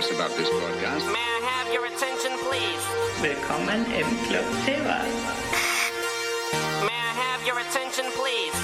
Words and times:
us 0.00 0.10
about 0.12 0.34
this 0.34 0.48
broadcast. 0.48 1.04
May 1.12 1.18
I 1.18 1.40
have 1.44 1.70
your 1.74 1.84
attention, 1.84 2.32
please? 2.48 2.82
Willkommen 3.20 3.84
im 3.92 4.08
Club 4.26 4.46
Fever. 4.64 5.02
May 6.88 6.96
I 6.96 7.12
have 7.20 7.44
your 7.46 7.58
attention, 7.60 8.06
please? 8.16 8.56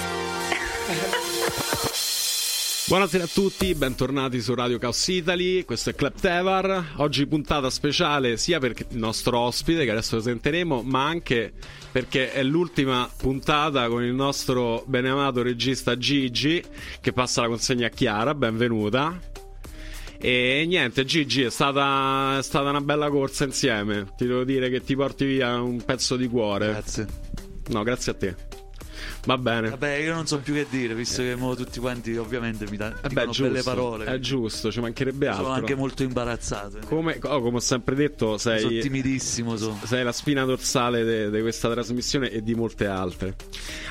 Buonasera 2.87 3.25
a 3.25 3.27
tutti, 3.27 3.75
bentornati 3.75 4.41
su 4.41 4.55
Radio 4.55 4.79
Chaos 4.79 5.07
Italy, 5.09 5.63
questo 5.65 5.91
è 5.91 5.95
Club 5.95 6.13
Tevar, 6.19 6.93
oggi 6.95 7.27
puntata 7.27 7.69
speciale 7.69 8.37
sia 8.37 8.59
per 8.59 8.71
il 8.89 8.97
nostro 8.97 9.37
ospite 9.39 9.83
che 9.83 9.91
adesso 9.91 10.15
presenteremo, 10.15 10.81
ma 10.83 11.05
anche 11.05 11.51
perché 11.91 12.31
è 12.31 12.41
l'ultima 12.43 13.07
puntata 13.15 13.89
con 13.89 14.03
il 14.03 14.13
nostro 14.13 14.83
beneamato 14.87 15.43
regista 15.43 15.97
Gigi 15.97 16.63
che 17.01 17.11
passa 17.11 17.41
la 17.41 17.47
consegna 17.49 17.87
a 17.87 17.89
Chiara, 17.89 18.33
benvenuta. 18.33 19.36
E 20.19 20.65
niente, 20.67 21.05
Gigi, 21.05 21.43
è 21.43 21.49
stata, 21.49 22.37
è 22.39 22.43
stata 22.43 22.69
una 22.69 22.81
bella 22.81 23.09
corsa 23.09 23.43
insieme, 23.43 24.07
ti 24.17 24.25
devo 24.25 24.43
dire 24.43 24.69
che 24.69 24.81
ti 24.81 24.95
porti 24.95 25.25
via 25.25 25.61
un 25.61 25.83
pezzo 25.83 26.15
di 26.15 26.27
cuore. 26.27 26.67
Grazie. 26.67 27.07
No, 27.69 27.83
grazie 27.83 28.11
a 28.11 28.15
te. 28.15 28.35
Va 29.25 29.37
bene. 29.37 29.69
Vabbè, 29.69 29.95
io 29.95 30.13
non 30.13 30.25
so 30.25 30.39
più 30.39 30.53
che 30.53 30.67
dire, 30.69 30.95
visto 30.95 31.21
che 31.21 31.35
mo 31.35 31.53
tutti 31.53 31.79
quanti 31.79 32.15
ovviamente 32.15 32.65
mi 32.69 32.77
danno 32.77 32.95
Eh 33.01 33.09
belle 33.09 33.61
parole. 33.61 34.05
È 34.05 34.19
giusto, 34.19 34.71
ci 34.71 34.79
mancherebbe 34.79 35.27
altro. 35.27 35.43
Sono 35.43 35.55
anche 35.55 35.75
molto 35.75 36.03
imbarazzato. 36.03 36.79
Come, 36.85 37.19
oh, 37.21 37.41
come 37.41 37.57
ho 37.57 37.59
sempre 37.59 37.93
detto, 37.95 38.37
sei, 38.37 38.61
Sono 38.61 38.79
timidissimo. 38.79 39.57
Sono. 39.57 39.79
sei 39.83 40.03
la 40.05 40.13
spina 40.13 40.45
dorsale 40.45 41.29
di 41.29 41.41
questa 41.41 41.69
trasmissione 41.69 42.31
e 42.31 42.41
di 42.41 42.55
molte 42.55 42.87
altre. 42.87 43.35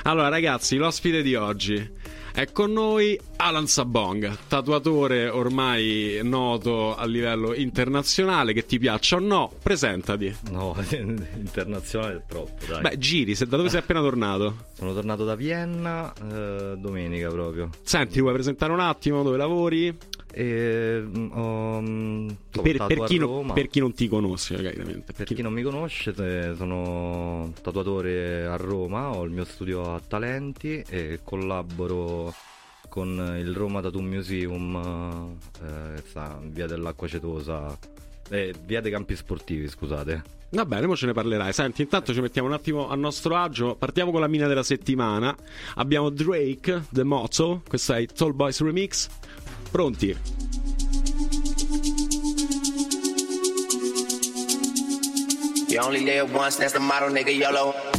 Allora, 0.04 0.28
ragazzi, 0.28 0.76
l'ospite 0.76 1.22
di 1.22 1.34
oggi 1.34 1.90
è 2.36 2.52
con 2.52 2.70
noi 2.70 3.18
Alan 3.36 3.66
Sabong, 3.66 4.36
tatuatore 4.46 5.26
ormai 5.30 6.20
noto 6.22 6.94
a 6.94 7.06
livello 7.06 7.54
internazionale. 7.54 8.52
Che 8.52 8.66
ti 8.66 8.78
piaccia 8.78 9.16
o 9.16 9.20
no, 9.20 9.50
presentati. 9.62 10.36
No, 10.50 10.76
internazionale 10.92 12.16
è 12.16 12.22
troppo, 12.28 12.66
dai. 12.68 12.82
Beh, 12.82 12.98
giri, 12.98 13.34
se 13.34 13.46
da 13.46 13.56
dove 13.56 13.70
sei 13.70 13.80
appena 13.80 14.00
tornato? 14.00 14.66
Sono 14.74 14.92
tornato 14.92 15.24
da 15.24 15.34
Vienna 15.34 16.12
eh, 16.12 16.74
domenica 16.76 17.30
proprio. 17.30 17.70
Senti, 17.80 18.20
vuoi 18.20 18.34
presentare 18.34 18.70
un 18.70 18.80
attimo 18.80 19.22
dove 19.22 19.38
lavori? 19.38 19.96
E 20.38 21.02
mm, 21.02 22.28
Per, 22.50 22.84
per 22.86 23.04
chi 23.04 23.16
non- 23.16 23.52
per 23.54 23.68
chi 23.68 23.80
non 23.80 23.94
ti 23.94 24.06
conosce, 24.06 24.56
chiaramente. 24.56 25.14
Per 25.14 25.26
chi 25.26 25.40
non 25.40 25.54
mi 25.54 25.62
conosce, 25.62 26.12
sono 26.54 27.54
tatuatore 27.62 28.44
a 28.44 28.56
Roma, 28.56 29.14
ho 29.16 29.22
il 29.24 29.30
mio 29.30 29.44
studio 29.44 29.94
a 29.94 30.00
Talenti 30.06 30.84
e 30.90 31.20
collaboro 31.24 32.34
con 32.90 33.34
il 33.38 33.54
Roma 33.54 33.80
Tattoo 33.80 34.02
Museum, 34.02 35.36
eh, 35.62 35.94
che 35.96 36.02
sta 36.06 36.38
in 36.42 36.52
via 36.52 36.66
dell'Acqua 36.66 37.08
Cetosa, 37.08 37.74
eh, 38.28 38.54
via 38.66 38.82
dei 38.82 38.90
Campi 38.90 39.16
Sportivi, 39.16 39.66
scusate. 39.68 40.34
Va 40.50 40.64
bene, 40.64 40.86
ora 40.86 40.94
ce 40.96 41.06
ne 41.06 41.12
parlerai. 41.12 41.52
Senti, 41.52 41.82
intanto 41.82 42.12
ci 42.14 42.20
mettiamo 42.20 42.46
un 42.48 42.54
attimo 42.54 42.88
a 42.88 42.94
nostro 42.94 43.34
agio. 43.36 43.74
Partiamo 43.74 44.12
con 44.12 44.20
la 44.20 44.28
mina 44.28 44.46
della 44.46 44.62
settimana. 44.62 45.34
Abbiamo 45.74 46.08
Drake, 46.08 46.84
The 46.90 47.02
Motto. 47.02 47.62
Questo 47.66 47.94
è 47.94 47.98
il 47.98 48.12
Tall 48.12 48.32
Boys 48.34 48.60
Remix. 48.62 49.08
Pronti? 49.72 50.16
You 55.68 55.80
only 55.80 56.04
live 56.04 56.32
once, 56.34 56.56
that's 56.56 56.72
the 56.72 56.80
motto, 56.80 57.08
nigga, 57.10 57.36
YOLO. 57.36 57.95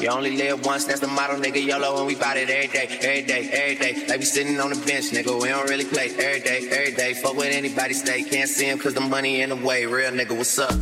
You 0.00 0.08
only 0.08 0.34
live 0.34 0.64
once, 0.64 0.86
that's 0.86 1.00
the 1.00 1.08
motto, 1.08 1.36
nigga. 1.36 1.62
YOLO, 1.62 1.98
and 1.98 2.06
we 2.06 2.14
bout 2.14 2.38
it 2.38 2.48
every 2.48 2.68
day, 2.68 2.88
every 3.02 3.22
day, 3.22 3.50
every 3.52 3.74
day. 3.74 4.06
Like 4.08 4.20
we 4.20 4.24
sitting 4.24 4.58
on 4.58 4.70
the 4.70 4.76
bench, 4.86 5.10
nigga. 5.10 5.38
We 5.42 5.48
don't 5.48 5.68
really 5.68 5.84
play 5.84 6.08
every 6.08 6.40
day, 6.40 6.66
every 6.70 6.94
day. 6.94 7.12
Fuck 7.12 7.36
with 7.36 7.54
anybody, 7.54 7.92
stay. 7.92 8.22
Can't 8.22 8.48
see 8.48 8.64
him 8.64 8.78
cause 8.78 8.94
the 8.94 9.02
money 9.02 9.42
in 9.42 9.50
the 9.50 9.56
way. 9.56 9.84
Real 9.84 10.10
nigga, 10.10 10.34
what's 10.34 10.58
up? 10.58 10.72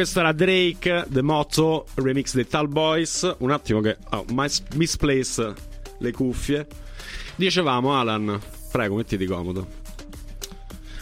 Questo 0.00 0.20
era 0.20 0.32
Drake, 0.32 1.04
The 1.10 1.20
Motto, 1.20 1.84
remix 1.96 2.32
dei 2.32 2.46
Tal 2.46 2.68
Boys. 2.68 3.34
Un 3.40 3.50
attimo 3.50 3.82
che 3.82 3.98
mis- 4.28 4.62
misplace 4.72 5.52
le 5.98 6.10
cuffie. 6.10 6.66
Dicevamo, 7.36 7.94
Alan, 7.94 8.40
prego, 8.72 8.94
mettiti 8.94 9.26
comodo. 9.26 9.66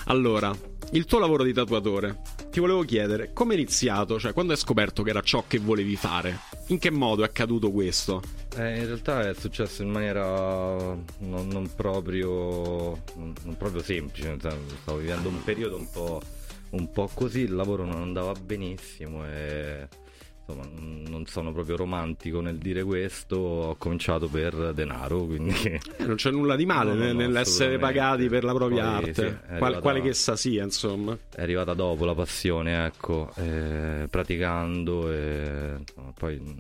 Allora, 0.06 0.52
il 0.90 1.04
tuo 1.04 1.20
lavoro 1.20 1.44
di 1.44 1.52
tatuatore. 1.52 2.22
Ti 2.50 2.58
volevo 2.58 2.82
chiedere, 2.82 3.32
come 3.32 3.54
è 3.54 3.56
iniziato? 3.56 4.18
Cioè, 4.18 4.32
quando 4.32 4.52
hai 4.52 4.58
scoperto 4.58 5.04
che 5.04 5.10
era 5.10 5.20
ciò 5.20 5.44
che 5.46 5.60
volevi 5.60 5.94
fare? 5.94 6.36
In 6.68 6.80
che 6.80 6.90
modo 6.90 7.22
è 7.22 7.26
accaduto 7.26 7.70
questo? 7.70 8.20
Eh, 8.56 8.78
in 8.80 8.86
realtà 8.86 9.28
è 9.28 9.34
successo 9.34 9.82
in 9.82 9.90
maniera 9.90 10.76
non, 11.18 11.46
non 11.46 11.70
proprio, 11.72 13.00
non, 13.14 13.32
non 13.44 13.56
proprio 13.56 13.80
semplice, 13.80 14.36
stavo 14.38 14.98
vivendo 14.98 15.28
un 15.28 15.44
periodo 15.44 15.76
un 15.76 15.88
po', 15.88 16.20
un 16.70 16.90
po' 16.90 17.08
così, 17.12 17.40
il 17.40 17.54
lavoro 17.54 17.84
non 17.84 18.00
andava 18.02 18.32
benissimo 18.32 19.24
e 19.26 19.88
insomma 20.48 20.66
non 21.08 21.26
sono 21.26 21.52
proprio 21.52 21.76
romantico 21.76 22.40
nel 22.40 22.56
dire 22.56 22.82
questo, 22.82 23.36
ho 23.36 23.76
cominciato 23.76 24.28
per 24.28 24.72
denaro, 24.74 25.24
quindi 25.24 25.52
Eh, 25.64 25.80
Non 26.04 26.16
c'è 26.16 26.30
nulla 26.30 26.56
di 26.56 26.64
male 26.66 26.90
No, 26.92 26.96
no, 26.96 27.04
nel- 27.04 27.14
no, 27.14 27.20
nell'essere 27.20 27.78
pagati 27.78 28.28
per 28.28 28.44
la 28.44 28.54
propria 28.54 28.84
Poi, 28.84 29.08
arte, 29.08 29.40
sì, 29.46 29.54
è 29.54 29.78
quale, 29.80 30.00
che 30.00 30.08
essa 30.08 30.36
sia, 30.36 30.64
insomma. 30.64 31.16
è 31.34 31.42
arrivata 31.42 31.74
dopo 31.74 32.04
la 32.06 32.14
passione, 32.14 32.86
ecco, 32.86 33.30
eh, 33.36 34.06
praticando 34.10 35.10
e 35.12 35.74
insomma, 35.78 36.12
poi 36.14 36.36
mh, 36.38 36.56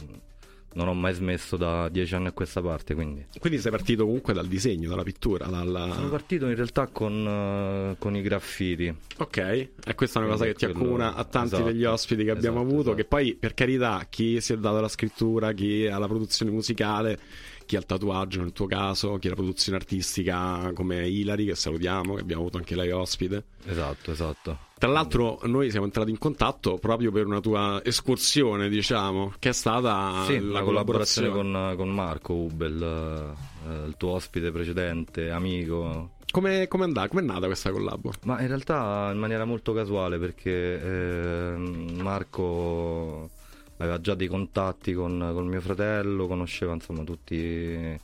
non 0.78 0.86
ho 0.86 0.94
mai 0.94 1.12
smesso 1.12 1.56
da 1.56 1.88
dieci 1.88 2.14
anni 2.14 2.28
a 2.28 2.32
questa 2.32 2.62
parte, 2.62 2.94
quindi... 2.94 3.26
Quindi 3.40 3.58
sei 3.58 3.72
partito 3.72 4.04
comunque 4.04 4.32
dal 4.32 4.46
disegno, 4.46 4.88
dalla 4.88 5.02
pittura, 5.02 5.46
dalla... 5.46 5.92
Sono 5.92 6.08
partito 6.08 6.46
in 6.46 6.54
realtà 6.54 6.86
con, 6.86 7.26
eh, 7.26 7.96
con 7.98 8.14
i 8.14 8.22
graffiti. 8.22 8.94
Ok, 9.16 9.36
e 9.36 9.94
questa 9.96 10.20
è 10.20 10.22
una 10.22 10.32
cosa 10.32 10.44
che 10.44 10.54
ti 10.54 10.66
Quello- 10.66 10.78
accomuna 10.78 11.14
a 11.16 11.24
tanti 11.24 11.54
esatto, 11.54 11.64
degli 11.64 11.84
ospiti 11.84 12.22
che 12.22 12.30
abbiamo 12.30 12.58
esatto, 12.58 12.72
avuto, 12.72 12.90
esatto. 12.90 13.02
che 13.02 13.04
poi 13.06 13.34
per 13.34 13.54
carità 13.54 14.06
chi 14.08 14.40
si 14.40 14.52
è 14.52 14.56
dato 14.56 14.76
alla 14.76 14.88
scrittura, 14.88 15.52
chi 15.52 15.88
alla 15.88 16.06
produzione 16.06 16.52
musicale, 16.52 17.18
chi 17.66 17.74
al 17.74 17.84
tatuaggio 17.84 18.40
nel 18.40 18.52
tuo 18.52 18.66
caso, 18.66 19.18
chi 19.18 19.26
alla 19.26 19.36
produzione 19.36 19.78
artistica 19.78 20.70
come 20.74 21.08
Ilari 21.08 21.46
che 21.46 21.56
salutiamo, 21.56 22.14
che 22.14 22.20
abbiamo 22.20 22.42
avuto 22.42 22.56
anche 22.56 22.76
lei 22.76 22.92
ospite. 22.92 23.44
Esatto, 23.64 24.12
esatto. 24.12 24.66
Tra 24.78 24.88
l'altro 24.90 25.40
noi 25.44 25.70
siamo 25.70 25.86
entrati 25.86 26.10
in 26.10 26.18
contatto 26.18 26.78
proprio 26.78 27.10
per 27.10 27.26
una 27.26 27.40
tua 27.40 27.80
escursione, 27.84 28.68
diciamo, 28.68 29.32
che 29.38 29.48
è 29.48 29.52
stata 29.52 30.24
Sì, 30.26 30.38
la 30.38 30.58
la 30.58 30.62
collaborazione. 30.62 31.28
collaborazione 31.30 31.76
con, 31.76 31.76
con 31.76 31.94
Marco 31.94 32.32
Ubel, 32.34 33.34
eh, 33.68 33.86
il 33.86 33.94
tuo 33.96 34.10
ospite 34.10 34.50
precedente, 34.52 35.30
amico. 35.30 36.10
Come 36.30 36.68
come 36.68 36.84
è 36.84 36.86
andata? 36.86 37.08
Come 37.08 37.22
è 37.22 37.24
nata 37.24 37.46
questa 37.46 37.70
collabo? 37.72 38.12
Ma 38.24 38.40
in 38.40 38.46
realtà 38.48 39.10
in 39.12 39.18
maniera 39.18 39.44
molto 39.44 39.72
casuale 39.72 40.18
perché 40.18 40.80
eh, 40.80 41.56
Marco 42.02 43.30
aveva 43.78 44.00
già 44.00 44.14
dei 44.14 44.26
contatti 44.28 44.92
con, 44.92 45.30
con 45.32 45.46
mio 45.46 45.60
fratello, 45.60 46.26
conosceva 46.26 46.72
insomma 46.74 47.02
tutti, 47.04 47.98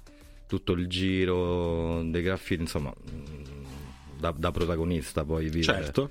tutto 0.47 0.73
il 0.73 0.87
giro 0.89 2.03
dei 2.05 2.23
graffiti, 2.23 2.63
insomma 2.63 2.91
mh, 2.91 4.19
da, 4.19 4.33
da 4.37 4.51
protagonista 4.51 5.25
poi 5.25 5.45
vive. 5.51 5.63
Certo. 5.63 6.11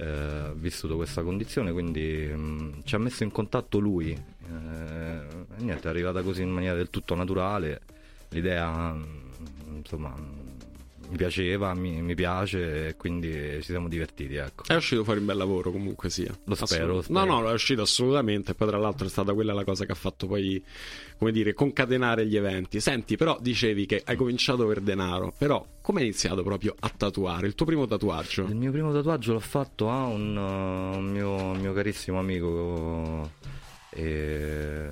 Eh, 0.00 0.52
vissuto 0.54 0.96
questa 0.96 1.22
condizione, 1.22 1.72
quindi 1.72 2.26
mh, 2.26 2.82
ci 2.84 2.94
ha 2.94 2.98
messo 2.98 3.22
in 3.22 3.30
contatto 3.30 3.78
lui. 3.78 4.10
eh, 4.12 5.18
e 5.58 5.62
niente, 5.62 5.86
è 5.86 5.90
arrivata 5.90 6.22
così 6.22 6.42
in 6.42 6.50
maniera 6.50 6.74
del 6.74 6.90
tutto 6.90 7.14
naturale. 7.14 7.80
L'idea, 8.30 8.92
mh, 8.92 9.06
insomma, 9.76 10.14
mi 11.08 11.16
piaceva, 11.16 11.74
mi, 11.74 12.00
mi 12.02 12.14
piace 12.14 12.88
e 12.88 12.96
quindi 12.96 13.32
ci 13.56 13.62
siamo 13.62 13.88
divertiti, 13.88 14.36
ecco. 14.36 14.64
È 14.66 14.74
uscito 14.76 15.02
fuori 15.02 15.18
un 15.18 15.26
bel 15.26 15.36
lavoro 15.36 15.72
comunque 15.72 16.08
sia. 16.08 16.32
Lo 16.44 16.54
spero, 16.54 16.94
lo 16.94 17.02
spero. 17.02 17.24
No, 17.24 17.40
no, 17.40 17.50
è 17.50 17.52
uscito 17.52 17.82
assolutamente. 17.82 18.54
Poi 18.54 18.68
tra 18.68 18.78
l'altro 18.78 19.06
è 19.06 19.10
stata 19.10 19.34
quella 19.34 19.52
la 19.52 19.64
cosa 19.64 19.84
che 19.84 19.92
ha 19.92 19.96
fatto 19.96 20.28
poi, 20.28 20.62
come 21.20 21.32
dire, 21.32 21.52
concatenare 21.52 22.24
gli 22.26 22.34
eventi. 22.34 22.80
Senti, 22.80 23.16
però 23.16 23.36
dicevi 23.38 23.84
che 23.84 24.00
hai 24.06 24.16
cominciato 24.16 24.66
per 24.66 24.80
denaro. 24.80 25.34
Però 25.36 25.62
come 25.82 26.00
hai 26.00 26.06
iniziato 26.06 26.42
proprio 26.42 26.74
a 26.80 26.88
tatuare? 26.88 27.46
Il 27.46 27.54
tuo 27.54 27.66
primo 27.66 27.86
tatuaggio? 27.86 28.46
Il 28.46 28.56
mio 28.56 28.72
primo 28.72 28.90
tatuaggio 28.90 29.34
l'ho 29.34 29.40
fatto 29.40 29.90
a 29.90 30.06
un, 30.06 30.34
uh, 30.34 30.96
un 30.96 31.10
mio, 31.10 31.30
un 31.30 31.58
mio 31.58 31.74
carissimo 31.74 32.18
amico 32.18 33.32
e 33.90 34.88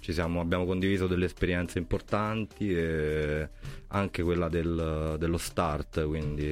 ci 0.00 0.12
siamo- 0.12 0.40
abbiamo 0.40 0.66
condiviso 0.66 1.06
delle 1.06 1.24
esperienze 1.24 1.78
importanti 1.78 2.74
e 2.74 3.48
anche 3.88 4.22
quella 4.22 4.50
del- 4.50 5.16
dello 5.18 5.38
start, 5.38 6.06
quindi 6.06 6.46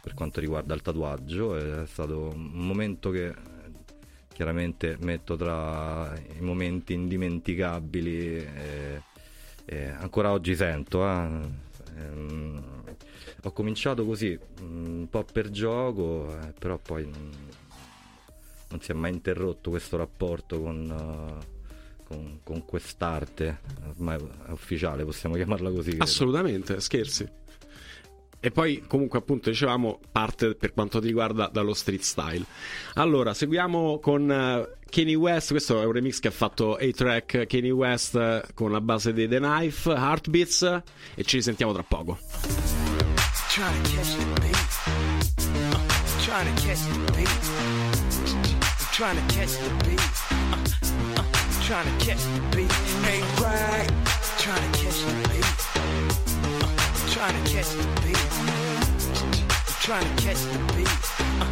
per 0.00 0.14
quanto 0.14 0.40
riguarda 0.40 0.72
il 0.72 0.80
tatuaggio 0.80 1.56
è 1.56 1.86
stato 1.86 2.30
un 2.34 2.52
momento 2.52 3.10
che 3.10 3.34
chiaramente 4.42 4.96
metto 5.00 5.36
tra 5.36 6.12
i 6.36 6.40
momenti 6.40 6.92
indimenticabili 6.94 8.36
e, 8.38 9.02
e 9.64 9.88
ancora 9.88 10.32
oggi 10.32 10.56
sento. 10.56 11.06
eh. 11.06 11.70
Ehm, 11.96 12.64
ho 13.44 13.52
cominciato 13.52 14.04
così, 14.04 14.36
mm, 14.62 14.98
un 15.00 15.06
po' 15.08 15.24
per 15.30 15.50
gioco, 15.50 16.36
eh, 16.40 16.52
però 16.58 16.76
poi 16.78 17.04
non, 17.04 17.30
non 18.70 18.80
si 18.80 18.90
è 18.90 18.94
mai 18.94 19.12
interrotto 19.12 19.70
questo 19.70 19.96
rapporto 19.96 20.60
con, 20.60 20.90
eh, 21.40 21.46
con- 22.04 22.40
con 22.42 22.64
quest'arte, 22.64 23.60
ormai 23.90 24.18
è 24.46 24.50
ufficiale, 24.50 25.04
possiamo 25.04 25.36
chiamarla 25.36 25.70
così. 25.70 25.90
credo. 25.90 26.04
Assolutamente, 26.04 26.80
scherzi. 26.80 27.28
E 28.44 28.50
poi, 28.50 28.82
comunque, 28.88 29.20
appunto, 29.20 29.50
dicevamo, 29.50 30.00
parte 30.10 30.56
per 30.56 30.72
quanto 30.72 30.98
riguarda 30.98 31.46
dallo 31.46 31.74
street 31.74 32.02
style. 32.02 32.44
Allora, 32.94 33.34
seguiamo 33.34 34.00
con 34.00 34.28
eh, 34.28 34.68
Kanye 34.90 35.14
West. 35.14 35.50
Questo 35.50 35.80
è 35.80 35.84
un 35.84 35.92
remix 35.92 36.18
che 36.18 36.26
ha 36.26 36.32
fatto 36.32 36.74
A-Track 36.74 37.46
Kanye 37.46 37.70
West 37.70 38.16
eh, 38.16 38.42
con 38.52 38.72
la 38.72 38.80
base 38.80 39.12
dei 39.12 39.28
The 39.28 39.38
Knife, 39.38 39.88
Heartbeats. 39.92 40.82
E 41.14 41.22
ci 41.22 41.36
risentiamo 41.36 41.72
tra 41.72 41.84
poco. 41.84 42.18
Trying 43.48 43.82
to 43.84 43.90
catch 43.92 44.16
the 44.16 44.24
beat. 44.40 44.56
Uh, 45.46 45.78
trying 46.24 46.52
to 46.52 46.62
catch 46.62 46.80
the 46.88 46.98
beat. 47.12 47.28
Trying 48.90 49.16
to 49.16 49.34
catch 49.34 49.56
the 49.56 49.70
beat. 49.84 50.00
Uh, 50.32 50.56
uh, 51.16 51.24
trying 51.62 51.86
to 51.86 52.04
catch 52.04 52.24
the 52.24 52.40
beat. 52.56 52.72
Hey, 53.04 53.22
right. 53.40 53.88
Trying 54.38 54.72
to 54.72 54.78
catch 54.78 54.98
the 55.04 55.12
beat. 55.28 56.31
Trying 57.22 57.44
to 57.44 57.52
catch 57.52 57.70
the 57.70 57.86
beat. 58.02 58.18
Trying 59.80 60.02
to 60.02 60.22
catch 60.24 60.42
the 60.42 60.58
beat. 60.74 60.90
Uh, 61.38 61.46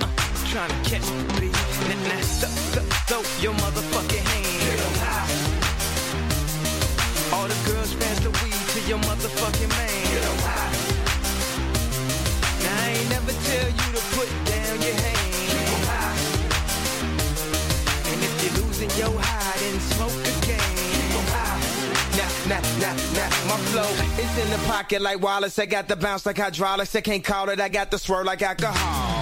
uh, 0.00 0.06
trying 0.46 0.70
to 0.70 0.76
catch 0.88 1.06
the 1.10 1.40
beat. 1.40 1.54
Now, 1.88 1.98
now, 2.06 2.22
th- 2.38 2.54
th- 2.70 2.86
throw 3.08 3.22
your 3.42 3.54
motherfucking 3.54 4.24
hands. 4.30 5.42
All 7.32 7.48
the 7.48 7.58
girls 7.66 7.94
pass 7.94 8.20
the 8.20 8.30
weed 8.30 8.62
to 8.74 8.80
your 8.88 8.98
motherfucking 8.98 9.70
man. 9.70 10.06
Now 12.62 12.84
I 12.84 12.90
ain't 12.90 13.10
never 13.10 13.32
tell 13.32 13.68
you 13.74 13.88
to 13.98 14.02
put 14.14 14.30
down 14.46 14.80
your 14.86 14.94
hands. 15.02 16.30
And 18.06 18.22
if 18.22 18.32
you're 18.44 18.56
losing 18.64 18.90
your 18.90 19.20
high, 19.20 19.58
then 19.58 19.80
smoke. 19.80 20.27
Nah, 22.48 22.60
nah, 22.80 22.94
nah, 23.12 23.28
my 23.46 23.58
flow 23.68 23.90
is 24.18 24.38
in 24.38 24.50
the 24.50 24.56
pocket 24.66 25.02
like 25.02 25.20
Wallace. 25.20 25.58
I 25.58 25.66
got 25.66 25.86
the 25.86 25.96
bounce 25.96 26.24
like 26.24 26.38
hydraulics. 26.38 26.96
I 26.96 27.02
can't 27.02 27.22
call 27.22 27.50
it. 27.50 27.60
I 27.60 27.68
got 27.68 27.90
the 27.90 27.98
swirl 27.98 28.24
like 28.24 28.40
alcohol. 28.40 29.17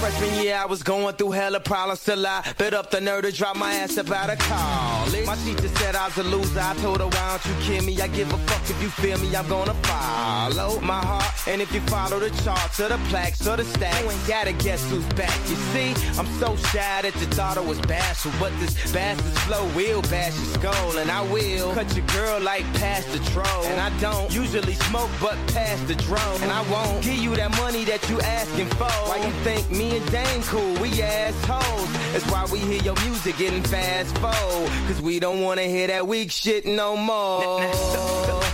Freshman 0.00 0.44
year, 0.44 0.56
I 0.56 0.64
was 0.64 0.84
going 0.84 1.16
through 1.16 1.32
hella 1.32 1.58
problems 1.58 2.04
till 2.04 2.24
I 2.24 2.44
bit 2.56 2.72
up 2.72 2.92
the 2.92 3.00
nerve 3.00 3.22
to 3.22 3.32
drop 3.32 3.56
my 3.56 3.74
ass 3.74 3.96
about 3.96 4.30
a 4.30 4.36
college. 4.36 5.26
My 5.26 5.34
teacher 5.36 5.66
said 5.66 5.96
I 5.96 6.06
was 6.06 6.16
a 6.18 6.22
loser. 6.22 6.60
I 6.60 6.74
told 6.76 7.00
her, 7.00 7.06
why 7.06 7.38
don't 7.42 7.46
you 7.46 7.60
kill 7.62 7.84
me? 7.84 8.00
I 8.00 8.06
give 8.06 8.32
a 8.32 8.38
fuck 8.38 8.62
if 8.70 8.80
you 8.80 8.90
feel 8.90 9.18
me. 9.18 9.34
I'm 9.34 9.48
gonna 9.48 9.74
follow 9.74 10.80
my 10.82 11.04
heart. 11.04 11.48
And 11.48 11.60
if 11.60 11.72
you 11.74 11.80
follow 11.82 12.20
the 12.20 12.30
charts 12.44 12.78
or 12.78 12.88
the 12.88 12.98
plaques 13.08 13.44
or 13.48 13.56
the 13.56 13.64
stacks, 13.64 14.00
you 14.00 14.10
ain't 14.10 14.28
gotta 14.28 14.52
guess 14.52 14.88
who's 14.88 15.04
back. 15.14 15.36
You 15.48 15.56
see, 15.74 15.90
I'm 16.16 16.28
so 16.38 16.54
shy 16.70 17.02
that 17.02 17.14
you 17.18 17.26
thought 17.34 17.58
I 17.58 17.62
was 17.62 17.80
bashful. 17.80 18.30
But 18.38 18.52
this 18.60 18.74
bastard's 18.92 19.38
flow 19.40 19.66
will 19.74 20.02
bash 20.02 20.36
your 20.36 20.60
skull. 20.60 20.98
And 20.98 21.10
I 21.10 21.22
will 21.22 21.74
cut 21.74 21.92
your 21.96 22.06
girl 22.06 22.40
like 22.40 22.62
past 22.74 23.10
the 23.10 23.18
troll. 23.30 23.64
And 23.64 23.80
I 23.80 23.90
don't 23.98 24.32
usually 24.32 24.74
smoke, 24.74 25.10
but 25.20 25.36
past 25.48 25.88
the 25.88 25.96
drone. 25.96 26.40
And 26.42 26.52
I 26.52 26.62
won't 26.70 27.02
give 27.02 27.18
you 27.18 27.34
that 27.34 27.50
money 27.56 27.84
that 27.86 28.08
you 28.08 28.20
asking 28.20 28.68
for. 28.78 28.84
Why 29.10 29.16
you 29.26 29.32
think 29.42 29.68
me 29.72 29.87
and 29.96 30.10
Dane 30.10 30.42
cool? 30.42 30.74
We 30.80 31.02
assholes. 31.02 31.92
That's 32.12 32.26
why 32.30 32.44
we 32.52 32.58
hear 32.58 32.82
your 32.82 32.94
music 33.06 33.36
getting 33.36 33.62
fast 33.62 34.16
forward. 34.18 34.70
Cause 34.86 35.00
we 35.00 35.18
don't 35.20 35.40
wanna 35.40 35.62
hear 35.62 35.86
that 35.86 36.06
weak 36.06 36.30
shit 36.30 36.64
no 36.66 36.96
more. 36.96 37.60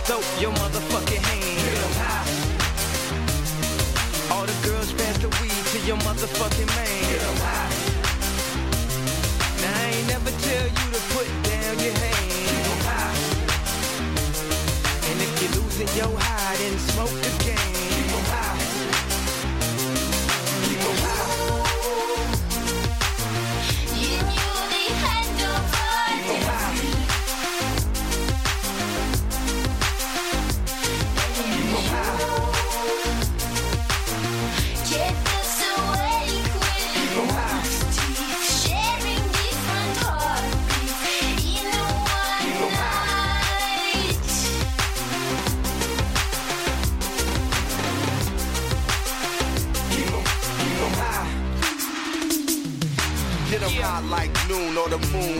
Throw 0.07 0.21
your 0.39 0.51
motherfucking 0.53 1.23
hands. 1.29 1.97
All 4.31 4.45
the 4.45 4.67
girls 4.67 4.91
pass 4.93 5.17
the 5.19 5.29
weed 5.41 5.65
to 5.73 5.79
your 5.87 5.97
motherfucking 5.97 6.67
man. 6.75 7.35
Now 9.61 9.73
I 9.81 9.85
ain't 9.95 10.07
never 10.07 10.31
tell 10.31 10.65
you 10.67 10.87
to 10.95 11.01
put 11.15 11.27
down 11.43 11.79
your 11.85 11.93
hands. 11.93 12.85
And 15.09 15.21
if 15.21 15.31
you're 15.41 15.55
losing 15.63 15.89
your 15.97 16.19
high, 16.19 16.55
then 16.57 16.77
smoke 16.79 17.19
again. 17.41 17.74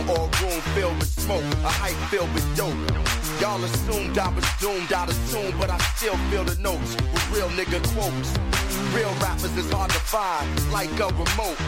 Or 0.08 0.16
the 0.16 0.16
moon 0.16 0.16
or 0.16 0.24
a 0.24 0.42
room 0.42 0.60
filled 0.74 0.98
with 0.98 1.08
smoke, 1.08 1.44
a 1.64 1.68
hype 1.68 2.10
filled 2.10 2.32
with 2.34 2.56
dope. 2.56 2.74
Y'all 3.40 3.62
assumed 3.62 4.18
I 4.18 4.28
was 4.34 4.44
doomed, 4.60 4.92
I'd 4.92 5.08
assume, 5.08 5.58
but 5.58 5.70
I 5.70 5.78
still 5.96 6.16
feel 6.30 6.44
the 6.44 6.60
notes 6.60 6.94
with 6.96 7.30
real 7.30 7.48
nigga 7.50 7.82
quotes. 7.94 8.32
Real 8.94 9.12
rappers 9.20 9.56
is 9.56 9.70
hard 9.70 9.90
to 9.90 9.98
find, 9.98 10.48
like 10.72 10.90
a 11.00 11.08
remote. 11.08 11.58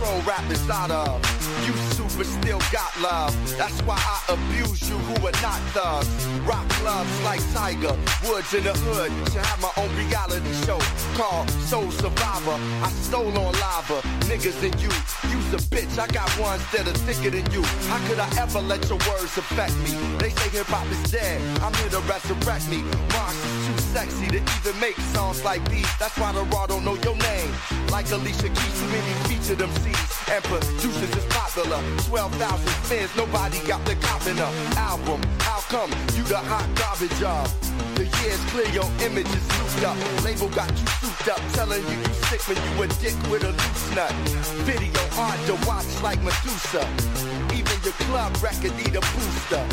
Control 0.00 0.20
rappers 0.22 0.68
out 0.70 0.90
of. 0.90 1.20
You 1.66 1.72
super 1.94 2.24
still 2.24 2.60
got 2.72 2.92
love. 3.00 3.32
That's 3.56 3.80
why 3.82 3.96
I 3.96 4.34
abuse 4.34 4.88
you 4.88 4.96
who 4.96 5.26
are 5.26 5.38
not 5.42 5.60
thugs. 5.72 6.08
Rock 6.44 6.68
clubs 6.80 7.22
like 7.22 7.40
Tiger, 7.52 7.96
Woods 8.24 8.52
in 8.54 8.64
the 8.64 8.72
hood. 8.72 9.12
Should 9.32 9.44
have 9.44 9.60
my 9.60 9.72
own 9.76 9.90
reality 9.96 10.52
show 10.64 10.78
called 11.14 11.50
Soul 11.68 11.90
Survivor. 11.90 12.56
I 12.82 12.88
stole 12.90 13.36
on 13.38 13.52
lava, 13.60 14.00
niggas 14.30 14.62
and 14.62 14.74
you. 14.80 14.90
You's 15.30 15.50
a 15.54 15.60
bitch, 15.74 15.98
I 15.98 16.06
got 16.06 16.30
ones 16.38 16.62
that 16.70 16.86
are 16.86 16.98
thicker 17.02 17.30
than 17.34 17.44
you. 17.50 17.62
How 17.90 17.98
could 18.06 18.20
I 18.20 18.30
ever 18.38 18.60
let 18.60 18.88
your 18.88 18.98
words 19.10 19.34
affect 19.36 19.74
me? 19.82 19.90
They 20.22 20.30
say 20.30 20.48
hip 20.56 20.66
hop 20.70 20.86
is 20.86 21.02
dead, 21.10 21.42
I'm 21.58 21.74
here 21.74 21.90
to 21.90 22.00
resurrect 22.06 22.70
me. 22.70 22.86
Mars 23.10 23.34
is 23.34 23.66
too 23.66 23.78
sexy 23.90 24.26
to 24.30 24.38
even 24.38 24.76
make 24.78 24.96
songs 25.10 25.42
like 25.44 25.62
these. 25.68 25.90
That's 25.98 26.16
why 26.16 26.30
the 26.32 26.44
raw 26.54 26.66
don't 26.66 26.84
know 26.84 26.94
your 27.02 27.16
name. 27.16 27.50
Like 27.90 28.06
Alicia 28.12 28.48
Keys, 28.48 28.74
too 28.78 28.86
many 28.94 29.12
featured 29.26 29.58
MCs 29.58 30.10
and 30.30 30.44
producers 30.44 31.10
is 31.10 31.26
popular. 31.34 31.82
12,000 32.06 32.38
fans, 32.86 33.10
nobody 33.16 33.58
got 33.66 33.84
the 33.84 33.96
cop 33.96 34.24
in 34.28 34.36
the 34.36 34.46
album. 34.78 35.20
How 35.40 35.58
come 35.74 35.90
you 36.14 36.22
the 36.22 36.38
hot 36.38 36.66
garbage 36.78 37.18
job? 37.18 37.50
The 37.98 38.06
years 38.22 38.40
clear, 38.54 38.68
your 38.70 38.88
image 39.02 39.28
is 39.28 39.42
souped 39.58 39.84
up. 39.84 39.98
Label 40.24 40.48
got 40.54 40.70
you 40.78 41.09
souped 41.24 41.38
up 41.38 41.52
telling 41.52 41.82
you 41.82 41.98
you 41.98 42.12
sick 42.28 42.40
when 42.48 42.56
you 42.56 42.82
a 42.82 42.88
dick 43.00 43.14
with 43.30 43.44
a 43.44 43.48
loose 43.48 43.94
nut. 43.94 44.12
Video 44.64 45.00
hard 45.10 45.38
to 45.46 45.66
watch 45.66 46.02
like 46.02 46.22
Medusa. 46.22 47.49
Your 47.82 47.94
club 48.12 48.36
record 48.42 48.76
need 48.76 48.94
a 48.94 49.00
booster. 49.00 49.64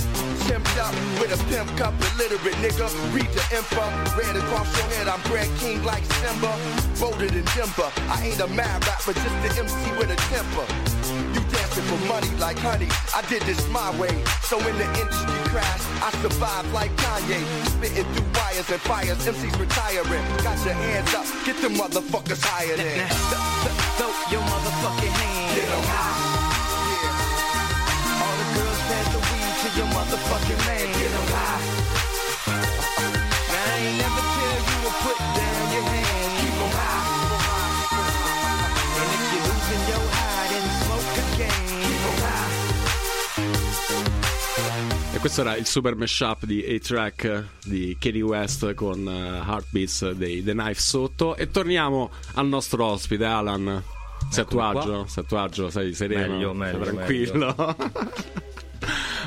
Timped 0.48 0.78
up 0.80 0.96
with 1.20 1.36
a 1.36 1.40
pimp 1.52 1.68
cup, 1.78 1.94
illiterate 2.16 2.56
nigga. 2.64 2.88
Read 3.14 3.28
the 3.36 3.44
info, 3.52 3.84
red 4.16 4.36
across 4.38 4.68
your 4.80 4.88
head. 4.96 5.08
I'm 5.10 5.20
Brad 5.28 5.50
King 5.60 5.84
like 5.84 6.06
Simba. 6.24 6.56
Voted 6.96 7.36
in 7.36 7.44
Denver. 7.52 7.92
I 8.08 8.32
ain't 8.32 8.40
a 8.40 8.48
mad 8.48 8.80
rapper, 8.88 9.12
just 9.12 9.36
the 9.44 9.52
MC 9.60 9.76
with 10.00 10.10
a 10.10 10.16
temper. 10.32 10.64
You 11.36 11.42
dancing 11.52 11.84
for 11.84 12.00
money 12.08 12.32
like 12.40 12.58
honey. 12.60 12.88
I 13.14 13.22
did 13.28 13.42
this 13.44 13.60
my 13.70 13.92
way. 14.00 14.24
So 14.48 14.56
in 14.60 14.78
the 14.78 14.88
industry 14.96 15.40
crash, 15.52 15.84
I 16.00 16.10
survived 16.24 16.72
like 16.72 16.92
Kanye. 17.04 17.44
Spitting 17.76 18.08
through 18.16 18.32
wires 18.40 18.70
and 18.72 18.82
fires. 18.88 19.20
MCs 19.28 19.60
retiring. 19.60 20.24
Got 20.48 20.64
your 20.64 20.80
hands 20.80 21.14
up. 21.14 21.28
Get 21.44 21.60
the 21.60 21.68
motherfuckers 21.68 22.40
higher 22.40 22.78
than. 22.78 23.04
Now, 23.04 23.12
th- 23.12 23.68
th- 23.68 23.78
throw 24.00 24.12
your 24.32 24.44
motherfucking 24.48 25.12
hands. 25.12 25.56
Get 25.60 25.68
'em 25.68 25.84
high. 25.92 26.17
Motherfucking 30.48 30.62
man. 30.68 30.88
Get 30.98 31.12
'em 31.12 31.28
high. 31.28 31.62
Now, 33.52 33.68
I 33.68 33.78
ain't 33.80 33.98
never 33.98 34.22
tell 34.36 34.58
you 34.68 34.80
to 34.84 34.92
put 35.04 35.18
down 35.36 35.64
your 35.74 35.84
hands. 35.84 36.34
Keep 36.40 36.58
'em 36.62 36.72
high. 36.72 37.06
And 39.00 39.10
if 39.14 39.22
you're 39.34 39.46
losing 39.48 39.84
your 39.92 40.06
high, 40.12 40.48
then 40.52 40.66
smoke 40.82 41.18
again. 41.26 41.64
Keep 41.84 42.04
'em 42.08 42.18
high. 42.22 42.56
E 45.16 45.20
questo 45.20 45.42
era 45.42 45.56
il 45.56 45.66
super 45.66 45.96
mashup 45.96 46.46
di 46.46 46.64
A-Track 46.64 47.44
di 47.66 47.98
Kanye 48.00 48.22
West 48.22 48.74
con 48.76 49.08
eh, 49.08 49.42
Heartbeats 49.50 50.12
dei 50.12 50.44
The 50.44 50.52
Knife 50.54 50.80
sotto. 50.80 51.36
E 51.36 51.50
torniamo 51.50 52.12
al 52.36 52.48
nostro 52.48 52.86
ospite, 52.86 53.26
Alan. 53.26 53.84
Sei 54.30 54.44
a 54.44 54.46
tuo 54.46 54.62
agio? 54.62 55.06
Sei 55.08 55.24
a 55.24 55.26
tuo 55.26 55.38
agio? 55.40 55.70
Sei 55.70 55.94
sereno? 55.94 56.34
Meglio, 56.34 56.50
Sei 56.50 56.58
meglio, 56.58 56.84
tranquillo? 56.84 57.76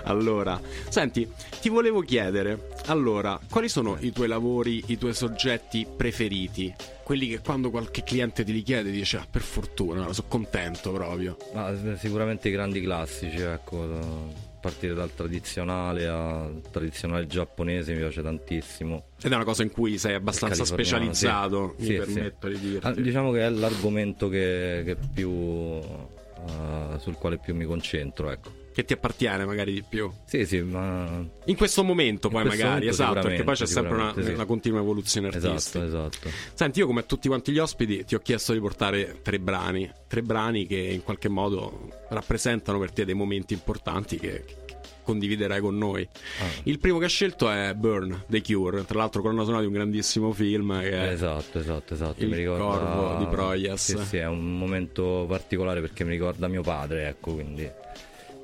allora, 0.04 0.61
senti, 0.88 1.28
ti 1.61 1.69
volevo 1.69 2.00
chiedere, 2.00 2.69
allora, 2.87 3.38
quali 3.49 3.69
sono 3.69 3.97
i 4.00 4.12
tuoi 4.12 4.28
lavori, 4.28 4.83
i 4.87 4.99
tuoi 4.99 5.14
soggetti 5.14 5.87
preferiti? 5.97 6.75
Quelli 7.02 7.28
che 7.28 7.40
quando 7.40 7.71
qualche 7.71 8.04
cliente 8.04 8.45
ti 8.45 8.52
li 8.52 8.62
chiede 8.62 8.90
dice, 8.90 9.16
ah, 9.16 9.26
per 9.28 9.42
fortuna, 9.42 10.12
sono 10.12 10.28
contento 10.28 10.92
proprio. 10.92 11.37
Ma 11.54 11.71
eh, 11.71 11.97
sicuramente 11.97 12.49
i 12.49 12.52
grandi 12.52 12.80
classici, 12.80 13.40
ecco, 13.40 13.87
da- 13.87 14.49
partire 14.61 14.92
dal 14.92 15.12
tradizionale 15.14 16.07
al 16.07 16.61
tradizionale 16.71 17.26
giapponese 17.26 17.92
mi 17.92 17.99
piace 17.99 18.23
tantissimo. 18.23 19.04
Ed 19.23 19.33
è 19.33 19.35
una 19.35 19.45
cosa 19.45 19.62
in 19.62 19.71
cui 19.71 19.97
sei 19.99 20.14
abbastanza 20.14 20.64
specializzato, 20.64 21.75
sì. 21.78 21.83
mi 21.83 21.87
Sì, 21.88 21.95
permetto 21.95 22.49
di 22.49 22.59
dirti. 22.59 22.87
Ah, 22.87 22.92
diciamo 22.92 23.33
che 23.33 23.40
è 23.40 23.49
l'argomento 23.49 24.28
che, 24.28 24.83
che 24.85 24.97
più 25.12 25.30
eh, 25.30 26.99
sul 26.99 27.14
quale 27.14 27.38
più 27.38 27.54
mi 27.54 27.64
concentro, 27.64 28.30
ecco. 28.30 28.60
Che 28.80 28.87
ti 28.87 28.92
appartiene 28.94 29.44
magari 29.44 29.75
di 29.75 29.84
più. 29.87 30.10
Sì, 30.25 30.46
sì, 30.46 30.62
ma 30.62 31.22
In 31.44 31.56
questo 31.56 31.84
momento 31.84 32.30
poi 32.30 32.44
questo 32.46 32.62
magari, 32.64 32.87
momento 32.87 33.02
esatto, 33.02 33.28
perché 33.28 33.44
poi 33.44 33.54
c'è 33.54 33.66
sempre 33.66 33.94
una, 33.94 34.14
sì. 34.18 34.30
una 34.30 34.46
continua 34.46 34.80
evoluzione 34.80 35.26
artistica. 35.26 35.84
esatto, 35.84 35.84
esatto. 35.84 36.30
Senti, 36.54 36.78
io 36.78 36.87
come 36.87 37.00
a 37.00 37.02
tutti 37.02 37.28
quanti 37.28 37.52
gli 37.52 37.58
ospiti 37.58 38.06
ti 38.06 38.14
ho 38.14 38.20
chiesto 38.20 38.54
di 38.54 38.58
portare 38.58 39.18
tre 39.20 39.38
brani, 39.38 39.90
tre 40.08 40.22
brani 40.22 40.66
che 40.66 40.78
in 40.78 41.02
qualche 41.02 41.28
modo 41.28 41.90
rappresentano 42.08 42.78
per 42.78 42.90
te 42.90 43.04
dei 43.04 43.12
momenti 43.12 43.52
importanti 43.52 44.16
che, 44.16 44.44
che 44.46 44.78
condividerai 45.02 45.60
con 45.60 45.76
noi. 45.76 46.08
Ah. 46.40 46.46
Il 46.62 46.78
primo 46.78 46.96
che 46.96 47.04
hai 47.04 47.10
scelto 47.10 47.50
è 47.50 47.75
Burn, 47.75 48.25
The 48.28 48.40
Cure, 48.40 48.87
tra 48.87 48.99
l'altro 48.99 49.20
colonna 49.20 49.42
sonora 49.42 49.60
di 49.60 49.66
un 49.66 49.75
grandissimo 49.75 50.32
film 50.32 50.80
che 50.80 51.10
Esatto, 51.10 51.58
esatto, 51.58 51.92
esatto. 51.92 52.25
Mi 52.25 52.34
ricorda... 52.34 52.64
corvo 52.64 53.18
di 53.18 53.26
Proias. 53.26 53.94
Sì, 53.94 53.99
sì, 54.06 54.16
è 54.16 54.26
un 54.26 54.56
momento 54.56 55.26
particolare 55.28 55.82
perché 55.82 56.02
mi 56.04 56.12
ricorda 56.12 56.49
mio 56.49 56.62
padre, 56.62 57.08
ecco, 57.08 57.34
quindi 57.34 57.70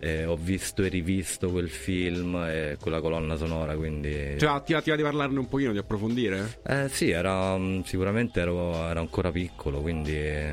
eh, 0.06 0.24
ho 0.24 0.36
visto 0.36 0.82
e 0.82 0.88
rivisto 0.88 1.50
quel 1.50 1.68
film 1.68 2.36
e 2.36 2.76
quella 2.80 3.00
colonna 3.00 3.36
sonora, 3.36 3.76
quindi... 3.76 4.36
Cioè, 4.38 4.62
ti 4.62 4.72
va, 4.72 4.80
ti 4.80 4.90
va 4.90 4.96
di 4.96 5.02
parlarne 5.02 5.38
un 5.38 5.48
pochino, 5.48 5.72
di 5.72 5.78
approfondire? 5.78 6.58
Eh, 6.66 6.88
sì, 6.88 7.10
era, 7.10 7.56
mm, 7.56 7.82
sicuramente 7.82 8.40
ero, 8.40 8.88
ero 8.88 9.00
ancora 9.00 9.30
piccolo, 9.30 9.80
quindi... 9.80 10.14
eh, 10.14 10.52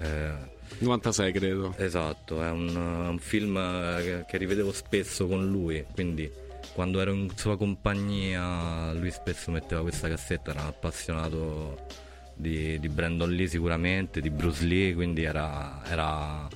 eh, 0.00 0.52
96 0.78 1.32
credo. 1.32 1.74
Esatto, 1.76 2.42
è 2.42 2.50
un, 2.50 2.74
un 2.74 3.18
film 3.18 3.56
eh, 3.56 4.02
che, 4.02 4.24
che 4.26 4.36
rivedevo 4.38 4.72
spesso 4.72 5.26
con 5.26 5.48
lui, 5.48 5.84
quindi 5.92 6.30
quando 6.72 7.00
ero 7.00 7.12
in 7.12 7.30
sua 7.36 7.56
compagnia 7.56 8.92
lui 8.92 9.10
spesso 9.10 9.50
metteva 9.50 9.82
questa 9.82 10.08
cassetta, 10.08 10.50
era 10.50 10.62
un 10.62 10.66
appassionato 10.68 11.86
di, 12.34 12.78
di 12.80 12.88
Brandon 12.88 13.30
Lee 13.30 13.46
sicuramente, 13.46 14.20
di 14.20 14.30
Bruce 14.30 14.64
Lee, 14.64 14.94
quindi 14.94 15.22
era, 15.22 15.80
era, 15.86 16.48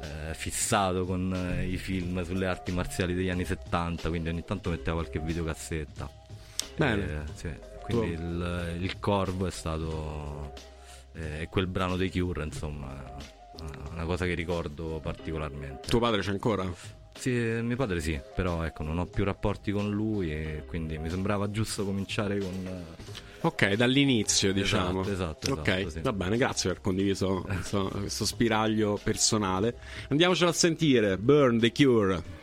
eh, 0.00 0.34
fissato 0.34 1.04
con 1.04 1.32
eh, 1.34 1.66
i 1.66 1.76
film 1.76 2.24
sulle 2.24 2.46
arti 2.46 2.72
marziali 2.72 3.14
degli 3.14 3.28
anni 3.28 3.44
70, 3.44 4.08
quindi 4.08 4.28
ogni 4.28 4.44
tanto 4.44 4.70
metteva 4.70 5.00
qualche 5.00 5.20
videocassetta. 5.20 6.10
Bene. 6.76 7.04
Eh, 7.04 7.32
sì, 7.34 7.50
quindi 7.82 8.12
il, 8.12 8.76
il 8.80 8.98
Corvo 8.98 9.46
è 9.46 9.50
stato 9.50 10.52
eh, 11.14 11.48
quel 11.50 11.66
brano 11.66 11.96
dei 11.96 12.10
Cure, 12.10 12.44
insomma, 12.44 13.16
una 13.92 14.04
cosa 14.04 14.24
che 14.24 14.34
ricordo 14.34 15.00
particolarmente. 15.02 15.88
Tuo 15.88 15.98
padre 15.98 16.20
c'è 16.20 16.30
ancora? 16.30 16.98
Sì, 17.14 17.30
mio 17.30 17.76
padre 17.76 18.00
sì, 18.00 18.18
però 18.34 18.62
ecco, 18.62 18.82
non 18.82 18.98
ho 18.98 19.06
più 19.06 19.24
rapporti 19.24 19.72
con 19.72 19.90
lui 19.90 20.32
e 20.32 20.64
quindi 20.66 20.96
mi 20.98 21.10
sembrava 21.10 21.50
giusto 21.50 21.84
cominciare 21.84 22.38
con... 22.38 22.84
Ok, 23.42 23.72
dall'inizio 23.72 24.52
diciamo. 24.52 25.00
esatto, 25.02 25.12
esatto, 25.12 25.52
Ok, 25.52 25.86
sì. 25.90 26.00
va 26.00 26.12
bene, 26.12 26.36
grazie 26.36 26.68
per 26.68 26.72
aver 26.72 26.82
condiviso 26.82 27.40
questo, 27.46 27.88
questo 27.88 28.24
spiraglio 28.26 28.98
personale. 29.02 29.74
Andiamocelo 30.08 30.50
a 30.50 30.52
sentire, 30.52 31.16
Burn 31.16 31.58
the 31.58 31.72
Cure. 31.72 32.38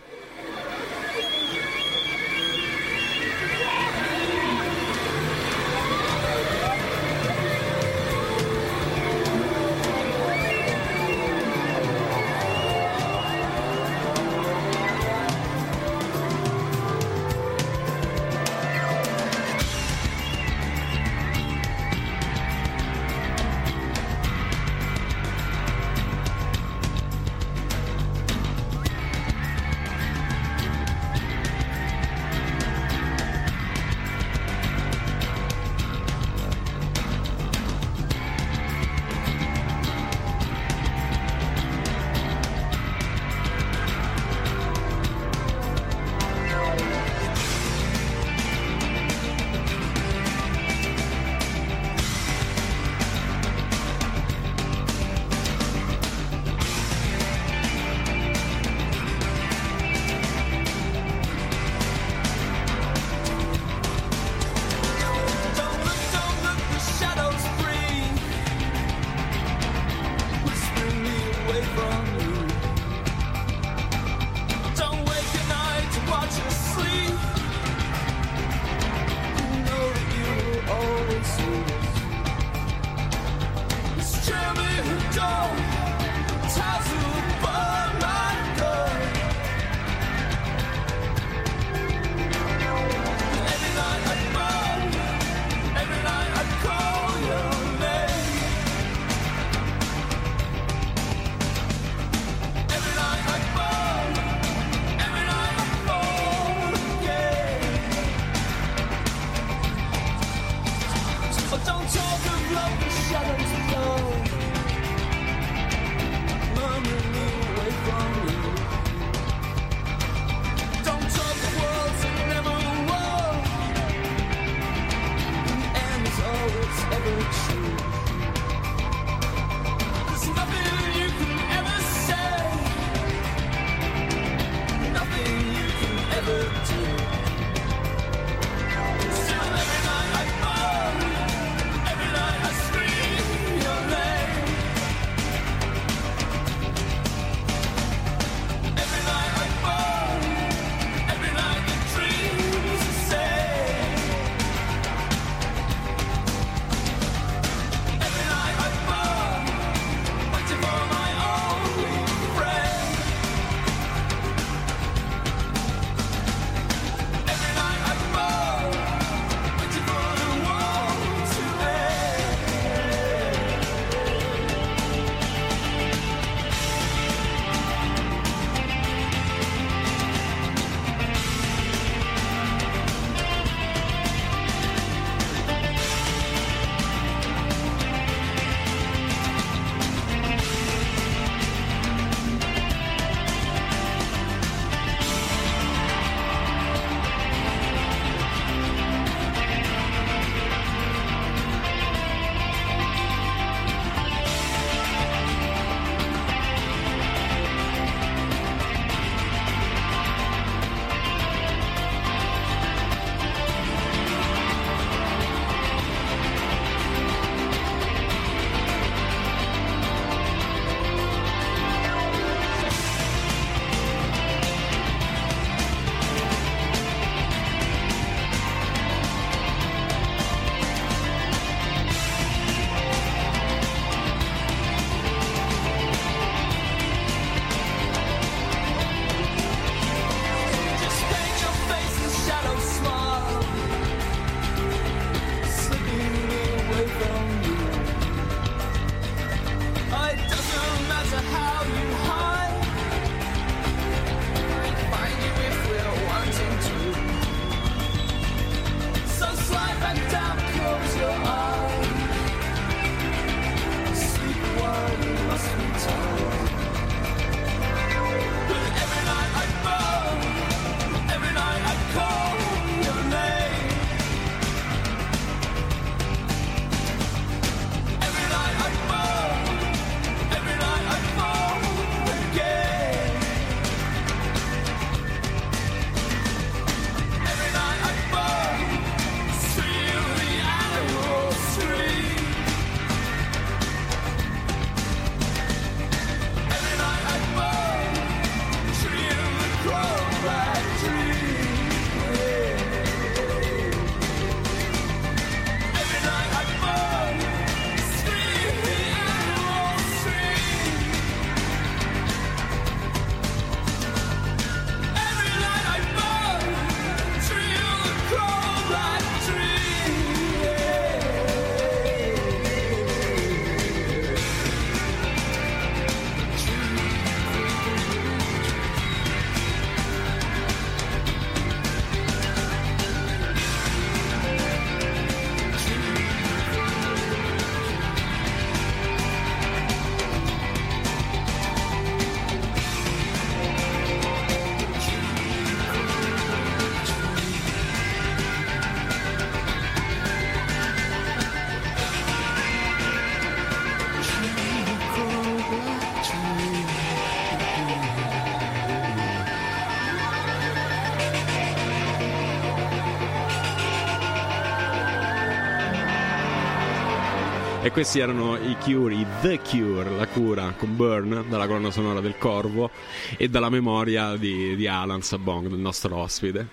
Questi 367.77 367.99
erano 367.99 368.35
i 368.37 368.57
Cure, 368.59 368.95
i 368.95 369.05
The 369.21 369.39
Cure, 369.39 369.91
la 369.91 370.07
cura 370.07 370.51
con 370.57 370.75
Burn, 370.75 371.25
dalla 371.29 371.45
colonna 371.45 371.69
sonora 371.69 371.99
del 371.99 372.17
Corvo 372.17 372.71
e 373.15 373.29
dalla 373.29 373.51
memoria 373.51 374.15
di, 374.15 374.55
di 374.55 374.65
Alan 374.65 375.03
Sabong, 375.03 375.51
il 375.51 375.59
nostro 375.59 375.95
ospite. 375.97 376.47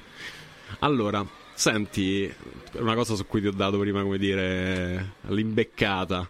Allora, 0.81 1.27
senti, 1.55 2.31
una 2.73 2.95
cosa 2.95 3.15
su 3.15 3.25
cui 3.25 3.41
ti 3.41 3.47
ho 3.47 3.53
dato 3.53 3.79
prima, 3.79 4.03
come 4.03 4.19
dire, 4.19 5.15
l'imbeccata. 5.29 6.29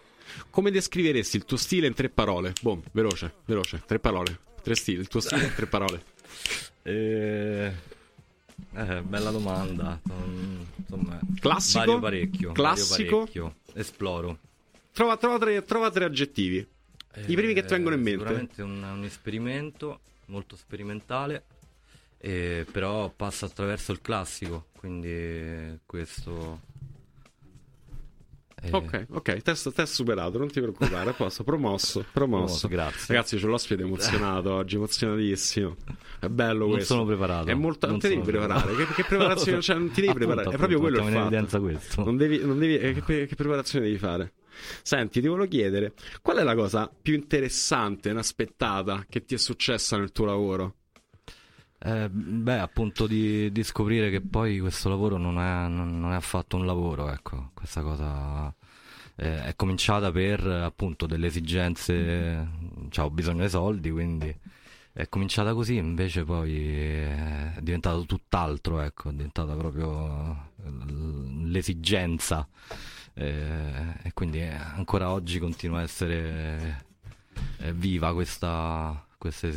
Come 0.49 0.71
descriveresti 0.71 1.35
il 1.35 1.43
tuo 1.43 1.57
stile 1.57 1.87
in 1.87 1.93
tre 1.93 2.07
parole? 2.07 2.53
Boom, 2.61 2.81
veloce, 2.93 3.33
veloce, 3.43 3.83
tre 3.85 3.99
parole. 3.99 4.39
Tre 4.63 4.75
stili, 4.75 5.01
il 5.01 5.09
tuo 5.09 5.19
stile 5.19 5.43
in 5.43 5.53
tre 5.53 5.65
parole. 5.65 6.03
Eh, 6.87 7.71
eh, 8.75 9.01
bella 9.01 9.31
domanda. 9.31 9.99
Mm, 10.07 10.61
insomma, 10.75 11.19
classico, 11.39 11.79
vario 11.79 11.99
parecchio, 11.99 12.51
classico, 12.53 12.93
vario 12.93 13.17
parecchio. 13.17 13.55
Esploro. 13.73 14.39
Trova, 14.95 15.17
trova, 15.17 15.37
tre, 15.37 15.61
trova 15.65 15.91
tre 15.91 16.05
aggettivi. 16.05 16.65
Eh, 17.15 17.23
I 17.27 17.35
primi 17.35 17.53
che 17.53 17.65
ti 17.65 17.73
eh, 17.73 17.75
vengono 17.75 17.95
in 17.95 18.01
mente. 18.01 18.19
Sicuramente 18.19 18.61
un, 18.61 18.81
un 18.81 19.03
esperimento 19.03 19.99
molto 20.27 20.55
sperimentale, 20.55 21.43
eh, 22.17 22.65
però 22.71 23.09
passa 23.09 23.45
attraverso 23.45 23.91
il 23.91 23.99
classico, 23.99 24.67
quindi 24.77 25.77
questo... 25.85 26.61
Eh. 28.61 28.69
Ok, 28.71 29.07
ok, 29.11 29.41
test, 29.41 29.73
test 29.73 29.95
superato, 29.95 30.37
non 30.37 30.49
ti 30.49 30.61
preoccupare, 30.61 31.11
posso, 31.11 31.43
promosso, 31.43 32.05
promosso. 32.13 32.67
promosso 32.67 32.67
grazie. 32.69 33.13
Ragazzi, 33.15 33.35
c'è 33.35 33.47
l'ospite 33.47 33.81
emozionato 33.81 34.53
oggi, 34.55 34.75
emozionatissimo. 34.75 35.75
È 36.21 36.27
bello 36.29 36.69
questo. 36.69 36.95
Non 36.95 37.03
sono 37.03 37.17
preparato. 37.17 37.49
È 37.49 37.53
molto... 37.53 37.87
Non 37.87 37.99
te 37.99 38.07
devi 38.07 38.21
preparare, 38.21 38.73
che, 38.75 38.85
che 38.93 39.03
preparazione, 39.03 39.61
cioè 39.61 39.75
non 39.75 39.91
ti 39.91 39.99
devi 39.99 40.07
appunto, 40.15 40.25
preparare, 40.25 40.55
appunto, 40.55 40.55
è 40.55 40.67
proprio 40.67 40.79
quello 40.79 41.05
il 41.05 41.47
fatto. 41.49 42.03
Non 42.05 42.15
devi, 42.15 42.45
non 42.45 42.57
devi... 42.57 42.77
Eh, 42.77 42.89
ah. 42.91 43.03
Che, 43.03 43.25
che 43.25 43.35
preparazione 43.35 43.83
devi 43.83 43.97
fare? 43.97 44.31
Senti, 44.81 45.21
ti 45.21 45.27
volevo 45.27 45.47
chiedere, 45.47 45.93
qual 46.21 46.37
è 46.37 46.43
la 46.43 46.55
cosa 46.55 46.91
più 47.01 47.13
interessante, 47.13 48.09
inaspettata, 48.09 49.05
che 49.09 49.25
ti 49.25 49.35
è 49.35 49.37
successa 49.37 49.97
nel 49.97 50.11
tuo 50.11 50.25
lavoro? 50.25 50.75
Eh, 51.77 52.09
beh, 52.09 52.59
appunto 52.59 53.05
di, 53.05 53.51
di 53.51 53.63
scoprire 53.63 54.09
che 54.09 54.21
poi 54.21 54.59
questo 54.59 54.89
lavoro 54.89 55.17
non 55.17 55.39
è, 55.39 55.67
non, 55.67 56.11
è 56.11 56.15
affatto 56.15 56.55
un 56.55 56.65
lavoro, 56.65 57.11
ecco, 57.11 57.51
questa 57.53 57.81
cosa 57.81 58.53
eh, 59.17 59.43
è 59.43 59.55
cominciata 59.55 60.11
per 60.11 60.45
appunto 60.47 61.05
delle 61.05 61.27
esigenze, 61.27 62.49
cioè 62.89 63.05
ho 63.05 63.11
bisogno 63.11 63.43
di 63.43 63.49
soldi, 63.49 63.91
quindi 63.91 64.35
è 64.93 65.07
cominciata 65.09 65.53
così, 65.53 65.75
invece 65.75 66.23
poi 66.23 66.57
è 66.57 67.57
diventato 67.59 68.05
tutt'altro, 68.05 68.79
ecco, 68.79 69.09
è 69.09 69.13
diventata 69.13 69.53
proprio 69.55 70.51
l'esigenza 71.43 72.47
eh, 73.15 73.93
e 74.03 74.11
quindi 74.13 74.39
eh, 74.39 74.49
ancora 74.53 75.11
oggi 75.11 75.39
continua 75.39 75.79
a 75.79 75.83
essere 75.83 76.85
eh, 77.59 77.73
viva 77.73 78.13
questa, 78.13 79.05
questa, 79.17 79.49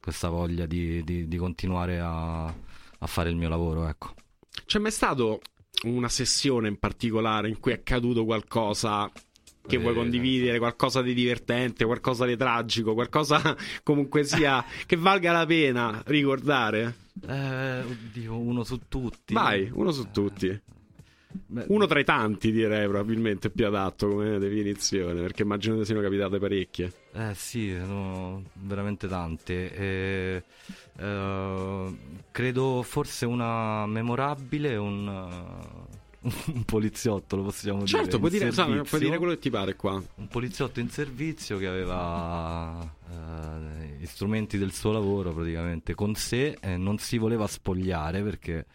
questa 0.00 0.28
voglia 0.28 0.66
di, 0.66 1.02
di- 1.04 1.26
di 1.28 1.36
continuare 1.36 2.00
a, 2.00 2.44
a 2.46 3.06
fare 3.06 3.30
il 3.30 3.36
mio 3.36 3.48
lavoro, 3.48 3.86
ecco. 3.88 4.14
C'è 4.66 4.78
mai 4.78 4.90
stato 4.92 5.40
una 5.84 6.08
sessione 6.08 6.68
in 6.68 6.78
particolare 6.78 7.48
in 7.48 7.58
cui 7.60 7.72
è 7.72 7.76
accaduto 7.76 8.24
qualcosa 8.24 9.10
che 9.66 9.78
vuoi 9.78 9.92
Eh, 9.92 9.96
condividere, 9.96 10.58
qualcosa 10.58 11.00
di 11.02 11.14
divertente, 11.14 11.84
qualcosa 11.84 12.26
di 12.26 12.36
tragico, 12.36 12.94
qualcosa 12.94 13.56
comunque 13.82 14.24
sia 14.24 14.64
che 14.86 14.96
valga 14.96 15.32
la 15.32 15.46
pena 15.46 16.02
ricordare? 16.06 16.96
Eh, 17.26 17.80
oddio, 17.80 18.38
uno 18.38 18.62
su 18.64 18.80
tutti. 18.88 19.32
Vai, 19.34 19.70
uno 19.72 19.90
su 19.90 20.10
tutti. 20.10 20.60
Beh, 21.46 21.64
Uno 21.68 21.86
tra 21.86 21.98
i 21.98 22.04
tanti, 22.04 22.52
direi 22.52 22.86
probabilmente 22.86 23.50
più 23.50 23.66
adatto 23.66 24.08
come 24.08 24.38
definizione, 24.38 25.20
perché 25.20 25.42
immagino 25.42 25.76
che 25.76 25.84
siano 25.84 26.00
capitate 26.00 26.38
parecchie. 26.38 26.92
Eh 27.12 27.34
sì, 27.34 27.74
sono 27.76 28.44
veramente 28.54 29.08
tante. 29.08 29.74
E, 29.74 30.42
eh, 30.96 31.96
credo 32.30 32.82
forse 32.82 33.26
una 33.26 33.84
memorabile, 33.86 34.76
un, 34.76 35.06
uh, 35.08 36.30
un 36.54 36.64
poliziotto, 36.64 37.36
lo 37.36 37.42
possiamo 37.42 37.84
dire. 37.84 37.88
Certo, 37.88 38.20
puoi 38.20 38.30
puoi 38.30 39.00
dire 39.00 39.18
quello 39.18 39.32
che 39.32 39.38
ti 39.40 39.50
pare 39.50 39.74
qua. 39.74 40.00
Un 40.14 40.28
poliziotto 40.28 40.78
in 40.78 40.88
servizio 40.88 41.58
che 41.58 41.66
aveva 41.66 42.80
eh, 43.10 43.96
gli 43.98 44.06
strumenti 44.06 44.56
del 44.56 44.72
suo 44.72 44.92
lavoro 44.92 45.32
praticamente 45.32 45.94
con 45.94 46.14
sé 46.14 46.56
e 46.60 46.76
non 46.76 46.98
si 46.98 47.18
voleva 47.18 47.46
spogliare 47.48 48.22
perché 48.22 48.66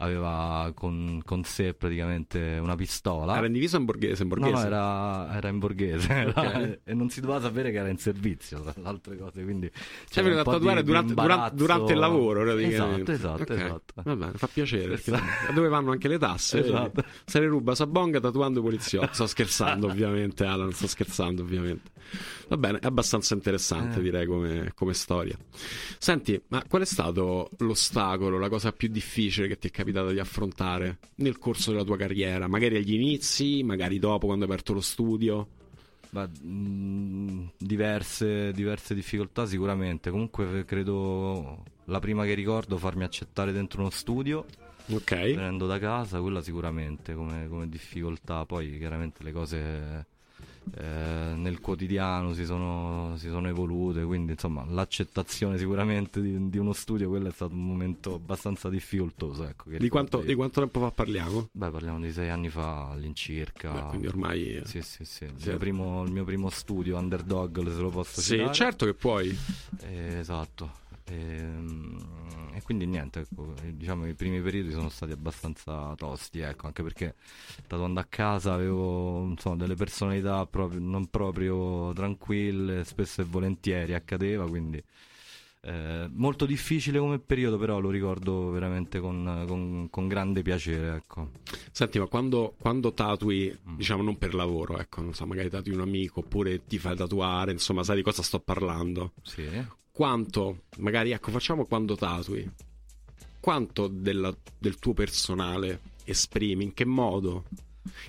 aveva 0.00 0.72
con, 0.74 1.20
con 1.24 1.44
sé 1.44 1.74
praticamente 1.74 2.58
una 2.60 2.74
pistola. 2.74 3.36
Era 3.36 3.46
in 3.46 3.52
divisa 3.52 3.76
in 3.76 3.84
borghese, 3.84 4.22
in 4.22 4.28
No, 4.28 4.34
borghese. 4.36 4.62
no, 4.62 4.66
era, 4.66 5.36
era 5.36 5.48
in 5.48 5.58
borghese 5.58 6.08
era- 6.12 6.32
Ok. 6.40 6.78
e 6.84 6.94
non 6.94 7.10
si 7.10 7.20
doveva 7.20 7.40
sapere 7.40 7.70
che 7.70 7.78
era 7.78 7.88
in 7.88 7.98
servizio, 7.98 8.60
tra 8.60 8.72
le 8.76 8.88
altre 8.88 9.16
cose. 9.16 9.42
Quindi 9.44 9.70
Cioè, 10.08 10.30
a 10.30 10.42
tatuare 10.42 10.82
durante, 10.82 11.14
durante- 11.14 11.54
durante 11.56 11.92
il 11.92 11.98
lavoro, 11.98 12.42
praticamente. 12.42 13.12
Esatto, 13.12 13.42
esatto, 13.42 13.52
Ok, 13.52 13.60
esatto. 13.60 13.94
Va 14.02 14.16
bene, 14.16 14.32
fa 14.34 14.46
piacere. 14.46 14.94
Esatto. 14.94 15.52
dove 15.52 15.68
vanno 15.68 15.90
anche 15.92 16.08
le 16.08 16.18
tasse? 16.18 16.60
Esatto. 16.64 17.04
Se 17.24 17.38
ne 17.38 17.46
ruba 17.46 17.74
Sabonga 17.74 18.20
tatuando 18.20 18.60
i 18.60 18.62
poliziotti. 18.62 19.14
Sto 19.14 19.26
scherzando, 19.26 19.86
ovviamente, 19.86 20.44
Alan. 20.44 20.72
Sto 20.72 20.86
scherzando, 20.86 21.42
ovviamente. 21.42 21.90
Va 22.48 22.56
bene, 22.56 22.78
è 22.80 22.86
abbastanza 22.86 23.34
interessante, 23.34 23.98
Eh. 23.98 24.02
direi, 24.02 24.26
come, 24.26 24.72
come 24.74 24.94
storia. 24.94 25.36
Senti, 25.98 26.40
ma 26.48 26.64
qual 26.68 26.82
è 26.82 26.84
stato 26.84 27.50
l'ostacolo, 27.58 28.38
la 28.38 28.48
cosa 28.48 28.72
più 28.72 28.88
difficile 28.88 29.46
che 29.46 29.58
ti 29.58 29.68
è 29.68 29.70
capitato 29.90 30.12
di 30.12 30.18
affrontare 30.18 30.98
nel 31.16 31.38
corso 31.38 31.72
della 31.72 31.84
tua 31.84 31.96
carriera? 31.96 32.46
Magari 32.48 32.76
agli 32.76 32.94
inizi, 32.94 33.62
magari 33.62 33.98
dopo, 33.98 34.26
quando 34.26 34.44
hai 34.44 34.50
aperto 34.50 34.72
lo 34.72 34.80
studio. 34.80 35.48
Ma, 36.10 36.26
mh, 36.26 37.52
diverse, 37.58 38.52
diverse 38.52 38.94
difficoltà 38.94 39.46
sicuramente. 39.46 40.10
Comunque 40.10 40.64
credo 40.64 41.62
la 41.84 41.98
prima 42.00 42.24
che 42.24 42.34
ricordo 42.34 42.76
farmi 42.78 43.04
accettare 43.04 43.52
dentro 43.52 43.80
uno 43.80 43.90
studio 43.90 44.44
Ok. 44.88 45.14
venendo 45.14 45.66
da 45.66 45.78
casa, 45.78 46.20
quella 46.20 46.42
sicuramente 46.42 47.14
come, 47.14 47.46
come 47.48 47.68
difficoltà. 47.68 48.44
Poi 48.44 48.76
chiaramente 48.78 49.22
le 49.22 49.32
cose 49.32 50.06
eh, 50.76 51.32
nel 51.34 51.60
quotidiano 51.60 52.32
si 52.32 52.44
sono, 52.44 53.14
si 53.16 53.28
sono 53.28 53.48
evolute, 53.48 54.04
quindi 54.04 54.32
insomma 54.32 54.64
l'accettazione 54.68 55.58
sicuramente 55.58 56.20
di, 56.20 56.48
di 56.48 56.58
uno 56.58 56.72
studio, 56.72 57.08
quello 57.08 57.28
è 57.28 57.32
stato 57.32 57.54
un 57.54 57.64
momento 57.66 58.14
abbastanza 58.14 58.68
difficoltoso. 58.68 59.46
Ecco, 59.46 59.70
Di 59.76 59.88
quanto, 59.88 60.20
di 60.20 60.34
quanto 60.34 60.60
tempo 60.60 60.80
fa 60.80 60.90
parliamo? 60.90 61.48
Beh, 61.52 61.70
parliamo 61.70 62.00
di 62.00 62.12
sei 62.12 62.28
anni 62.30 62.48
fa 62.48 62.90
all'incirca. 62.90 63.70
Beh, 63.72 63.88
quindi 63.88 64.06
ormai... 64.06 64.62
Sì, 64.64 64.80
sì, 64.82 65.04
sì. 65.04 65.24
Il, 65.24 65.32
Sì. 65.36 65.48
mio 65.48 65.58
primo, 65.58 66.04
il 66.04 66.12
mio 66.12 66.24
primo 66.24 66.50
studio, 66.50 66.96
Underdog, 66.98 67.68
se 67.72 67.80
lo 67.80 67.90
posso 67.90 68.20
Sì, 68.20 68.36
citare. 68.36 68.52
certo 68.54 68.86
che 68.86 68.94
puoi. 68.94 69.36
Eh, 69.80 70.18
esatto. 70.18 70.78
Ehm, 71.10 72.18
E, 72.52 72.62
quindi 72.62 72.84
niente, 72.86 73.20
ecco, 73.20 73.54
eh, 73.62 73.76
diciamo 73.76 74.02
che 74.04 74.10
i 74.10 74.14
primi 74.14 74.40
periodi 74.42 74.70
sono 74.72 74.88
stati 74.88 75.12
abbastanza 75.12 75.94
tosti, 75.96 76.40
ecco, 76.40 76.66
anche 76.66 76.82
perché 76.82 77.14
tatuando 77.66 78.00
a 78.00 78.04
casa 78.08 78.52
avevo 78.54 79.22
insomma, 79.28 79.56
delle 79.56 79.76
personalità 79.76 80.44
proprio- 80.46 80.80
non 80.80 81.06
proprio 81.08 81.92
tranquille, 81.94 82.84
spesso 82.84 83.20
e 83.22 83.24
volentieri 83.24 83.94
accadeva, 83.94 84.48
quindi 84.48 84.82
eh, 85.62 86.08
molto 86.12 86.44
difficile 86.46 86.98
come 86.98 87.18
periodo, 87.18 87.56
però 87.58 87.78
lo 87.80 87.90
ricordo 87.90 88.50
veramente 88.50 88.98
con, 88.98 89.44
con- 89.46 89.88
con 89.90 90.08
grande 90.08 90.42
piacere, 90.42 90.96
ecco. 90.96 91.30
Senti, 91.70 91.98
ma 91.98 92.06
quando, 92.06 92.54
quando 92.58 92.92
tatui, 92.92 93.56
diciamo 93.76 94.02
non 94.02 94.16
per 94.18 94.34
lavoro, 94.34 94.78
ecco, 94.78 95.02
non 95.02 95.14
so, 95.14 95.24
magari 95.26 95.50
tatui 95.50 95.72
un 95.74 95.80
amico 95.82 96.20
oppure 96.20 96.64
ti 96.66 96.78
fai 96.78 96.96
tatuare, 96.96 97.52
insomma, 97.52 97.82
sai 97.84 97.96
di 97.96 98.02
cosa 98.02 98.22
sto 98.22 98.40
parlando? 98.40 99.12
Sì. 99.22 99.48
Quanto, 100.00 100.62
magari, 100.78 101.10
ecco, 101.10 101.30
facciamo 101.30 101.66
quando 101.66 101.94
tatui, 101.94 102.50
quanto 103.38 103.86
della- 103.86 104.34
del 104.58 104.78
tuo 104.78 104.94
personale 104.94 105.80
esprimi, 106.04 106.64
in 106.64 106.72
che 106.72 106.86
modo 106.86 107.44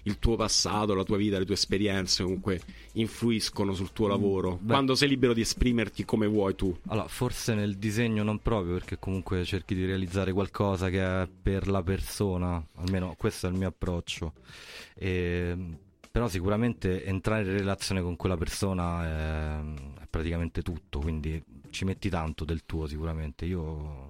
il 0.04 0.18
tuo 0.18 0.38
passato, 0.38 0.94
la 0.94 1.04
tua 1.04 1.18
vita, 1.18 1.38
le 1.38 1.44
tue 1.44 1.56
esperienze 1.56 2.24
comunque 2.24 2.62
influiscono 2.94 3.74
sul 3.74 3.92
tuo 3.92 4.08
lavoro? 4.08 4.58
beh. 4.62 4.72
Quando 4.72 4.96
sei 4.96 5.10
libero 5.10 5.34
di 5.34 5.42
esprimerti 5.42 6.06
come 6.06 6.28
vuoi 6.28 6.56
tu? 6.56 6.74
Allora, 6.88 7.10
forse 7.10 7.56
nel 7.56 7.76
disegno 7.76 8.24
non 8.24 8.40
proprio, 8.40 8.72
perché 8.72 8.98
comunque 8.98 9.44
cerchi 9.44 9.76
di 9.76 9.84
realizzare 9.84 10.32
qualcosa 10.32 10.90
che 10.90 11.04
è 11.04 11.28
per 11.28 11.68
la 11.68 11.84
persona, 11.84 12.66
almeno 12.76 13.16
questo 13.18 13.48
è 13.48 13.50
il 13.50 13.58
mio 13.58 13.68
approccio. 13.68 14.32
E, 14.96 15.58
però 16.10 16.30
sicuramente 16.30 17.04
entrare 17.04 17.42
in 17.42 17.58
relazione 17.58 18.02
con 18.02 18.16
quella 18.16 18.38
persona 18.38 19.04
è, 19.04 20.04
è 20.04 20.08
praticamente 20.10 20.62
tutto, 20.62 21.00
quindi 21.00 21.60
ci 21.72 21.86
metti 21.86 22.10
tanto 22.10 22.46
del 22.46 22.66
tuo 22.66 22.86
sicuramente. 22.86 23.46
Io 23.46 24.10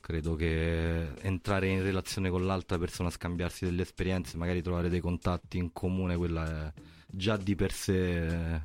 credo 0.00 0.34
che 0.34 1.14
entrare 1.20 1.68
in 1.68 1.82
relazione 1.82 2.30
con 2.30 2.46
l'altra 2.46 2.78
persona, 2.78 3.10
scambiarsi 3.10 3.64
delle 3.66 3.82
esperienze, 3.82 4.36
magari 4.36 4.62
trovare 4.62 4.88
dei 4.88 5.00
contatti 5.00 5.58
in 5.58 5.72
comune, 5.72 6.16
quella 6.16 6.66
è 6.66 6.72
già 7.06 7.36
di 7.36 7.54
per 7.54 7.72
sé 7.72 8.60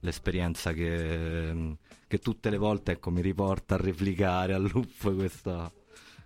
l'esperienza 0.00 0.72
che, 0.72 1.76
che 2.06 2.18
tutte 2.18 2.50
le 2.50 2.56
volte 2.56 2.92
ecco, 2.92 3.10
mi 3.10 3.20
riporta 3.20 3.74
a 3.74 3.78
replicare 3.78 4.54
a 4.54 4.58
loop 4.58 5.14
questa, 5.14 5.70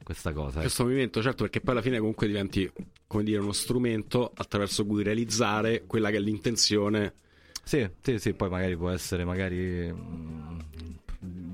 questa 0.03 0.33
cosa. 0.33 0.51
ecco. 0.51 0.61
Questo 0.61 0.85
movimento, 0.85 1.23
certo, 1.23 1.43
perché 1.45 1.61
poi 1.61 1.73
alla 1.73 1.83
fine 1.83 1.99
comunque 1.99 2.27
diventi, 2.27 2.71
come 3.07 3.23
dire, 3.23 3.39
uno 3.41 3.53
strumento 3.53 4.31
attraverso 4.35 4.85
cui 4.85 5.03
realizzare 5.03 5.85
quella 5.87 6.11
che 6.11 6.17
è 6.17 6.21
l'intenzione. 6.21 7.15
Sì, 7.63 7.89
sì, 8.01 8.19
sì, 8.19 8.35
poi 8.35 8.49
magari 8.49 8.77
può 8.77 8.91
essere 8.91 9.25
magari 9.25 9.93
mm, 9.93 10.59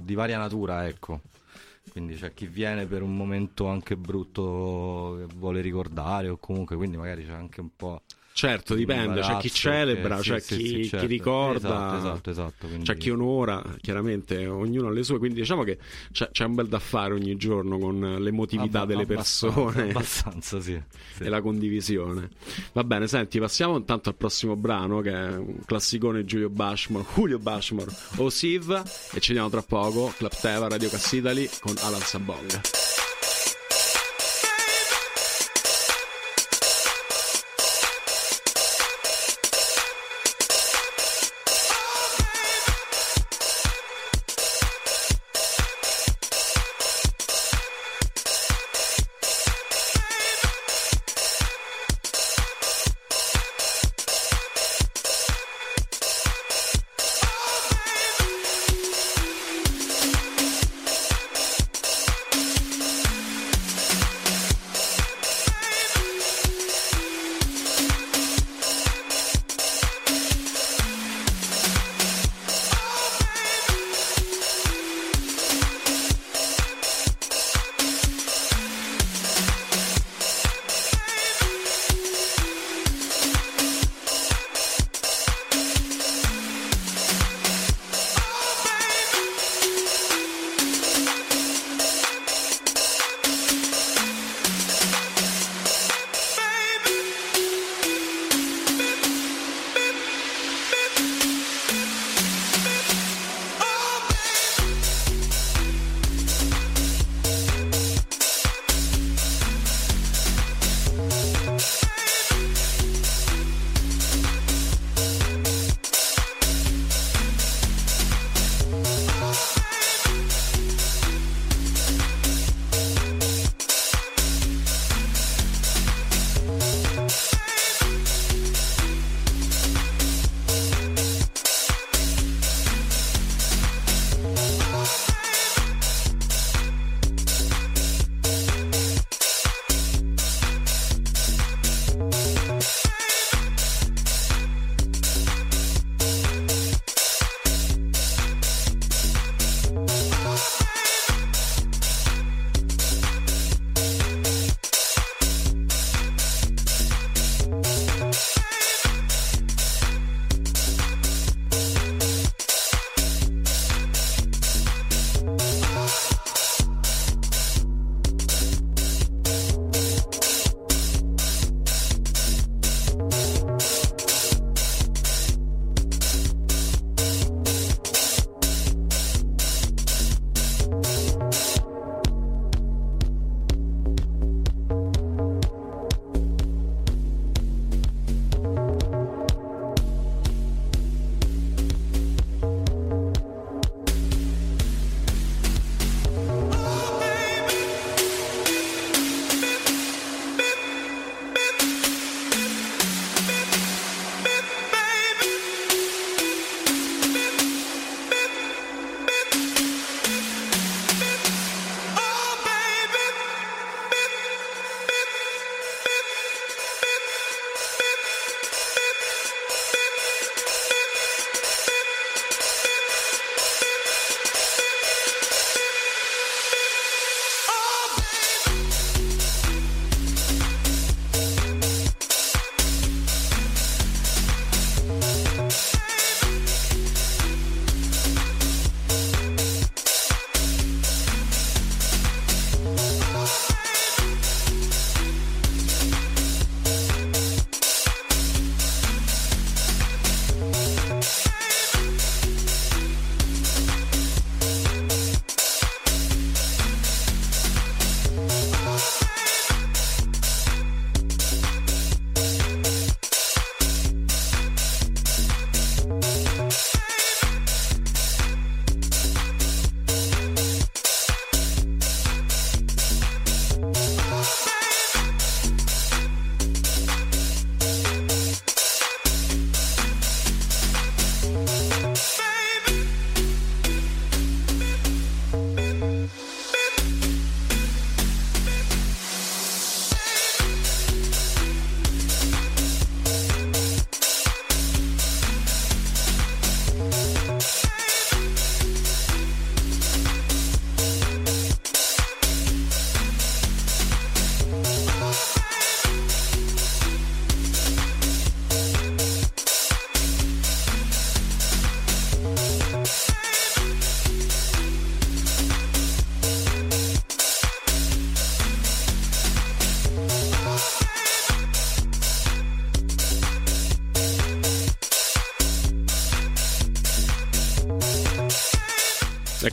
di 0.06 0.14
varia 0.14 0.38
natura, 0.38 0.86
ecco. 0.86 1.20
Quindi 1.90 2.14
c'è 2.14 2.32
chi 2.32 2.46
viene 2.46 2.86
per 2.86 3.02
un 3.02 3.14
momento 3.16 3.66
anche 3.66 3.96
brutto 3.96 5.16
che 5.18 5.34
vuole 5.34 5.60
ricordare 5.60 6.28
o 6.28 6.38
comunque, 6.38 6.76
quindi 6.76 6.96
magari 6.96 7.26
c'è 7.26 7.32
anche 7.32 7.60
un 7.60 7.70
po'... 7.74 8.02
Certo, 8.36 8.74
dipende, 8.74 9.22
c'è 9.22 9.38
chi 9.38 9.50
celebra, 9.50 10.20
sì, 10.20 10.28
c'è 10.28 10.40
sì, 10.40 10.56
chi, 10.58 10.66
sì, 10.66 10.74
chi 10.74 10.88
certo. 10.90 11.06
ricorda, 11.06 11.56
Esatto, 11.56 11.96
esatto, 11.96 12.30
esatto, 12.30 12.66
quindi- 12.66 12.84
c'è 12.84 12.96
chi 12.98 13.08
onora, 13.08 13.64
chiaramente 13.80 14.46
ognuno 14.46 14.88
ha 14.88 14.90
le 14.90 15.02
sue, 15.04 15.16
quindi 15.16 15.40
diciamo 15.40 15.62
che 15.62 15.78
c'è, 16.12 16.28
c'è 16.30 16.44
un 16.44 16.54
bel 16.54 16.68
da 16.68 16.78
fare 16.78 17.14
ogni 17.14 17.34
giorno 17.38 17.78
con 17.78 18.16
l'emotività 18.20 18.80
Abba- 18.82 18.86
delle 18.92 19.02
abbastanza, 19.08 19.54
persone 19.62 19.88
Abbastanza, 19.88 20.60
sì. 20.60 20.78
e 21.18 21.28
la 21.30 21.40
condivisione. 21.40 22.28
Va 22.74 22.84
bene, 22.84 23.06
senti, 23.08 23.38
passiamo 23.40 23.74
intanto 23.78 24.10
al 24.10 24.16
prossimo 24.16 24.54
brano 24.54 25.00
che 25.00 25.12
è 25.12 25.28
un 25.38 25.60
classicone 25.64 26.20
di 26.20 26.26
Giulio 26.26 26.50
Bashmore, 26.50 27.06
Julio 27.16 27.38
Bashmore, 27.38 27.90
o 28.16 28.28
Siv, 28.28 28.70
e 29.14 29.18
ci 29.20 29.28
vediamo 29.28 29.48
tra 29.48 29.62
poco, 29.62 30.12
Club 30.14 30.32
Teva, 30.38 30.68
Radio 30.68 30.90
Cassitali 30.90 31.48
con 31.60 31.74
Alan 31.80 32.00
Sabonga. 32.02 32.60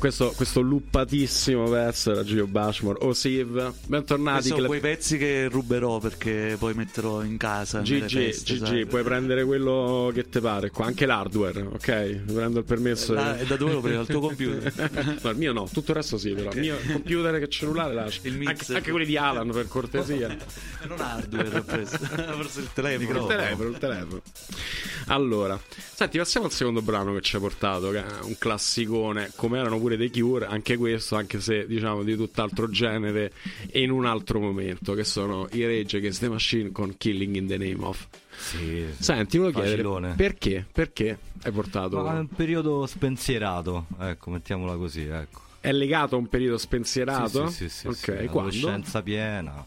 Questo, 0.04 0.34
questo 0.36 0.60
luppatissimo 0.60 1.70
pezzo 1.70 2.12
era 2.12 2.26
Gio 2.26 2.46
Bashmore. 2.46 3.06
O 3.06 3.14
Siv, 3.14 3.74
bentornati. 3.86 4.50
sono 4.50 4.68
quei 4.68 4.82
pezzi 4.82 5.18
che 5.18 5.48
ruberò 5.48 6.00
perché 6.00 6.58
poi 6.60 6.74
metterò 6.74 7.24
in 7.24 7.38
casa. 7.38 7.80
GG, 7.80 8.44
GG, 8.44 8.88
puoi 8.88 9.02
prendere 9.02 9.46
quello 9.46 10.12
che 10.14 10.28
ti 10.28 10.42
pare 10.42 10.72
qua, 10.72 10.88
anche 10.88 11.06
l'hardware, 11.06 11.62
ok? 11.62 12.34
Prendo 12.34 12.60
il 12.60 12.66
permesso. 12.66 13.16
Ah, 13.16 13.38
e 13.38 13.46
da 13.46 13.56
dove 13.56 13.72
lo 13.72 13.80
prendi? 13.80 13.98
Dal 14.00 14.08
tuo 14.08 14.20
computer? 14.20 14.74
no, 15.24 15.30
il 15.30 15.38
mio 15.38 15.54
no, 15.54 15.70
tutto 15.72 15.92
il 15.92 15.96
resto 15.98 16.18
sì, 16.18 16.34
però. 16.34 16.52
Il 16.52 16.60
mio 16.60 16.78
computer 16.86 17.40
che 17.40 17.48
cellulare 17.48 17.94
lascio. 17.94 18.28
Il 18.28 18.46
Anche, 18.46 18.74
anche 18.76 18.92
quelli 18.92 19.06
di 19.06 19.16
Alan, 19.16 19.52
per 19.52 19.70
cortesia. 19.70 20.36
non 20.86 21.00
hardware, 21.00 21.62
preso. 21.62 21.96
forse 22.36 22.60
il 22.60 22.70
telefono. 22.74 23.22
il 23.22 23.28
telefono, 23.28 23.70
il 23.70 23.78
telefono. 23.78 24.22
Allora, 25.08 25.60
senti, 25.94 26.18
passiamo 26.18 26.48
al 26.48 26.52
secondo 26.52 26.82
brano 26.82 27.14
che 27.14 27.22
ci 27.22 27.36
hai 27.36 27.42
portato, 27.42 27.90
che 27.92 28.06
è 28.06 28.12
un 28.24 28.38
classicone, 28.38 29.32
come 29.36 29.60
erano 29.60 29.80
pure 29.80 29.93
The 29.98 30.10
Cure, 30.10 30.46
anche 30.46 30.78
questo, 30.78 31.16
anche 31.16 31.40
se 31.40 31.66
diciamo 31.68 32.04
di 32.04 32.16
tutt'altro 32.16 32.70
genere 32.70 33.32
e 33.70 33.82
in 33.82 33.92
un 33.92 34.06
altro 34.06 34.40
momento, 34.40 34.94
che 34.94 35.04
sono 35.04 35.48
i 35.52 35.66
Rage 35.66 35.98
Against 35.98 36.20
the 36.20 36.30
Machine 36.30 36.72
con 36.72 36.96
Killing 36.98 37.36
in 37.36 37.48
the 37.48 37.58
Name 37.58 37.84
of. 37.84 38.08
Sì, 38.36 38.86
Senti, 38.98 39.38
volevo 39.38 39.62
chiedere 39.62 40.14
perché? 40.16 40.66
Perché 40.72 41.18
hai 41.44 41.52
portato. 41.52 42.02
Ma 42.02 42.16
è 42.16 42.20
un 42.20 42.28
periodo 42.28 42.86
spensierato, 42.86 43.86
ecco, 44.00 44.32
mettiamola 44.32 44.76
così, 44.76 45.04
ecco. 45.04 45.42
È 45.60 45.72
legato 45.72 46.16
a 46.16 46.18
un 46.18 46.28
periodo 46.28 46.58
spensierato? 46.58 47.48
Sì, 47.48 47.70
sì, 47.70 47.70
sì, 47.70 47.88
ok, 47.88 47.96
sì, 47.96 48.04
sì, 48.04 48.12
quando? 48.12 48.40
adolescenza 48.40 49.02
piena. 49.02 49.66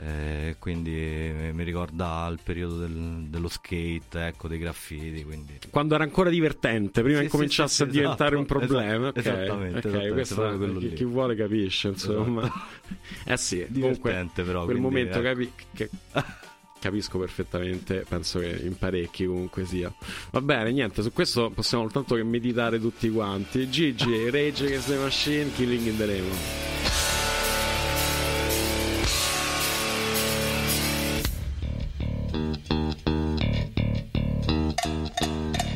Eh, 0.00 0.56
quindi 0.58 0.90
mi 0.90 1.52
mi 1.52 1.64
ricorda 1.64 2.28
il 2.30 2.38
periodo 2.42 2.78
del- 2.78 3.26
dello 3.28 3.48
skate, 3.48 4.26
ecco, 4.26 4.48
dei 4.48 4.58
graffiti. 4.58 5.24
Quindi. 5.24 5.58
Quando 5.70 5.94
era 5.94 6.04
ancora 6.04 6.28
divertente, 6.30 7.02
prima 7.02 7.16
Sì, 7.18 7.22
che 7.24 7.28
sì, 7.30 7.34
cominciasse 7.36 7.74
sì, 7.74 7.82
a 7.82 7.86
diventare 7.86 8.36
esatto, 8.36 8.38
un 8.38 8.46
problema. 8.46 9.12
esatto, 9.14 9.18
ok, 9.18 9.26
esattamente, 9.42 9.78
ok, 9.78 9.84
esattamente, 9.84 10.12
questo 10.12 10.34
chi. 10.58 10.64
Esatto. 10.86 10.94
chi 10.94 11.04
vuole 11.04 11.34
capisce, 11.36 11.88
insomma. 11.88 12.52
eh 13.24 13.36
sì, 13.36 13.66
comunque 13.72 14.10
Divertente, 14.10 14.42
però, 14.42 14.64
quel 14.64 14.78
momento 14.78 15.18
ecco. 15.18 15.22
capi- 15.28 15.52
che 15.72 15.90
capisco 16.78 17.18
perfettamente, 17.18 18.04
penso 18.08 18.38
che 18.38 18.60
in 18.62 18.76
parecchi 18.76 19.24
comunque 19.26 19.64
sia. 19.64 19.92
Va 20.30 20.40
bene, 20.40 20.70
niente, 20.72 21.02
su 21.02 21.12
questo 21.12 21.50
possiamo 21.50 21.84
soltanto 21.84 22.14
che 22.14 22.22
meditare 22.22 22.78
tutti 22.78 23.08
quanti. 23.10 23.68
Gigi, 23.70 24.30
Rage 24.30 24.64
Against 24.66 24.88
the 24.90 24.96
Machine, 24.98 25.50
Killing 25.52 25.86
in 25.86 25.96
the 25.96 26.06
Name. 26.06 27.15
Thank 32.36 32.70
you. 35.64 35.75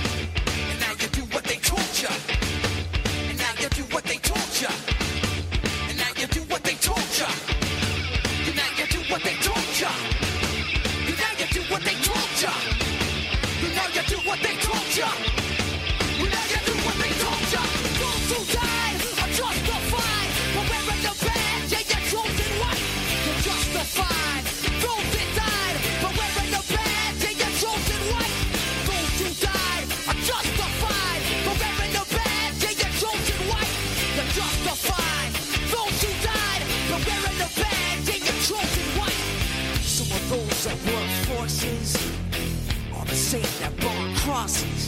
Burn 44.51 44.67
crosses. 44.67 44.87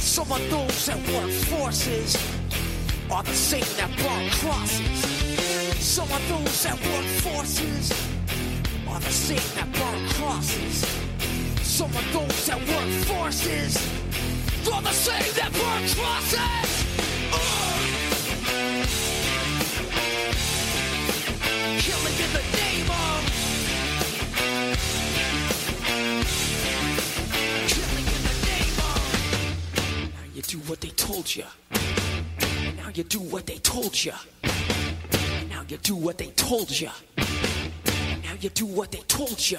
Some 0.00 0.32
of 0.32 0.50
those 0.50 0.86
that 0.86 0.98
work 1.12 1.30
forces 1.30 2.16
are 3.10 3.22
the 3.22 3.34
same 3.34 3.76
that 3.76 3.90
burn 3.96 4.30
crosses. 4.30 5.04
Some 5.78 6.10
of 6.10 6.28
those 6.28 6.62
that 6.62 6.78
work 6.80 7.06
forces 7.22 7.92
are 8.88 9.00
the 9.00 9.10
same 9.10 9.54
that 9.54 9.72
burn 9.72 10.08
crosses. 10.10 10.86
Some 11.62 11.90
of 11.90 12.12
those 12.12 12.46
that 12.46 12.58
work 12.58 12.90
forces 13.06 13.76
are 14.72 14.82
the 14.82 14.92
same 14.92 15.34
that 15.36 15.52
burn 15.52 15.88
crosses. 15.96 16.70
Killing 21.82 22.18
in 22.24 22.32
the 22.32 22.44
name 22.56 22.90
of 22.90 23.21
what 30.72 30.80
they 30.80 30.88
told 30.88 31.36
you. 31.36 31.44
Now 32.78 32.88
you 32.94 33.04
do 33.04 33.20
what 33.20 33.44
they 33.44 33.58
told 33.58 34.02
you. 34.02 34.12
Now 35.50 35.64
you 35.68 35.76
do 35.76 35.94
what 35.94 36.16
they 36.16 36.28
told 36.28 36.70
you. 36.70 36.88
Now 37.18 38.32
you 38.40 38.48
do 38.48 38.64
what 38.64 38.90
they 38.90 39.00
told 39.00 39.50
you. 39.50 39.58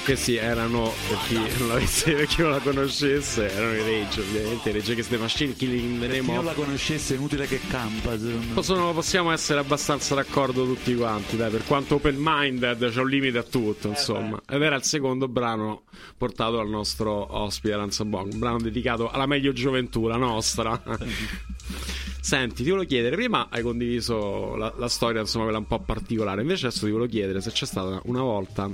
E 0.00 0.02
questi 0.02 0.36
erano, 0.36 0.90
per 1.08 1.18
chi 1.26 1.34
non 1.58 1.68
l'avesse, 1.68 2.12
per 2.12 2.26
chi 2.26 2.40
non 2.40 2.52
la 2.52 2.58
conoscesse, 2.60 3.52
erano 3.52 3.74
i 3.74 3.80
Rage, 3.80 4.20
ovviamente, 4.22 4.72
Rage 4.72 4.92
Against 4.92 5.10
the 5.10 5.18
Machine, 5.18 5.52
Killing 5.52 6.00
Chi 6.00 6.06
Name 6.06 6.34
non 6.34 6.44
la 6.46 6.54
conoscesse 6.54 7.12
è 7.12 7.16
inutile 7.18 7.46
che 7.46 7.60
campa. 7.68 8.16
Possono- 8.54 8.94
possiamo 8.94 9.30
essere 9.30 9.60
abbastanza 9.60 10.14
d'accordo 10.14 10.64
tutti 10.64 10.94
quanti, 10.94 11.36
dai, 11.36 11.50
per 11.50 11.64
quanto 11.66 11.96
open-minded 11.96 12.90
c'è 12.90 12.98
un 12.98 13.08
limite 13.10 13.36
a 13.36 13.42
tutto, 13.42 13.88
insomma. 13.88 14.40
Ed 14.48 14.62
era 14.62 14.76
il 14.76 14.84
secondo 14.84 15.28
brano 15.28 15.82
portato 16.16 16.56
dal 16.56 16.70
nostro 16.70 17.36
ospite 17.36 17.76
Lanza 17.76 18.06
Bong, 18.06 18.32
un 18.32 18.38
brano 18.38 18.58
dedicato 18.58 19.10
alla 19.10 19.26
meglio 19.26 19.52
gioventù, 19.52 20.06
la 20.06 20.16
nostra. 20.16 20.80
Senti, 22.20 22.62
ti 22.62 22.68
volevo 22.68 22.86
chiedere, 22.86 23.16
prima 23.16 23.48
hai 23.50 23.62
condiviso 23.62 24.54
la, 24.54 24.72
la 24.76 24.88
storia, 24.88 25.20
insomma, 25.20 25.44
quella 25.44 25.58
un 25.58 25.66
po' 25.66 25.80
particolare, 25.80 26.42
invece 26.42 26.66
adesso 26.66 26.84
ti 26.84 26.92
volevo 26.92 27.10
chiedere 27.10 27.40
se 27.40 27.50
c'è 27.50 27.66
stata 27.66 28.00
una 28.04 28.22
volta... 28.22 28.70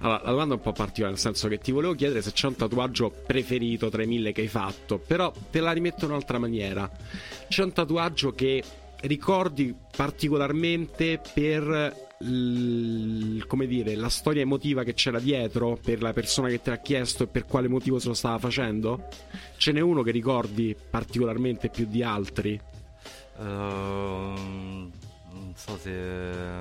Allora, 0.00 0.20
la 0.22 0.30
domanda 0.30 0.54
è 0.54 0.56
un 0.58 0.62
po' 0.62 0.72
particolare, 0.72 1.14
nel 1.14 1.22
senso 1.22 1.48
che 1.48 1.58
ti 1.58 1.72
volevo 1.72 1.94
chiedere 1.94 2.20
se 2.20 2.32
c'è 2.32 2.46
un 2.46 2.56
tatuaggio 2.56 3.12
preferito 3.26 3.88
tra 3.88 4.02
i 4.02 4.06
mille 4.06 4.32
che 4.32 4.42
hai 4.42 4.48
fatto, 4.48 4.98
però 4.98 5.32
te 5.50 5.60
la 5.60 5.72
rimetto 5.72 6.04
in 6.04 6.10
un'altra 6.10 6.38
maniera. 6.38 6.90
C'è 7.48 7.62
un 7.62 7.72
tatuaggio 7.72 8.32
che 8.32 8.62
ricordi 9.00 9.74
particolarmente 9.96 11.20
per 11.32 12.02
l- 12.18 13.44
come 13.46 13.66
dire, 13.66 13.96
la 13.96 14.08
storia 14.08 14.42
emotiva 14.42 14.82
che 14.82 14.94
c'era 14.94 15.18
dietro 15.18 15.78
per 15.82 16.00
la 16.02 16.12
persona 16.12 16.48
che 16.48 16.60
te 16.60 16.70
l'ha 16.70 16.78
chiesto 16.78 17.24
e 17.24 17.26
per 17.26 17.44
quale 17.46 17.68
motivo 17.68 17.98
se 17.98 18.08
lo 18.08 18.14
stava 18.14 18.38
facendo? 18.38 19.08
Ce 19.56 19.72
n'è 19.72 19.80
uno 19.80 20.02
che 20.02 20.10
ricordi 20.10 20.76
particolarmente 20.90 21.68
più 21.68 21.86
di 21.86 22.02
altri? 22.02 22.60
Ehm, 23.38 24.90
non 25.32 25.52
so 25.56 25.76
se 25.78 25.90
è 25.90 26.60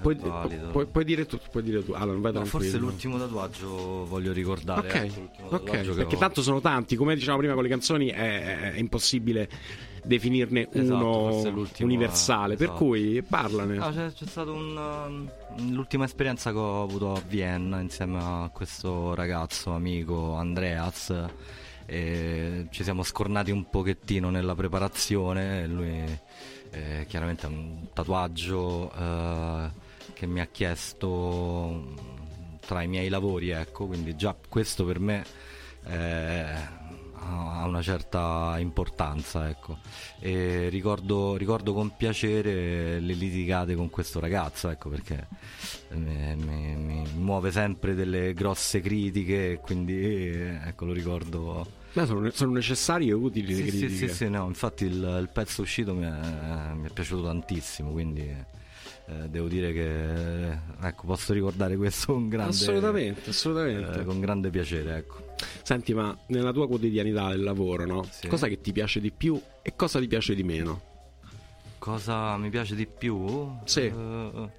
Puoi, 0.00 0.14
valido. 0.14 0.68
puoi- 0.68 0.86
puoi 0.86 1.04
dire 1.04 1.26
tu, 1.26 1.38
puoi 1.50 1.62
dire 1.62 1.84
tu. 1.84 1.92
Allora, 1.92 2.18
vai 2.18 2.32
No, 2.32 2.44
forse 2.44 2.76
l'ultimo 2.78 3.18
tatuaggio 3.18 4.04
voglio 4.06 4.32
ricordare. 4.32 4.88
Ok, 4.88 4.94
ecco, 4.94 5.20
l'ultimo 5.20 5.46
ok, 5.48 5.50
tatuaggio 5.64 5.90
che 5.90 5.96
perché 5.96 6.16
ho. 6.16 6.18
tanto 6.18 6.42
sono 6.42 6.60
tanti, 6.60 6.96
come 6.96 7.14
dicevamo 7.14 7.38
prima 7.38 7.54
con 7.54 7.62
le 7.62 7.68
canzoni 7.68 8.08
è, 8.08 8.72
è 8.72 8.78
impossibile 8.78 9.48
definirne 10.02 10.66
Esatto, 10.72 10.94
uno 11.18 11.66
universale, 11.80 12.56
per 12.56 12.68
esatto. 12.68 12.84
cui 12.84 13.22
parlane. 13.22 13.76
Ah, 13.78 13.92
c'è, 13.92 14.12
c'è 14.12 14.26
stata 14.26 14.50
un, 14.50 14.76
um, 15.56 15.72
l'ultima 15.72 16.04
esperienza 16.04 16.52
che 16.52 16.58
ho 16.58 16.82
avuto 16.82 17.12
a 17.12 17.22
Vienna 17.28 17.80
insieme 17.80 18.18
a 18.18 18.50
questo 18.52 19.14
ragazzo 19.14 19.72
amico 19.72 20.34
Andreas. 20.34 21.14
E 21.92 22.68
ci 22.70 22.84
siamo 22.84 23.02
scornati 23.02 23.50
un 23.50 23.68
pochettino 23.68 24.30
nella 24.30 24.54
preparazione. 24.54 25.66
Lui 25.66 26.04
eh, 26.70 27.04
chiaramente 27.08 27.46
ha 27.46 27.48
un 27.48 27.88
tatuaggio 27.92 28.92
eh, 28.92 29.70
che 30.14 30.26
mi 30.26 30.40
ha 30.40 30.46
chiesto 30.46 31.68
mm, 31.72 31.96
tra 32.64 32.82
i 32.82 32.86
miei 32.86 33.08
lavori, 33.08 33.50
ecco, 33.50 33.86
quindi 33.86 34.14
già 34.14 34.36
questo 34.48 34.84
per 34.84 35.00
me 35.00 35.24
eh, 35.86 36.54
ha 37.22 37.66
una 37.66 37.82
certa 37.82 38.54
importanza, 38.58 39.48
ecco. 39.48 39.78
Ricordo, 40.20 41.34
ricordo 41.36 41.72
con 41.74 41.96
piacere 41.96 43.00
le 43.00 43.14
litigate 43.14 43.74
con 43.74 43.90
questo 43.90 44.20
ragazzo, 44.20 44.68
ecco, 44.68 44.90
perché 44.90 45.26
mi, 45.90 46.36
mi- 46.36 46.76
mi 46.76 47.02
muove 47.16 47.50
sempre 47.50 47.94
delle 47.94 48.32
grosse 48.32 48.80
critiche, 48.80 49.58
quindi 49.60 49.94
eh, 50.30 50.60
ecco, 50.66 50.84
lo 50.84 50.92
ricordo. 50.92 51.78
Beh, 51.92 52.06
sono, 52.06 52.30
sono 52.30 52.52
necessarie 52.52 53.10
e 53.10 53.12
utili 53.14 53.54
Sì, 53.54 53.64
sì, 53.64 53.68
critiche. 53.78 54.08
sì, 54.08 54.14
sì, 54.14 54.28
no, 54.28 54.46
infatti 54.46 54.84
il, 54.84 54.92
il 55.20 55.28
pezzo 55.32 55.62
uscito 55.62 55.94
mi 55.94 56.04
è, 56.04 56.72
mi 56.74 56.86
è 56.86 56.90
piaciuto 56.92 57.24
tantissimo, 57.24 57.90
quindi 57.90 58.22
eh, 59.06 59.28
devo 59.28 59.48
dire 59.48 59.72
che 59.72 60.50
ecco, 60.86 61.06
posso 61.06 61.32
ricordare 61.32 61.76
questo 61.76 62.12
con 62.12 62.28
grande, 62.28 62.50
Assolutamente, 62.52 63.30
assolutamente. 63.30 64.00
eh, 64.00 64.04
con 64.04 64.20
grande 64.20 64.50
piacere. 64.50 64.96
Ecco. 64.98 65.34
Senti, 65.62 65.92
ma 65.94 66.16
nella 66.26 66.52
tua 66.52 66.68
quotidianità 66.68 67.30
del 67.30 67.42
lavoro, 67.42 67.84
no? 67.86 68.06
Sì. 68.08 68.28
Cosa 68.28 68.46
che 68.46 68.60
ti 68.60 68.70
piace 68.72 69.00
di 69.00 69.10
più 69.10 69.40
e 69.62 69.74
cosa 69.74 69.98
ti 69.98 70.06
piace 70.06 70.34
di 70.36 70.44
meno? 70.44 70.82
Cosa 71.78 72.36
mi 72.36 72.50
piace 72.50 72.74
di 72.76 72.86
più? 72.86 73.48
Sì. 73.64 73.80
Eh, 73.86 74.50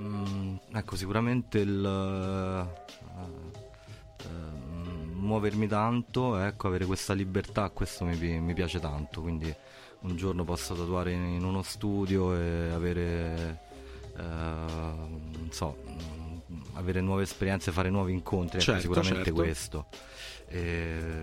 mm, 0.00 0.56
ecco, 0.72 0.96
sicuramente 0.96 1.58
il 1.58 2.68
muovermi 5.26 5.66
tanto, 5.66 6.38
ecco, 6.38 6.68
avere 6.68 6.86
questa 6.86 7.12
libertà, 7.12 7.68
questo 7.70 8.04
mi, 8.04 8.16
mi 8.40 8.54
piace 8.54 8.80
tanto. 8.80 9.20
Quindi 9.20 9.54
un 10.00 10.16
giorno 10.16 10.44
posso 10.44 10.74
tatuare 10.74 11.12
in, 11.12 11.42
uno 11.42 11.62
studio 11.62 12.34
e 12.34 12.70
avere, 12.70 13.60
eh, 14.16 14.22
non 14.22 15.48
so, 15.50 15.76
avere 16.74 17.00
nuove 17.00 17.24
esperienze, 17.24 17.72
fare 17.72 17.90
nuovi 17.90 18.12
incontri, 18.12 18.58
ecco, 18.58 18.64
Certo, 18.64 18.80
sicuramente 18.80 19.24
certo. 19.24 19.32
questo. 19.32 19.86
E, 20.48 21.20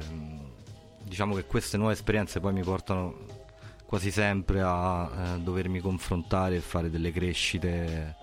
diciamo 1.04 1.36
che 1.36 1.46
queste 1.46 1.78
nuove 1.78 1.94
esperienze 1.94 2.40
poi 2.40 2.54
mi 2.54 2.64
portano 2.64 3.42
quasi 3.86 4.10
sempre 4.10 4.62
a 4.62 5.36
eh, 5.36 5.40
dovermi 5.40 5.80
confrontare 5.80 6.56
e 6.56 6.60
fare 6.60 6.90
delle 6.90 7.12
crescite. 7.12 8.16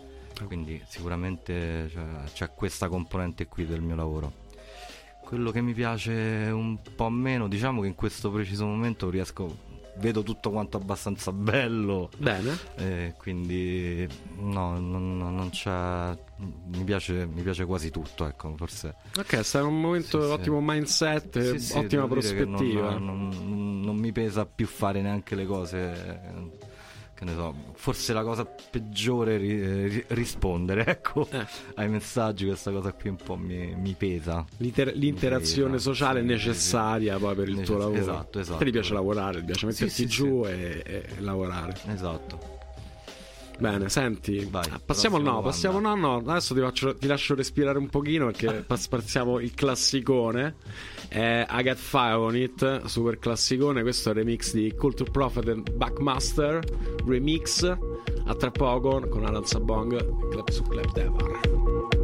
Quindi 0.47 0.83
sicuramente 0.89 1.89
cioè, 1.91 2.05
c'è 2.33 2.55
questa 2.55 2.89
componente 2.89 3.47
qui 3.47 3.67
del 3.67 3.83
mio 3.83 3.95
lavoro. 3.95 4.40
Quello 5.31 5.53
che 5.53 5.61
mi 5.61 5.73
piace 5.75 6.51
un 6.53 6.77
po' 6.97 7.09
meno, 7.09 7.47
diciamo 7.47 7.83
che 7.83 7.87
in 7.87 7.95
questo 7.95 8.33
preciso 8.33 8.67
momento 8.67 9.09
riesco, 9.11 9.57
vedo 9.99 10.25
tutto 10.25 10.51
quanto 10.51 10.77
abbastanza 10.77 11.31
bello. 11.31 12.11
Bene. 12.17 12.59
eh, 12.75 13.15
quindi 13.17 14.09
no, 14.39 14.77
non, 14.81 15.19
non 15.19 15.51
c'è. 15.51 16.19
Mi 16.73 16.83
piace, 16.83 17.27
mi 17.27 17.43
piace 17.43 17.65
quasi 17.65 17.91
tutto, 17.93 18.27
ecco, 18.27 18.53
forse. 18.57 18.97
Ok, 19.17 19.45
in 19.55 19.67
un 19.67 19.81
momento 19.81 20.21
Sì, 20.21 20.27
sì. 20.27 20.33
ottimo 20.33 20.61
mindset, 20.61 21.53
Sì, 21.53 21.59
sì, 21.61 21.79
ottima 21.79 22.09
prospettiva. 22.09 22.99
Non, 22.99 23.29
non- 23.29 23.81
non 23.83 23.97
mi 23.97 24.11
pesa 24.11 24.45
più 24.47 24.67
fare 24.67 25.01
neanche 25.01 25.37
le 25.37 25.47
cose. 25.47 26.21
Eh, 27.21 27.25
Che 27.25 27.25
ne 27.25 27.35
so, 27.35 27.55
forse 27.75 28.13
la 28.13 28.23
cosa 28.23 28.45
peggiore 28.45 29.35
è 29.35 29.39
ri- 29.39 29.89
ri- 29.89 30.05
rispondere, 30.09 30.85
ecco, 30.89 31.27
Eh. 31.31 31.47
ai 31.75 31.89
messaggi, 31.89 32.47
questa 32.47 32.71
cosa 32.73 32.93
qui 32.93 33.11
un 33.11 33.17
po' 33.17 33.37
mi, 33.37 33.75
mi 33.77 33.95
pesa. 33.97 34.45
L'iter- 34.59 34.95
l'interazione 34.95 35.77
Esatto, 35.77 35.93
sociale 35.95 36.21
è 36.21 36.23
sì, 36.23 36.29
necessaria 36.29 37.19
poi 37.19 37.35
per 37.35 37.49
il 37.49 37.55
tuo 37.61 37.77
Necess- 37.77 37.79
lavoro. 37.79 38.01
esatto, 38.01 38.39
esatto. 38.41 38.59
Te 38.59 38.65
ti 38.65 38.71
piace 38.71 38.93
lavorare, 38.95 39.39
ti 39.41 39.45
piace 39.47 39.61
Sì, 39.61 39.67
metterti 39.67 39.93
sì, 39.95 40.07
giù 40.07 40.45
E, 40.47 40.83
e 40.85 41.05
lavorare. 41.19 41.75
Esatto. 41.93 42.59
Bene, 43.61 43.91
senti, 43.91 44.47
Vai, 44.51 44.65
ah, 44.71 44.81
passiamo 44.83 45.17
al 45.17 45.23
no, 45.23 45.41
prossima 45.43 45.73
passiamo 45.75 45.81
no, 45.81 45.95
no, 46.21 46.31
adesso 46.31 46.55
ti, 46.55 46.61
faccio- 46.61 46.95
ti 46.97 47.07
lascio 47.07 47.35
respirare 47.35 47.77
un 47.77 47.89
pochino 47.89 48.27
perché 48.27 48.65
pas- 48.67 48.89
passiamo 48.89 49.39
il 49.39 49.53
classicone. 49.55 50.55
Eh, 51.11 51.47
I 51.49 51.63
Got 51.63 51.77
Fire 51.77 52.15
on 52.15 52.37
It, 52.37 52.85
super 52.87 53.19
classicone, 53.19 53.83
questo 53.83 54.09
è 54.09 54.13
il 54.13 54.19
remix 54.19 54.55
di 54.55 54.73
Culture 54.75 55.11
Prophet 55.11 55.49
and 55.49 55.71
Backmaster, 55.75 56.61
remix, 57.07 57.63
a 57.65 58.35
tra 58.35 58.51
poco 58.51 59.07
con 59.11 59.25
Alan 59.27 59.45
Sabong, 59.45 60.29
Club 60.31 60.49
su 60.49 60.63
Club 60.63 60.93
Devar. 60.93 62.00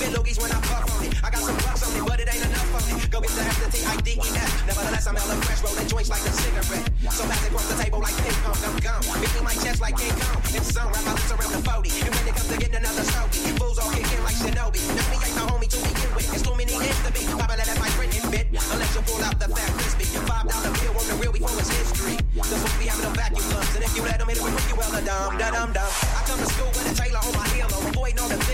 Spit 0.00 0.16
loogies 0.16 0.40
when 0.40 0.50
I 0.50 0.58
puff 0.64 0.88
on 0.96 1.04
it. 1.04 1.12
I 1.20 1.28
got 1.28 1.42
some 1.44 1.56
bucks 1.60 1.84
on 1.84 1.92
it, 1.92 2.04
but 2.08 2.16
it 2.16 2.28
ain't 2.32 2.44
enough 2.44 2.72
on 2.72 2.84
it. 2.88 3.10
Go 3.12 3.20
get 3.20 3.32
the 3.36 3.44
F, 3.44 3.56
the 3.60 3.68
T, 3.68 3.76
I, 3.84 3.96
D, 4.00 4.08
E, 4.16 4.28
F. 4.32 4.50
Nevertheless, 4.66 5.04
I'm 5.06 5.16
hella 5.16 5.36
fresh, 5.44 5.60
rolling 5.60 5.88
joints 5.88 6.08
like 6.08 6.24
a 6.24 6.32
cigarette. 6.32 6.88
So 7.12 7.22
pass 7.28 7.44
it 7.44 7.52
across 7.52 7.68
the 7.68 7.76
table 7.76 8.00
like 8.00 8.16
ping 8.24 8.38
pong, 8.40 8.56
I'm 8.64 8.76
gone. 8.80 9.04
Beating 9.20 9.44
my 9.44 9.56
chest 9.60 9.80
like 9.84 9.96
King 10.00 10.16
Kong. 10.16 10.40
It's 10.56 10.72
zone, 10.72 10.88
wrap 10.88 11.04
my 11.04 11.12
lips 11.12 11.28
around 11.28 11.52
the 11.52 11.60
40. 11.60 11.92
And 12.08 12.12
when 12.16 12.24
it 12.24 12.34
comes 12.34 12.48
to 12.48 12.56
getting 12.56 12.80
another 12.80 13.04
stogie, 13.04 13.52
fools 13.60 13.76
all 13.76 13.92
kick 13.92 14.08
in 14.08 14.20
like 14.24 14.38
Shinobi. 14.40 14.80
Know 14.96 15.06
me 15.12 15.16
ain't 15.20 15.36
the 15.36 15.44
homie 15.44 15.68
to 15.68 15.78
begin 15.84 16.10
with. 16.16 16.32
It's 16.32 16.42
too 16.42 16.56
many 16.56 16.72
hits 16.72 17.00
to 17.04 17.10
be. 17.12 17.22
Poppin' 17.36 17.60
that 17.60 17.68
my 17.76 17.90
friend 17.92 18.12
in 18.16 18.24
bit. 18.32 18.46
Unless 18.72 18.92
you 18.96 19.02
pull 19.04 19.20
out 19.20 19.36
the 19.36 19.48
fat 19.52 19.70
crispy. 19.76 20.06
Five 20.24 20.48
dollar 20.48 20.72
bill 20.80 20.96
on 20.96 21.06
the 21.12 21.16
real 21.20 21.32
before 21.36 21.52
it's 21.60 21.68
history. 21.68 22.16
The 22.32 22.56
fool 22.56 22.72
be 22.80 22.88
having 22.88 23.04
them 23.04 23.14
vacuum 23.20 23.44
lungs. 23.52 23.74
And 23.76 23.84
if 23.84 23.92
you 23.92 24.02
let 24.08 24.16
them, 24.16 24.30
it'll 24.32 24.48
make 24.48 24.68
you 24.70 24.76
well 24.80 24.92
a 24.96 25.02
dumb, 25.04 25.36
da 25.36 25.52
dum 25.52 25.76
dum. 25.76 25.90
I 26.16 26.24
come 26.24 26.40
to 26.40 26.48
school 26.48 26.72
with 26.72 26.88
a 26.88 26.94
tailor 26.96 27.20
on 27.20 27.34
my 27.36 27.49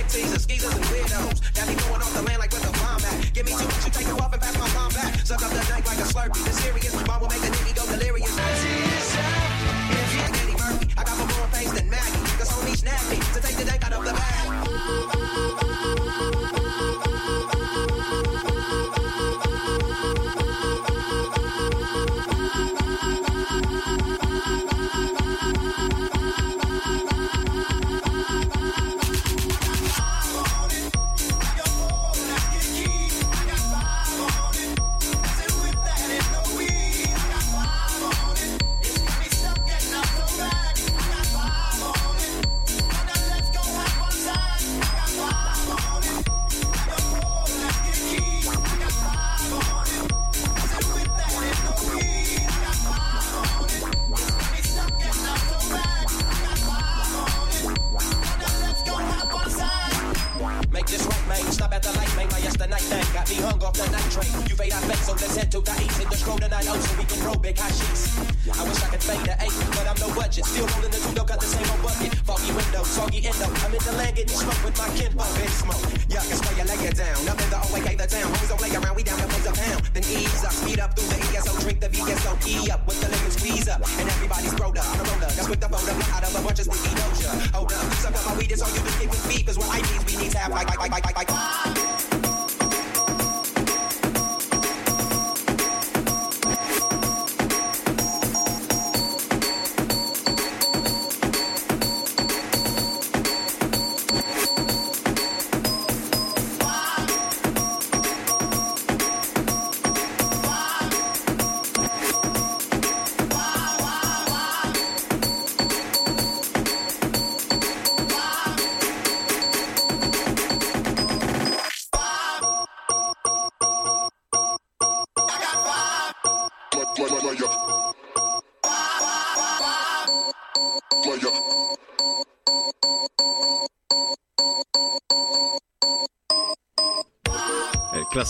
teasers, 0.08 0.42
skeezers, 0.42 0.74
and 0.74 0.84
weirdos. 0.86 1.40
Now 1.56 1.64
they 1.66 1.74
going 1.74 2.02
off 2.02 2.14
the 2.14 2.22
land 2.22 2.38
like 2.38 2.52
with 2.52 2.62
the 2.62 2.72
bomb 2.78 3.02
at. 3.02 3.32
Give 3.34 3.46
me 3.46 3.52
two, 3.52 3.64
you 3.64 3.90
take 3.90 4.06
you 4.06 4.16
off 4.18 4.32
and 4.32 4.42
pass 4.42 4.56
my 4.58 4.68
bomb 4.74 4.92
back. 4.92 5.26
Suck 5.26 5.42
up 5.42 5.50
the 5.50 5.62
dank 5.66 5.86
like 5.86 5.98
a 5.98 6.06
slurpee. 6.06 6.44
The 6.44 6.52
serious 6.52 6.94
bomb 7.02 7.20
will 7.20 7.28
make 7.28 7.42
a 7.42 7.55
on 85.46 85.52
a 85.52 85.60
roller. 85.60 85.60
That's 85.60 85.60
with 85.60 85.60
the 85.60 85.68
photo 85.68 86.16
out 86.16 86.22
of 86.22 86.34
a 86.34 86.44
bunch 86.44 86.58
of 86.60 86.66
sticky 86.66 86.94
doja. 86.96 87.54
Hold 87.54 87.72
up, 87.72 87.92
suck 87.94 88.14
up 88.14 88.26
my 88.26 88.38
weed, 88.38 88.52
it's 88.52 88.62
all 88.62 88.70
you 88.70 88.80
can 88.80 89.00
get 89.00 89.10
with 89.10 89.28
beef 89.28 89.48
is 89.48 89.58
what 89.58 89.68
I 89.70 89.80
need. 89.80 90.06
We 90.06 90.16
need 90.24 90.32
to 90.32 90.38
have 90.38 90.52
like, 90.52 90.68
like, 90.68 90.78
like, 90.78 90.90
like, 90.92 91.16
like, 91.16 91.30
like. 91.30 91.65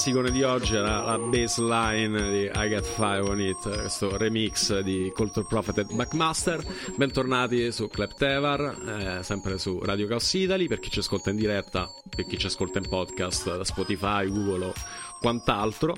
Classicone 0.06 0.30
di 0.30 0.44
oggi 0.44 0.76
era 0.76 1.02
la 1.02 1.18
baseline 1.18 2.30
di 2.30 2.50
I 2.54 2.68
Got 2.68 2.84
Five 2.84 3.28
on 3.28 3.40
It, 3.40 3.80
questo 3.80 4.16
remix 4.16 4.78
di 4.78 5.10
Culture 5.12 5.44
Prophet 5.48 5.78
e 5.78 5.84
Backmaster. 5.84 6.64
Bentornati 6.94 7.72
su 7.72 7.88
Cleptevar, 7.88 9.18
eh, 9.18 9.22
sempre 9.24 9.58
su 9.58 9.80
Radio 9.82 10.06
Chaos 10.06 10.32
Italy, 10.34 10.68
per 10.68 10.78
chi 10.78 10.90
ci 10.90 11.00
ascolta 11.00 11.30
in 11.30 11.36
diretta, 11.36 11.90
per 12.08 12.24
chi 12.24 12.38
ci 12.38 12.46
ascolta 12.46 12.78
in 12.78 12.88
podcast 12.88 13.56
da 13.56 13.64
Spotify, 13.64 14.28
Google 14.28 14.66
o 14.66 14.72
quant'altro. 15.18 15.94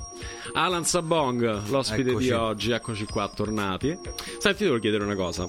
Alan 0.54 0.86
Sabong, 0.86 1.68
l'ospite 1.68 2.08
Eccoci. 2.08 2.24
di 2.24 2.32
oggi, 2.32 2.70
eccoci 2.70 3.04
qua, 3.04 3.28
tornati. 3.28 3.98
Senti, 4.38 4.58
ti 4.58 4.64
devo 4.64 4.78
chiedere 4.78 5.04
una 5.04 5.16
cosa. 5.16 5.44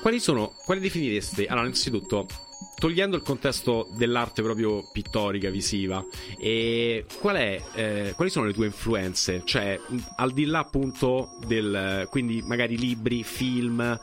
Quali 0.00 0.18
sono, 0.18 0.52
quali 0.64 0.80
definiresti, 0.80 1.44
allora 1.44 1.66
innanzitutto, 1.66 2.26
togliendo 2.82 3.14
il 3.14 3.22
contesto 3.22 3.86
dell'arte 3.92 4.42
proprio 4.42 4.82
pittorica, 4.90 5.50
visiva, 5.50 6.04
è, 6.36 7.04
eh, 7.74 8.12
quali 8.16 8.28
sono 8.28 8.46
le 8.46 8.52
tue 8.52 8.66
influenze? 8.66 9.42
Cioè, 9.44 9.78
al 10.16 10.32
di 10.32 10.46
là 10.46 10.58
appunto 10.58 11.36
del, 11.46 12.08
quindi 12.10 12.42
magari 12.42 12.76
libri, 12.76 13.22
film, 13.22 13.96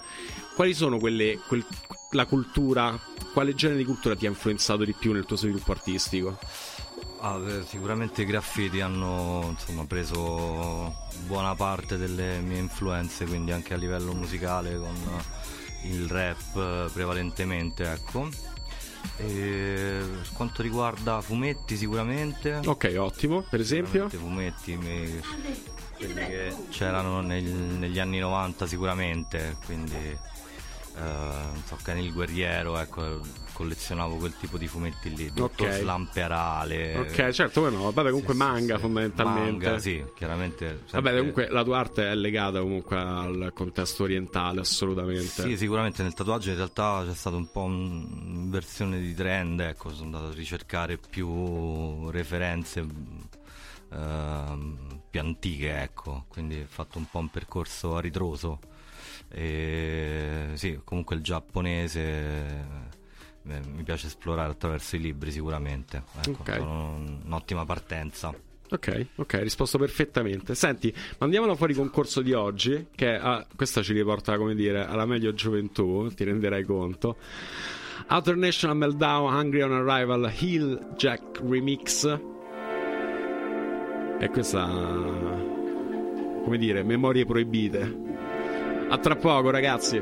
quali 0.55 0.73
sono 0.73 0.97
quelle, 0.97 1.39
quel- 1.45 1.65
la 2.11 2.25
cultura, 2.25 2.97
quale 3.33 3.53
genere 3.53 3.79
di 3.79 3.83
cultura 3.83 4.15
ti 4.15 4.25
ha 4.25 4.29
influenzato 4.29 4.85
di 4.85 4.93
più 4.93 5.11
nel 5.11 5.25
tuo 5.25 5.35
sviluppo 5.35 5.71
artistico? 5.71 6.39
Ah, 7.19 7.37
eh, 7.49 7.65
sicuramente 7.65 8.21
i 8.21 8.25
graffiti 8.25 8.79
hanno 8.79 9.47
insomma, 9.49 9.83
preso 9.87 10.95
buona 11.25 11.53
parte 11.53 11.97
delle 11.97 12.39
mie 12.39 12.59
influenze, 12.59 13.25
quindi 13.25 13.51
anche 13.51 13.73
a 13.73 13.77
livello 13.77 14.13
musicale 14.13 14.77
con 14.77 14.95
il 15.83 16.07
rap 16.07 16.55
eh, 16.55 16.89
prevalentemente, 16.93 17.83
ecco. 17.83 18.29
Per 19.15 20.29
quanto 20.33 20.61
riguarda 20.61 21.21
fumetti 21.21 21.75
sicuramente. 21.77 22.59
Ok, 22.65 22.93
ottimo, 22.97 23.41
per 23.41 23.59
esempio. 23.59 24.07
Fumetti, 24.09 24.75
mi- 24.77 25.19
quelli 25.95 26.13
che 26.13 26.55
c'erano 26.69 27.19
nel- 27.21 27.43
negli 27.43 27.99
anni 27.99 28.19
90 28.19 28.65
sicuramente, 28.67 29.57
quindi 29.65 29.95
eh, 29.95 30.17
non 31.01 31.61
so, 31.65 31.77
Can 31.83 31.97
il 31.97 32.11
Guerriero, 32.13 32.77
ecco, 32.79 33.19
collezionavo 33.59 34.15
quel 34.15 34.33
tipo 34.37 34.57
di 34.57 34.67
fumetti 34.67 35.13
lì, 35.13 35.33
Dottor 35.33 35.67
Ok. 35.67 35.79
Slamperale. 35.79 36.97
Ok, 36.99 37.29
certo, 37.31 37.59
bueno, 37.59 37.91
vabbè, 37.91 38.07
comunque 38.07 38.33
Sì, 38.33 38.39
manga 38.39 38.75
sì. 38.75 38.81
fondamentalmente. 38.81 39.65
Manga, 39.65 39.79
sì, 39.79 40.05
chiaramente. 40.15 40.67
sempre- 40.85 41.01
Vabbè, 41.01 41.17
comunque 41.17 41.49
la 41.49 41.63
tua 41.65 41.79
arte 41.79 42.09
è 42.09 42.15
legata 42.15 42.61
comunque 42.61 42.95
al 42.97 43.51
contesto 43.53 44.03
orientale, 44.03 44.61
assolutamente. 44.61 45.41
Sì, 45.41 45.57
sicuramente 45.57 46.03
nel 46.03 46.13
tatuaggio 46.13 46.51
in 46.51 46.55
realtà 46.55 47.03
c'è 47.05 47.13
stata 47.13 47.35
un 47.35 47.51
po' 47.51 47.63
un'inversione 47.63 48.97
di 49.01 49.13
trend, 49.13 49.59
ecco, 49.59 49.89
sono 49.89 50.05
andato 50.05 50.27
a 50.27 50.33
ricercare 50.33 50.97
più 50.97 52.09
referenze 52.11 52.85
ehm, 53.91 55.01
più 55.09 55.19
antiche, 55.19 55.81
ecco, 55.81 56.23
quindi 56.29 56.61
ho 56.61 56.65
fatto 56.67 56.97
un 56.97 57.09
po' 57.09 57.19
un 57.19 57.29
percorso 57.29 57.97
a 57.97 57.99
ritroso. 57.99 58.59
E, 59.27 60.51
sì, 60.53 60.79
comunque 60.85 61.15
il 61.17 61.21
giapponese 61.23 62.97
eh, 63.47 63.59
mi 63.73 63.83
piace 63.83 64.07
esplorare 64.07 64.51
attraverso 64.51 64.95
i 64.95 64.99
libri 64.99 65.31
sicuramente, 65.31 66.03
ecco, 66.25 66.41
Ok. 66.41 66.55
sono 66.57 67.19
un'ottima 67.25 67.65
partenza. 67.65 68.33
Ok, 68.71 69.05
ok, 69.15 69.33
risposto 69.41 69.79
perfettamente. 69.79 70.53
Senti, 70.53 70.93
mandiamola 71.17 71.55
fuori 71.55 71.73
concorso 71.73 72.21
di 72.21 72.33
oggi, 72.33 72.87
che 72.93 73.15
ah, 73.15 73.43
questa 73.55 73.81
ci 73.81 73.93
riporta, 73.93 74.37
come 74.37 74.53
dire, 74.53 74.85
alla 74.85 75.07
meglio 75.07 75.33
gioventù, 75.33 76.07
ti 76.09 76.23
renderai 76.23 76.63
conto. 76.65 77.17
Outer 78.09 78.35
National 78.35 78.77
Meltdown, 78.77 79.33
Hungry 79.33 79.61
on 79.61 79.71
Arrival, 79.73 80.31
Hill 80.37 80.93
Jack 80.95 81.39
Remix. 81.41 82.19
E 84.19 84.29
questa, 84.29 84.65
come 84.67 86.57
dire, 86.57 86.83
memorie 86.83 87.25
proibite. 87.25 87.95
A 88.89 88.97
tra 88.99 89.15
poco, 89.15 89.49
ragazzi. 89.49 89.97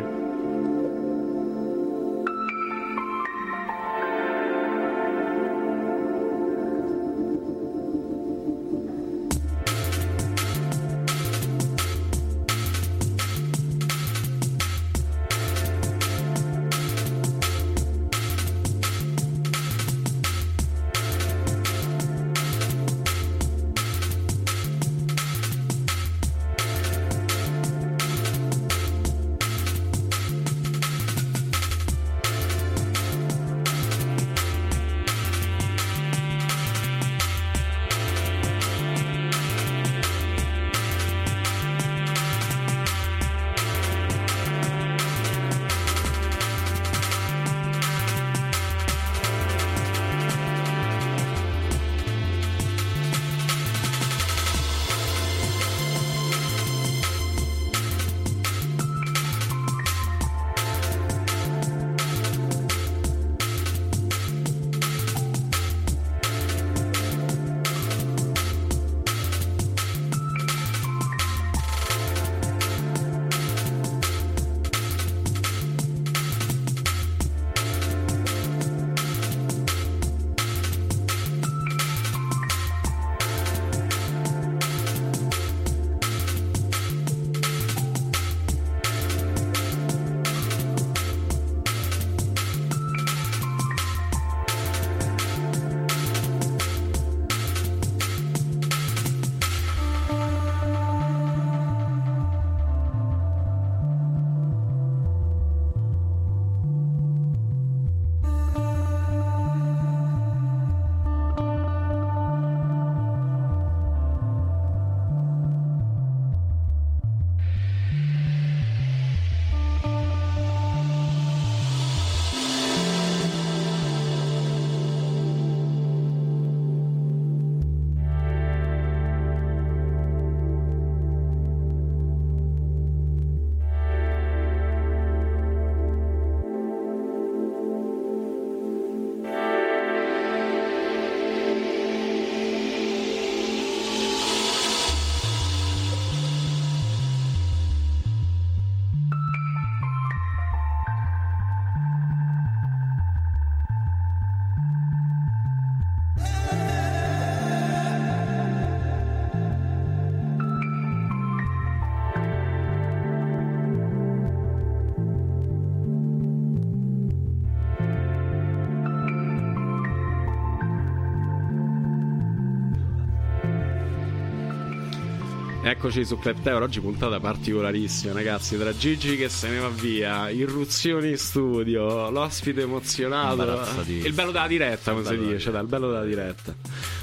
Eccoci 175.69 176.05
su 176.05 176.17
Club 176.17 176.41
Tower, 176.41 176.61
oggi 176.61 176.79
puntata 176.79 177.19
particolarissima 177.19 178.13
ragazzi, 178.13 178.57
tra 178.57 178.73
Gigi 178.73 179.17
che 179.17 179.27
se 179.27 179.49
ne 179.49 179.59
va 179.59 179.67
via, 179.67 180.29
irruzioni 180.29 181.09
in 181.09 181.17
studio, 181.17 182.09
l'ospite 182.09 182.61
emozionato, 182.61 183.65
il 183.85 184.13
bello 184.13 184.31
della 184.31 184.47
diretta 184.47 184.93
come 184.93 185.03
si 185.03 185.17
dice, 185.17 185.51
dai, 185.51 185.63
il 185.63 185.67
bello 185.67 185.91
della 185.91 186.05
diretta. 186.05 186.55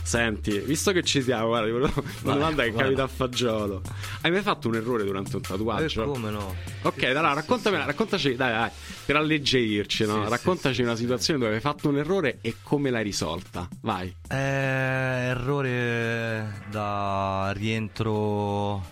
Senti, 0.04 0.58
visto 0.58 0.92
che 0.92 1.02
ci 1.02 1.22
siamo, 1.22 1.46
guarda, 1.46 1.74
una 1.74 1.90
domanda 2.20 2.62
che 2.62 2.72
vai. 2.72 2.84
capita 2.84 3.04
a 3.04 3.08
fagiolo. 3.08 3.80
Hai 4.20 4.30
mai 4.30 4.42
fatto 4.42 4.68
un 4.68 4.74
errore 4.74 5.02
durante 5.02 5.36
un 5.36 5.42
tatuaggio? 5.42 6.02
Eh, 6.02 6.06
come 6.06 6.30
no? 6.30 6.54
Ok, 6.82 7.00
dai, 7.00 7.16
allora, 7.16 7.32
raccontamela, 7.32 7.86
raccontaci, 7.86 8.36
dai, 8.36 8.52
dai, 8.52 8.70
per 9.06 9.16
alleggerirci, 9.16 10.04
no? 10.04 10.22
Sì, 10.22 10.28
raccontaci 10.28 10.82
una 10.82 10.94
situazione 10.94 11.40
dove 11.40 11.54
hai 11.54 11.60
fatto 11.60 11.88
un 11.88 11.96
errore 11.96 12.38
e 12.42 12.56
come 12.62 12.90
l'hai 12.90 13.02
risolta. 13.02 13.66
Vai. 13.80 14.14
Eh, 14.28 14.36
errore 14.36 16.66
da 16.70 17.50
rientro 17.56 18.84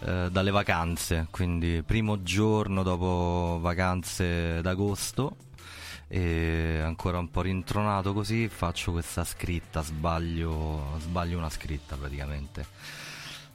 eh, 0.00 0.28
dalle 0.30 0.50
vacanze, 0.50 1.26
quindi 1.30 1.82
primo 1.86 2.22
giorno 2.22 2.82
dopo 2.82 3.60
vacanze 3.62 4.60
d'agosto 4.60 5.36
e 6.08 6.80
ancora 6.82 7.18
un 7.18 7.30
po' 7.30 7.42
rintronato 7.42 8.12
così 8.12 8.48
faccio 8.48 8.92
questa 8.92 9.24
scritta, 9.24 9.82
sbaglio, 9.82 10.98
sbaglio 10.98 11.38
una 11.38 11.50
scritta 11.50 11.96
praticamente. 11.96 12.66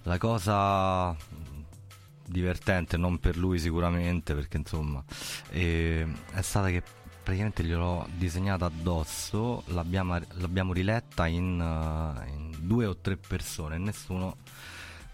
La 0.04 0.18
cosa 0.18 1.16
divertente, 2.26 2.98
non 2.98 3.20
per 3.20 3.38
lui 3.38 3.60
sicuramente, 3.60 4.34
perché 4.34 4.58
insomma 4.58 5.04
eh, 5.50 6.08
è 6.32 6.42
stata 6.42 6.70
che 6.70 6.84
praticamente 7.22 7.64
gliel'ho 7.64 8.08
disegnata 8.16 8.66
addosso, 8.66 9.64
l'abbiamo, 9.68 10.20
l'abbiamo 10.34 10.74
riletta 10.74 11.28
in, 11.28 11.60
eh, 11.60 12.32
in 12.32 12.56
due 12.60 12.86
o 12.86 12.98
tre 12.98 13.18
persone 13.18 13.78
nessuno 13.78 14.38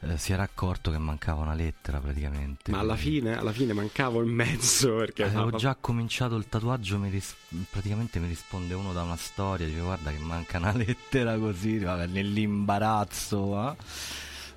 eh, 0.07 0.17
si 0.17 0.33
era 0.33 0.43
accorto 0.43 0.91
che 0.91 0.97
mancava 0.97 1.41
una 1.41 1.53
lettera 1.53 1.99
praticamente. 1.99 2.71
Ma 2.71 2.79
alla 2.79 2.95
fine, 2.95 3.37
alla 3.37 3.51
fine 3.51 3.73
mancavo 3.73 4.21
in 4.21 4.29
mezzo 4.29 4.95
perché... 4.95 5.23
Avevo 5.23 5.49
fa- 5.49 5.57
già 5.57 5.75
cominciato 5.79 6.35
il 6.35 6.47
tatuaggio, 6.47 6.97
mi 6.97 7.09
ris- 7.09 7.35
praticamente 7.69 8.19
mi 8.19 8.27
risponde 8.27 8.73
uno 8.73 8.93
da 8.93 9.01
una 9.03 9.15
storia, 9.17 9.65
dice 9.65 9.79
guarda 9.79 10.11
che 10.11 10.17
manca 10.19 10.57
una 10.57 10.71
lettera 10.75 11.37
così, 11.37 11.79
vabbè, 11.79 12.07
nell'imbarazzo. 12.07 13.69
eh. 13.71 13.75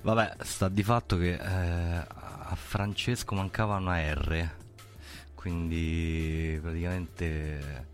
Vabbè, 0.01 0.35
sta 0.43 0.69
di 0.69 0.83
fatto 0.83 1.17
che 1.17 1.33
eh, 1.33 2.05
a 2.07 2.55
Francesco 2.55 3.35
mancava 3.35 3.75
una 3.75 3.97
R, 4.13 4.49
quindi 5.35 6.57
praticamente 6.61 7.87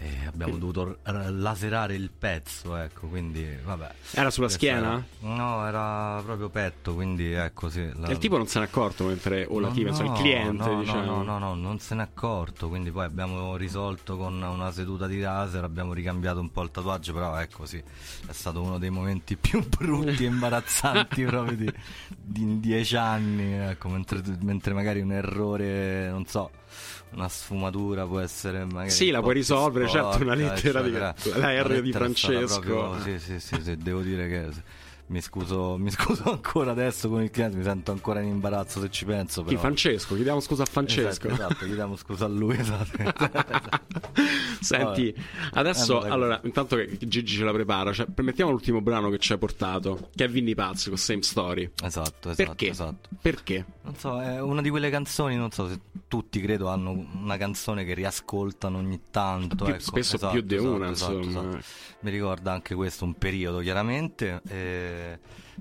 e 0.00 0.26
abbiamo 0.26 0.56
dovuto 0.58 0.98
r- 1.02 1.30
laserare 1.30 1.94
il 1.96 2.10
pezzo, 2.16 2.76
ecco, 2.76 3.08
quindi 3.08 3.44
vabbè. 3.64 3.90
Era 4.12 4.30
sulla 4.30 4.48
schiena? 4.48 5.04
era- 5.20 5.34
no, 5.34 5.66
era 5.66 6.22
proprio 6.24 6.48
petto, 6.50 6.94
quindi 6.94 7.32
ecco 7.32 7.68
sì. 7.68 7.90
la- 7.96 8.08
il 8.08 8.18
tipo 8.18 8.36
non 8.36 8.46
se 8.46 8.60
n'è 8.60 8.66
accorto 8.66 9.04
mentre. 9.06 9.44
O 9.48 9.58
la 9.58 9.68
No, 9.68 9.74
insomma, 9.74 10.04
il 10.04 10.10
no, 10.10 10.16
cliente, 10.18 10.70
no, 10.70 10.80
diciamo. 10.80 11.02
No, 11.02 11.22
no, 11.24 11.38
no, 11.38 11.54
non 11.54 11.80
se 11.80 11.94
n'è 11.96 12.02
accorto, 12.02 12.68
quindi 12.68 12.90
poi 12.92 13.04
abbiamo 13.06 13.56
risolto 13.56 14.16
con 14.16 14.40
una 14.40 14.70
seduta 14.70 15.06
di 15.08 15.18
laser, 15.18 15.64
abbiamo 15.64 15.92
ricambiato 15.92 16.38
un 16.38 16.50
po' 16.52 16.62
il 16.62 16.70
tatuaggio, 16.70 17.12
però 17.12 17.36
ecco 17.40 17.66
sì, 17.66 17.78
è 17.78 18.32
stato 18.32 18.62
uno 18.62 18.78
dei 18.78 18.90
momenti 18.90 19.34
più 19.40 19.66
brutti 19.66 20.24
e 20.24 20.28
imbarazzanti 20.28 21.24
proprio 21.24 21.56
di, 21.56 21.72
di 22.16 22.42
in 22.42 22.60
dieci 22.60 22.94
anni, 22.96 23.52
ecco, 23.52 23.88
mentre, 23.88 24.22
mentre 24.42 24.74
magari 24.74 25.00
un 25.00 25.10
errore, 25.12 26.08
non 26.08 26.24
so, 26.26 26.50
una 27.10 27.28
sfumatura 27.28 28.04
può 28.06 28.20
essere 28.20 28.64
magari... 28.66 28.90
Sì, 28.90 29.10
la 29.10 29.20
puoi 29.22 29.34
risolvere, 29.34 29.87
certo, 29.88 30.12
sporca, 30.12 30.24
una 30.24 30.34
lettera 30.34 30.82
di- 30.82 30.94
eccetera. 30.94 31.38
la 31.38 31.62
R 31.62 31.80
di 31.80 31.92
Francesco. 31.92 32.60
proprio- 32.60 33.00
sì, 33.02 33.18
sì, 33.38 33.60
sì, 33.60 33.76
devo 33.76 34.00
dire 34.00 34.28
che... 34.28 34.48
Mi 35.08 35.22
scuso, 35.22 35.76
mi 35.78 35.90
scuso 35.90 36.24
ancora 36.30 36.70
adesso 36.72 37.08
con 37.08 37.22
il 37.22 37.30
cliente, 37.30 37.56
mi 37.56 37.62
sento 37.62 37.92
ancora 37.92 38.20
in 38.20 38.28
imbarazzo 38.28 38.78
se 38.80 38.90
ci 38.90 39.06
penso. 39.06 39.40
Chi, 39.42 39.48
Però. 39.50 39.60
Francesco? 39.60 40.14
Chiediamo 40.14 40.40
scusa 40.40 40.64
a 40.64 40.66
Francesco. 40.66 41.28
Esatto, 41.28 41.44
esatto, 41.46 41.64
chiediamo 41.64 41.96
scusa 41.96 42.24
a 42.26 42.28
lui. 42.28 42.56
Esatto. 42.58 42.96
Senti, 44.60 45.14
adesso, 45.52 46.04
Eh, 46.04 46.10
allora, 46.10 46.40
intanto 46.44 46.76
che 46.76 46.98
Gigi 47.00 47.36
ce 47.36 47.44
la 47.44 47.52
prepara, 47.52 47.92
cioè, 47.92 48.06
permettiamo 48.06 48.50
l'ultimo 48.50 48.80
brano 48.80 49.08
che 49.08 49.18
ci 49.18 49.32
hai 49.32 49.38
portato, 49.38 50.10
che 50.14 50.24
è 50.24 50.28
Vinny 50.28 50.54
Paz 50.54 50.88
con 50.88 50.96
Same 50.98 51.22
Story. 51.22 51.70
Esatto, 51.82 52.30
esatto, 52.30 52.34
Perché? 52.34 52.68
esatto. 52.68 53.08
Perché? 53.20 53.64
Non 53.82 53.94
so, 53.96 54.20
è 54.20 54.40
una 54.42 54.60
di 54.60 54.68
quelle 54.68 54.90
canzoni, 54.90 55.36
non 55.36 55.50
so 55.52 55.68
se 55.68 55.80
tutti 56.08 56.40
credo 56.40 56.68
hanno 56.68 56.90
una 57.14 57.36
canzone 57.36 57.84
che 57.84 57.94
riascoltano 57.94 58.78
ogni 58.78 59.00
tanto. 59.10 59.64
Più- 59.64 59.74
ecco. 59.74 59.80
spesso 59.82 60.16
Esatto, 60.16 60.32
più 60.32 60.42
di 60.42 60.54
esatto, 60.56 60.72
una, 60.74 60.90
esatto, 60.90 61.18
insomma. 61.18 61.48
esatto. 61.58 61.64
Mi 62.00 62.10
ricorda 62.10 62.52
anche 62.52 62.74
questo 62.74 63.04
un 63.04 63.14
periodo, 63.14 63.60
chiaramente. 63.60 64.42
e- 64.48 64.97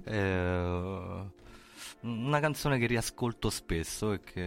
e- 0.04 1.36
una 2.00 2.40
canzone 2.40 2.78
che 2.78 2.86
riascolto 2.86 3.50
spesso 3.50 4.14
e 4.14 4.20
che 4.22 4.42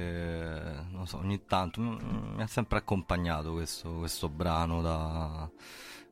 non 0.91 1.07
so, 1.07 1.19
ogni 1.19 1.45
tanto 1.47 1.81
mi, 1.81 2.43
ha 2.43 2.47
sempre 2.47 2.79
accompagnato 2.79 3.53
questo, 3.53 3.91
questo 3.95 4.29
brano 4.29 4.81
da 4.81 5.51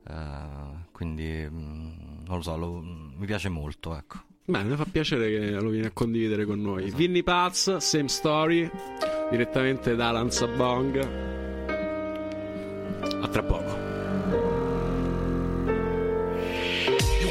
eh, 0.07 0.87
quindi 0.91 1.47
mm, 1.49 2.25
non 2.25 2.37
lo 2.37 2.41
so, 2.41 2.57
lo- 2.57 2.81
mi 2.81 3.25
piace 3.25 3.49
molto, 3.49 3.95
ecco. 3.97 4.17
Beh, 4.45 4.63
mi 4.63 4.75
fa 4.75 4.85
piacere 4.85 5.29
che 5.29 5.51
lo 5.51 5.69
vieni 5.69 5.85
a 5.85 5.91
condividere 5.91 6.43
con 6.45 6.59
noi. 6.59 6.89
Vinny 6.91 7.21
Paz, 7.21 7.77
Same 7.77 8.07
Story, 8.07 8.69
direttamente 9.29 9.95
da 9.95 10.09
Lanza 10.11 10.47
Bong. 10.47 10.97
A 13.21 13.27
tra 13.27 13.43
poco. 13.43 13.88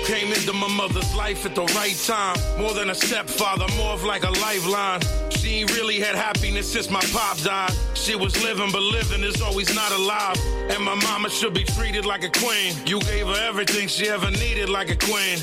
Came 0.09 0.33
into 0.33 0.55
my 0.55 0.69
mother's 0.69 1.15
life 1.15 1.45
at 1.45 1.55
the 1.55 1.65
right 1.77 1.97
time. 2.07 2.35
More 2.59 2.73
than 2.73 2.89
a 2.89 2.95
stepfather, 2.95 3.67
more 3.77 3.93
of 3.93 4.05
like 4.05 4.25
a 4.25 4.31
lifeline. 4.41 5.03
She 5.29 5.61
ain't 5.61 5.77
really 5.77 6.01
had 6.01 6.15
happiness 6.15 6.73
since 6.73 6.89
my 6.89 7.03
pop 7.13 7.37
died. 7.43 7.73
She 7.93 8.17
was 8.17 8.43
living, 8.43 8.71
but 8.73 8.81
living 8.81 9.23
is 9.23 9.43
always 9.43 9.75
not 9.75 9.93
alive. 9.93 10.39
And 10.71 10.83
my 10.83 10.95
mama 10.95 11.29
should 11.29 11.53
be 11.53 11.63
treated 11.63 12.07
like 12.07 12.25
a 12.25 12.31
queen. 12.31 12.73
You 12.87 13.01
gave 13.01 13.27
her 13.27 13.49
everything 13.49 13.87
she 13.87 14.09
ever 14.09 14.31
needed 14.31 14.71
like 14.71 14.89
a 14.89 14.97
queen. 14.97 15.39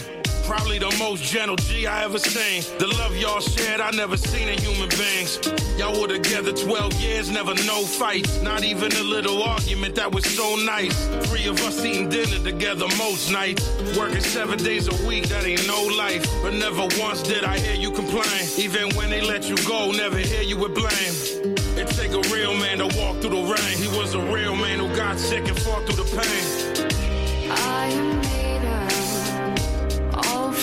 Probably 0.46 0.78
the 0.78 0.96
most 1.00 1.24
gentle 1.24 1.56
G 1.56 1.88
I 1.88 2.04
ever 2.04 2.20
seen. 2.20 2.62
The 2.78 2.88
love 3.00 3.18
y'all 3.18 3.40
shared, 3.40 3.82
I 3.82 3.90
never 3.92 4.16
seen 4.16 4.48
in 4.48 4.60
human 4.60 4.90
beings. 4.90 5.40
Y'all 5.78 6.00
were 6.00 6.08
together 6.08 6.54
12 6.54 6.94
years, 7.02 7.32
never 7.32 7.56
no 7.66 7.84
fights. 7.84 8.42
Not 8.42 8.64
even 8.64 8.92
a 8.94 9.02
little 9.02 9.42
argument, 9.42 9.96
that 9.96 10.14
was 10.14 10.24
so 10.26 10.56
nice. 10.58 11.08
Three 11.28 11.48
of 11.48 11.60
us 11.62 11.84
eating 11.84 12.10
dinner 12.10 12.44
together 12.44 12.86
most 12.98 13.32
nights. 13.32 13.68
Working 13.98 14.22
seven 14.22 14.60
days 14.60 14.88
a 14.88 15.08
week, 15.08 15.26
that 15.30 15.46
ain't 15.46 15.66
no 15.66 15.82
life. 15.98 16.24
But 16.44 16.54
never 16.54 16.88
once 17.02 17.24
did 17.24 17.44
I 17.44 17.58
hear 17.58 17.76
you 17.76 17.90
complain. 17.90 18.46
Even 18.58 18.94
when 18.96 19.10
they 19.10 19.22
let 19.22 19.50
you 19.50 19.58
go, 19.68 19.92
never 19.92 20.20
hear 20.20 20.44
you 20.44 20.58
with 20.58 20.76
blame. 20.76 21.58
It 21.76 21.88
take 21.90 22.14
a 22.14 22.22
real 22.34 22.56
man 22.56 22.78
to 22.78 22.86
walk 23.00 23.20
through 23.20 23.32
the 23.32 23.44
rain. 23.44 23.78
He 23.78 23.88
was 23.98 24.14
a 24.14 24.22
real 24.32 24.56
man 24.56 24.78
who 24.78 24.96
got 24.96 25.18
sick 25.18 25.48
and 25.48 25.60
fought 25.60 25.86
through 25.88 26.04
the 26.04 26.10
pain. 26.16 27.52
I 27.52 27.88
am 27.88 28.25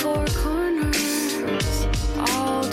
four 0.02 0.26
corners, 0.34 1.86
all 2.18 2.64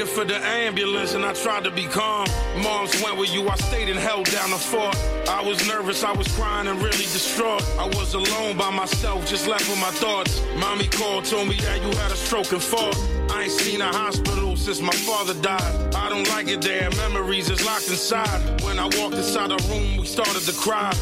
Waited 0.00 0.14
for 0.14 0.24
the 0.24 0.36
ambulance 0.36 1.12
and 1.12 1.26
I 1.26 1.34
tried 1.34 1.64
to 1.64 1.70
be 1.70 1.84
calm. 1.84 2.26
Moms 2.62 3.02
went 3.02 3.18
with 3.18 3.34
you, 3.34 3.46
I 3.46 3.54
stayed 3.56 3.90
and 3.90 3.98
held 3.98 4.24
down 4.30 4.48
the 4.48 4.56
fort. 4.56 4.96
I 5.28 5.42
was 5.42 5.68
nervous, 5.68 6.02
I 6.02 6.12
was 6.12 6.26
crying 6.28 6.68
and 6.68 6.80
really 6.80 7.04
distraught. 7.12 7.62
I 7.78 7.84
was 7.84 8.14
alone 8.14 8.56
by 8.56 8.70
myself, 8.70 9.28
just 9.28 9.46
left 9.46 9.68
with 9.68 9.78
my 9.78 9.90
thoughts. 9.90 10.40
Mommy 10.56 10.88
called, 10.88 11.26
told 11.26 11.48
me 11.48 11.56
that 11.56 11.82
you 11.82 11.94
had 11.98 12.10
a 12.12 12.16
stroke 12.16 12.50
and 12.52 12.62
fought. 12.62 12.96
I 13.30 13.42
ain't 13.42 13.52
seen 13.52 13.82
a 13.82 13.92
hospital 13.92 14.56
since 14.56 14.80
my 14.80 14.92
father 14.92 15.34
died. 15.42 15.94
I 15.94 16.08
don't 16.08 16.26
like 16.30 16.48
it 16.48 16.62
there, 16.62 16.88
memories 16.92 17.50
is 17.50 17.62
locked 17.66 17.88
inside. 17.90 18.62
When 18.62 18.78
I 18.78 18.84
walked 18.84 19.16
inside 19.16 19.50
the 19.50 19.58
room, 19.68 19.98
we 19.98 20.06
started 20.06 20.40
to 20.44 20.52
cry. 20.54 20.94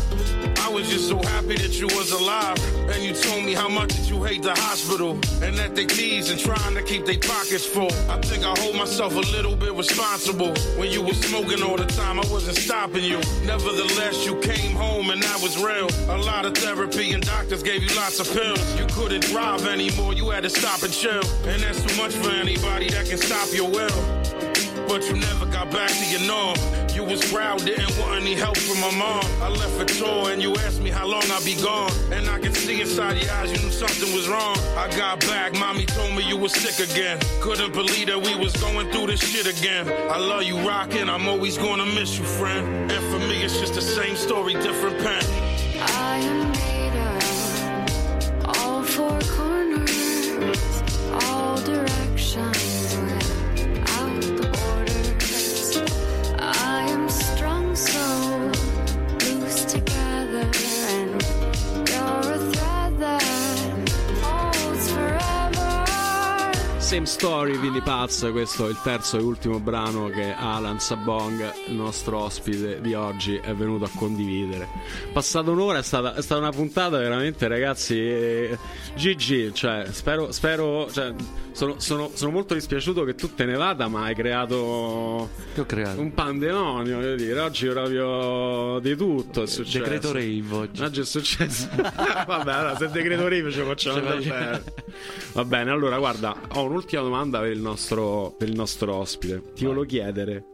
Was 0.78 0.90
just 0.90 1.08
so 1.08 1.18
happy 1.18 1.56
that 1.56 1.80
you 1.80 1.88
was 1.88 2.12
alive. 2.12 2.56
And 2.88 3.02
you 3.02 3.12
told 3.12 3.44
me 3.44 3.52
how 3.52 3.68
much 3.68 3.88
that 3.94 4.08
you 4.08 4.22
hate 4.22 4.44
the 4.44 4.54
hospital. 4.54 5.18
And 5.42 5.56
that 5.56 5.74
they 5.74 5.86
tease 5.86 6.30
and 6.30 6.38
trying 6.38 6.76
to 6.76 6.82
keep 6.82 7.04
their 7.04 7.18
pockets 7.18 7.66
full. 7.66 7.90
I 8.08 8.16
think 8.20 8.44
I 8.44 8.54
hold 8.60 8.76
myself 8.76 9.16
a 9.16 9.26
little 9.34 9.56
bit 9.56 9.74
responsible. 9.74 10.54
When 10.78 10.92
you 10.92 11.02
was 11.02 11.18
smoking 11.18 11.64
all 11.64 11.76
the 11.76 11.86
time, 11.86 12.20
I 12.20 12.26
wasn't 12.30 12.58
stopping 12.58 13.02
you. 13.02 13.18
Nevertheless, 13.44 14.24
you 14.24 14.38
came 14.38 14.76
home 14.76 15.10
and 15.10 15.20
that 15.20 15.42
was 15.42 15.58
real. 15.58 15.88
A 16.14 16.18
lot 16.18 16.46
of 16.46 16.56
therapy 16.56 17.12
and 17.12 17.26
doctors 17.26 17.64
gave 17.64 17.82
you 17.82 17.96
lots 17.96 18.20
of 18.20 18.30
pills. 18.30 18.62
You 18.78 18.86
couldn't 18.94 19.24
drive 19.24 19.66
anymore, 19.66 20.12
you 20.14 20.30
had 20.30 20.44
to 20.44 20.50
stop 20.50 20.84
and 20.84 20.92
chill. 20.92 21.26
And 21.42 21.60
that's 21.60 21.82
too 21.82 22.00
much 22.00 22.12
for 22.12 22.30
anybody 22.30 22.88
that 22.90 23.08
can 23.08 23.18
stop 23.18 23.48
your 23.52 23.68
will. 23.68 23.98
But 24.86 25.02
you 25.08 25.16
never 25.16 25.46
got 25.46 25.72
back 25.72 25.90
to 25.90 26.06
your 26.06 26.24
norm. 26.28 26.77
Was 27.08 27.32
proud, 27.32 27.64
didn't 27.64 27.98
want 27.98 28.20
any 28.20 28.34
help 28.34 28.58
from 28.58 28.80
my 28.80 28.94
mom. 28.98 29.24
I 29.40 29.48
left 29.48 29.72
for 29.78 29.86
tour 29.86 30.30
and 30.30 30.42
you 30.42 30.54
asked 30.56 30.82
me 30.82 30.90
how 30.90 31.06
long 31.06 31.22
I'd 31.30 31.42
be 31.42 31.54
gone. 31.54 31.90
And 32.12 32.28
I 32.28 32.38
could 32.38 32.54
see 32.54 32.82
inside 32.82 33.16
your 33.16 33.32
eyes 33.32 33.50
you 33.50 33.58
knew 33.64 33.72
something 33.72 34.14
was 34.14 34.28
wrong. 34.28 34.58
I 34.76 34.94
got 34.94 35.20
back, 35.20 35.54
mommy 35.54 35.86
told 35.86 36.14
me 36.14 36.28
you 36.28 36.36
was 36.36 36.52
sick 36.52 36.86
again. 36.90 37.18
Couldn't 37.40 37.72
believe 37.72 38.08
that 38.08 38.20
we 38.20 38.34
was 38.36 38.54
going 38.56 38.90
through 38.92 39.06
this 39.06 39.20
shit 39.20 39.46
again. 39.46 39.88
I 40.10 40.18
love 40.18 40.42
you 40.42 40.58
rockin', 40.68 41.08
I'm 41.08 41.26
always 41.28 41.56
gonna 41.56 41.86
miss 41.86 42.18
you, 42.18 42.24
friend. 42.24 42.92
And 42.92 43.04
for 43.10 43.26
me, 43.26 43.42
it's 43.42 43.58
just 43.58 43.72
the 43.72 43.80
same 43.80 44.14
story, 44.14 44.52
different 44.52 44.98
pen. 44.98 45.24
I 45.80 46.18
am 46.18 46.47
Story, 67.08 67.58
Vinny 67.58 67.80
Paz, 67.80 68.28
questo 68.32 68.66
è 68.66 68.68
il 68.68 68.78
terzo 68.82 69.16
e 69.16 69.22
ultimo 69.22 69.58
brano 69.60 70.08
che 70.08 70.30
Alan 70.30 70.78
Sabong, 70.78 71.52
il 71.68 71.74
nostro 71.74 72.18
ospite 72.18 72.82
di 72.82 72.92
oggi, 72.92 73.36
è 73.36 73.54
venuto 73.54 73.86
a 73.86 73.90
condividere. 73.94 74.68
Passata 75.10 75.50
un'ora, 75.50 75.78
è 75.78 75.82
stata, 75.82 76.14
è 76.14 76.20
stata 76.20 76.38
una 76.38 76.50
puntata 76.50 76.98
veramente, 76.98 77.48
ragazzi. 77.48 77.98
eh, 77.98 78.58
GG, 78.94 79.52
cioè, 79.52 79.86
spero, 79.90 80.32
spero 80.32 80.92
cioè, 80.92 81.14
sono, 81.58 81.80
sono- 81.80 82.10
sono 82.14 82.30
molto 82.30 82.54
dispiaciuto 82.54 83.02
che 83.02 83.16
tu 83.16 83.34
te 83.34 83.44
ne 83.44 83.56
vada, 83.56 83.88
ma 83.88 84.04
hai 84.04 84.14
creato, 84.14 85.28
Che 85.54 85.60
ho 85.62 85.66
creato? 85.66 86.00
un 86.00 86.14
pandemonio, 86.14 86.98
voglio 86.98 87.16
dire. 87.16 87.40
Oggi 87.40 87.66
proprio 87.66 88.78
di 88.80 88.94
tutto 88.94 89.42
è 89.42 89.46
successo. 89.48 89.78
Decreto 89.78 90.12
rave 90.12 90.44
oggi. 90.52 90.82
Oggi 90.84 91.00
è 91.00 91.04
successo. 91.04 91.68
Vabbè, 91.74 92.52
allora 92.52 92.76
se 92.76 92.88
decreto 92.90 93.24
rave 93.24 93.50
lo 93.50 93.64
facciamo 93.64 93.96
andare. 94.08 94.62
Va 95.32 95.44
bene, 95.44 95.72
allora 95.72 95.98
guarda, 95.98 96.36
ho 96.52 96.62
un'ultima 96.64 97.02
domanda 97.02 97.40
per 97.40 97.50
il 97.50 97.60
nostro, 97.60 98.32
per 98.38 98.48
il 98.48 98.54
nostro 98.54 98.94
ospite. 98.94 99.42
Ti 99.54 99.64
volevo 99.64 99.82
chiedere 99.84 100.44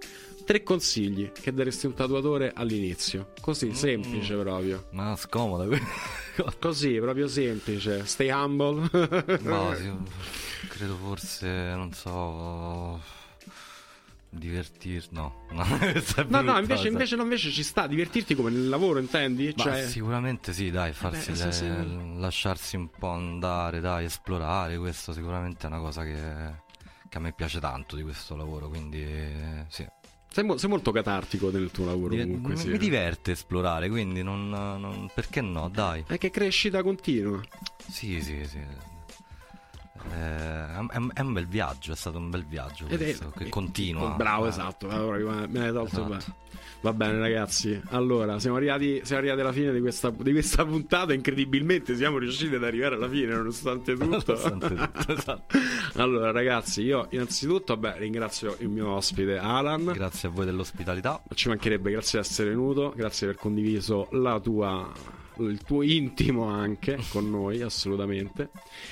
tre 0.44 0.62
consigli 0.62 1.32
che 1.32 1.52
daresti 1.52 1.86
a 1.86 1.88
un 1.90 1.94
tatuatore 1.94 2.52
all'inizio. 2.54 3.32
Così, 3.40 3.74
semplice 3.74 4.36
proprio. 4.36 4.86
Ma 4.92 5.16
scomoda. 5.16 5.66
Così, 6.60 6.98
proprio 6.98 7.28
semplice. 7.28 8.04
Stay 8.06 8.30
humble. 8.30 8.88
Ma 9.42 9.74
sì, 9.76 9.92
credo 10.68 10.96
forse, 10.96 11.46
non 11.48 11.92
so. 11.92 13.00
Divertir, 14.28 15.06
no. 15.10 15.42
No, 15.52 15.64
No, 16.28 16.40
no, 16.42 16.58
invece, 16.58 16.88
invece, 16.88 17.14
no, 17.14 17.22
invece 17.22 17.50
ci 17.50 17.62
sta. 17.62 17.86
Divertirti 17.86 18.34
come 18.34 18.50
nel 18.50 18.68
lavoro, 18.68 18.98
intendi? 18.98 19.54
Cioè, 19.56 19.86
sicuramente 19.86 20.52
sì, 20.52 20.70
dai, 20.72 20.92
farsi 20.92 21.30
Beh, 21.30 21.36
sì, 21.36 21.44
le- 21.44 21.52
sì. 21.52 22.18
lasciarsi 22.18 22.76
un 22.76 22.88
po' 22.90 23.08
andare, 23.10 23.78
dai, 23.80 24.06
esplorare, 24.06 24.76
questo 24.78 25.12
sicuramente 25.12 25.64
è 25.66 25.70
una 25.70 25.78
cosa 25.78 26.02
che, 26.02 26.20
che 27.08 27.16
a 27.16 27.20
me 27.20 27.32
piace 27.32 27.60
tanto 27.60 27.94
di 27.94 28.02
questo 28.02 28.34
lavoro, 28.34 28.68
quindi 28.68 29.06
sì. 29.68 29.86
Sei, 30.34 30.44
mo- 30.44 30.56
sei 30.56 30.68
molto 30.68 30.90
catartico 30.90 31.50
nel 31.50 31.70
tuo 31.70 31.86
lavoro, 31.86 32.08
Div- 32.14 32.24
comunque. 32.24 32.54
mi, 32.54 32.58
sì. 32.58 32.68
mi 32.68 32.78
diverte 32.78 33.30
esplorare, 33.32 33.88
quindi 33.88 34.22
non, 34.24 34.48
non- 34.50 35.08
perché 35.14 35.40
no, 35.40 35.68
dai. 35.68 36.02
È 36.06 36.18
che 36.18 36.30
crescita 36.30 36.82
continua. 36.82 37.40
Sì, 37.88 38.20
sì, 38.20 38.44
sì. 38.44 38.58
Eh, 40.12 40.16
è, 40.16 40.78
è- 41.14 41.20
un 41.20 41.32
bel 41.32 41.46
viaggio, 41.46 41.92
è 41.92 41.96
stato 41.96 42.18
un 42.18 42.28
bel 42.30 42.44
viaggio 42.44 42.86
Ed 42.86 43.00
è- 43.00 43.04
questo, 43.04 43.30
che 43.30 43.48
continua. 43.48 44.10
Bravo, 44.16 44.46
Eh, 44.46 44.48
esatto. 44.48 44.88
Allora, 44.88 45.18
me 45.18 45.46
ne 45.46 45.66
hai 45.66 45.72
tolto 45.72 46.04
Esatto. 46.14 46.34
Va 46.84 46.92
bene, 46.92 47.18
ragazzi. 47.18 47.80
Allora, 47.92 48.38
siamo 48.38 48.56
arrivati, 48.56 49.00
siamo 49.04 49.22
arrivati 49.22 49.40
alla 49.40 49.52
fine 49.52 49.72
di 49.72 49.80
questa, 49.80 50.10
di 50.10 50.32
questa 50.32 50.66
puntata. 50.66 51.14
Incredibilmente 51.14 51.96
siamo 51.96 52.18
riusciti 52.18 52.56
ad 52.56 52.62
arrivare 52.62 52.96
alla 52.96 53.08
fine, 53.08 53.32
nonostante 53.34 53.94
tutto. 53.94 54.04
Nonostante 54.04 54.74
tutto, 54.74 55.00
esatto. 55.16 55.58
allora, 55.94 56.30
ragazzi, 56.30 56.82
io 56.82 57.06
innanzitutto 57.08 57.78
beh, 57.78 57.96
ringrazio 57.96 58.56
il 58.58 58.68
mio 58.68 58.90
ospite 58.90 59.38
Alan. 59.38 59.92
Grazie 59.94 60.28
a 60.28 60.30
voi 60.30 60.44
dell'ospitalità. 60.44 61.22
Ci 61.32 61.48
mancherebbe, 61.48 61.90
grazie 61.90 62.20
di 62.20 62.26
essere 62.26 62.50
venuto, 62.50 62.92
grazie 62.94 63.28
per 63.28 63.36
aver 63.36 63.40
condiviso 63.40 64.08
la 64.10 64.38
tua 64.38 64.92
il 65.38 65.60
tuo 65.62 65.82
intimo 65.82 66.44
anche 66.48 66.98
con 67.10 67.28
noi, 67.30 67.62
assolutamente. 67.62 68.50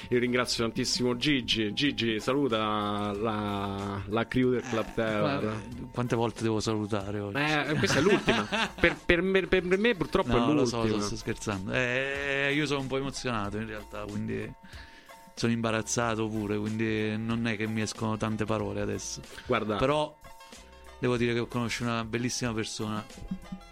Io 0.08 0.18
ringrazio 0.18 0.64
tantissimo 0.64 1.16
Gigi. 1.16 1.72
Gigi, 1.72 2.18
saluta 2.20 3.12
la, 3.12 4.02
la 4.06 4.26
crew 4.26 4.50
del 4.50 4.62
Club 4.62 4.94
Terror. 4.94 5.44
Ma 5.44 5.88
Quante 5.92 6.16
volte 6.16 6.42
devo 6.42 6.60
salutare 6.60 7.20
oggi? 7.20 7.36
Eh, 7.38 7.74
questa 7.78 7.98
è 7.98 8.02
l'ultima. 8.02 8.46
per, 8.80 8.96
per 9.04 9.22
me, 9.22 9.46
per 9.46 9.64
me 9.64 9.94
purtroppo 9.94 10.36
no, 10.36 10.50
è 10.50 10.52
lo 10.54 10.64
so, 10.64 10.78
l'ultima. 10.78 11.02
sto 11.02 11.16
scherzando. 11.16 11.72
Eh, 11.72 12.52
io 12.54 12.66
sono 12.66 12.80
un 12.80 12.86
po' 12.86 12.96
emozionato 12.96 13.58
in 13.58 13.66
realtà, 13.66 14.04
quindi 14.08 14.52
sono 15.34 15.52
imbarazzato 15.52 16.28
pure, 16.28 16.58
quindi 16.58 17.16
non 17.16 17.46
è 17.46 17.56
che 17.56 17.66
mi 17.66 17.80
escono 17.80 18.16
tante 18.16 18.44
parole 18.44 18.80
adesso. 18.80 19.20
Guarda, 19.46 19.76
Però 19.76 20.18
devo 21.02 21.16
dire 21.16 21.32
che 21.32 21.40
ho 21.40 21.46
conosciuto 21.48 21.90
una 21.90 22.04
bellissima 22.04 22.54
persona 22.54 23.04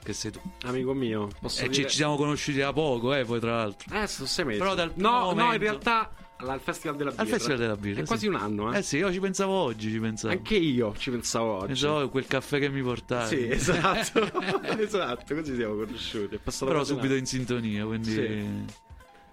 che 0.03 0.13
sei 0.13 0.33
tu. 0.33 0.41
amico 0.65 0.95
mio, 0.95 1.29
posso 1.41 1.61
E 1.61 1.67
ci, 1.67 1.71
dire... 1.71 1.89
ci 1.89 1.95
siamo 1.95 2.17
conosciuti 2.17 2.59
da 2.59 2.73
poco, 2.73 3.15
eh, 3.15 3.25
poi 3.25 3.39
tra 3.39 3.55
l'altro. 3.59 3.95
Eh, 4.03 4.09
sono 4.09 4.27
sei 4.27 4.45
mesi. 4.47 4.59
Però 4.59 4.75
dal 4.75 4.91
no, 4.97 5.11
no, 5.11 5.31
in 5.31 5.37
momento- 5.37 5.59
realtà 5.59 6.11
al 6.39 6.59
Festival 6.61 6.97
della 6.97 7.11
Birra. 7.11 7.23
Al 7.23 7.29
Festival 7.29 7.59
della 7.59 7.77
Birra, 7.77 7.99
È 7.99 8.01
sì. 8.03 8.07
quasi 8.09 8.27
un 8.27 8.35
anno, 8.35 8.73
eh. 8.75 8.79
Eh 8.79 8.83
sì, 8.83 8.97
io 8.97 9.13
ci 9.13 9.21
pensavo 9.21 9.53
oggi, 9.53 9.93
ci 9.93 10.01
pensavo. 10.01 10.33
Anche 10.35 10.57
io 10.57 10.93
ci 10.97 11.11
pensavo 11.13 11.53
oggi. 11.53 11.67
Pensavo 11.67 12.09
quel 12.09 12.27
caffè 12.27 12.59
che 12.59 12.69
mi 12.69 12.83
portavi. 12.83 13.37
Sì, 13.37 13.49
esatto. 13.49 14.29
esatto, 14.81 15.35
così 15.37 15.55
siamo 15.55 15.77
conosciuti. 15.77 16.41
Però 16.59 16.83
subito 16.83 17.15
in 17.15 17.27
sintonia, 17.27 17.85
quindi... 17.85 18.11
Sì. 18.11 18.65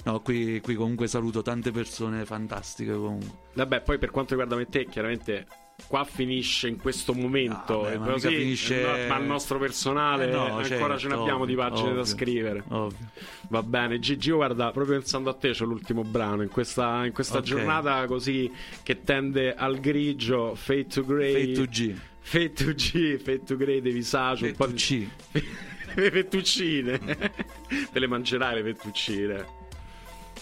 No, 0.04 0.20
qui, 0.22 0.62
qui 0.62 0.76
comunque 0.76 1.08
saluto 1.08 1.42
tante 1.42 1.72
persone 1.72 2.26
fantastiche 2.26 2.94
comunque. 2.94 3.28
Vabbè, 3.56 3.82
poi 3.82 3.98
per 3.98 4.12
quanto 4.12 4.36
riguarda 4.36 4.56
me 4.56 4.70
te, 4.70 4.86
chiaramente 4.86 5.48
qua 5.86 6.04
finisce 6.04 6.68
in 6.68 6.78
questo 6.78 7.14
momento. 7.14 7.86
Ah, 7.86 7.92
beh, 7.92 7.98
ma 7.98 8.18
sì, 8.18 8.28
finisce- 8.30 8.82
no, 8.82 9.08
ma 9.08 9.18
il 9.20 9.26
nostro 9.26 9.60
personale 9.60 10.28
Eh 10.28 10.32
no, 10.32 10.46
ancora 10.46 10.64
certo, 10.66 10.98
ce 10.98 11.08
ne 11.08 11.14
abbiamo 11.14 11.46
di 11.46 11.54
ovvio, 11.54 11.70
pagine 11.70 11.94
da 11.94 12.00
ovvio, 12.00 12.06
scrivere. 12.06 12.64
Ovvio. 12.70 13.10
Va 13.50 13.64
bene, 13.64 14.00
Gigi, 14.00 14.30
io 14.30 14.36
guarda, 14.38 14.72
proprio 14.72 14.98
pensando 14.98 15.30
a 15.30 15.34
te 15.34 15.52
c'è 15.52 15.64
l'ultimo 15.66 16.04
brano. 16.04 16.42
In 16.42 16.50
questa, 16.50 17.06
in 17.06 17.14
questa 17.14 17.38
Ok. 17.38 17.44
giornata 17.44 18.06
così 18.08 18.52
che 18.84 19.04
tende 19.04 19.54
al 19.54 19.80
grigio, 19.80 20.56
Fade 20.56 20.88
to 20.88 21.06
Grey. 21.06 21.34
Fade 21.34 21.54
to 21.54 21.66
G. 21.72 21.96
Fade 22.20 22.54
to 22.54 22.74
G, 22.74 23.18
Fade 23.18 23.44
to 23.44 23.56
Grey 23.56 23.80
dei 23.80 23.94
visaggi, 23.94 24.46
un 24.48 24.56
po' 24.56 24.66
di 24.68 24.76
C. 24.76 25.08
le 25.96 26.12
fettuccine. 26.12 27.00
Te 27.92 28.00
le 28.00 28.08
mangerai 28.08 28.62
le 28.62 28.74
fettuccine. 28.74 29.46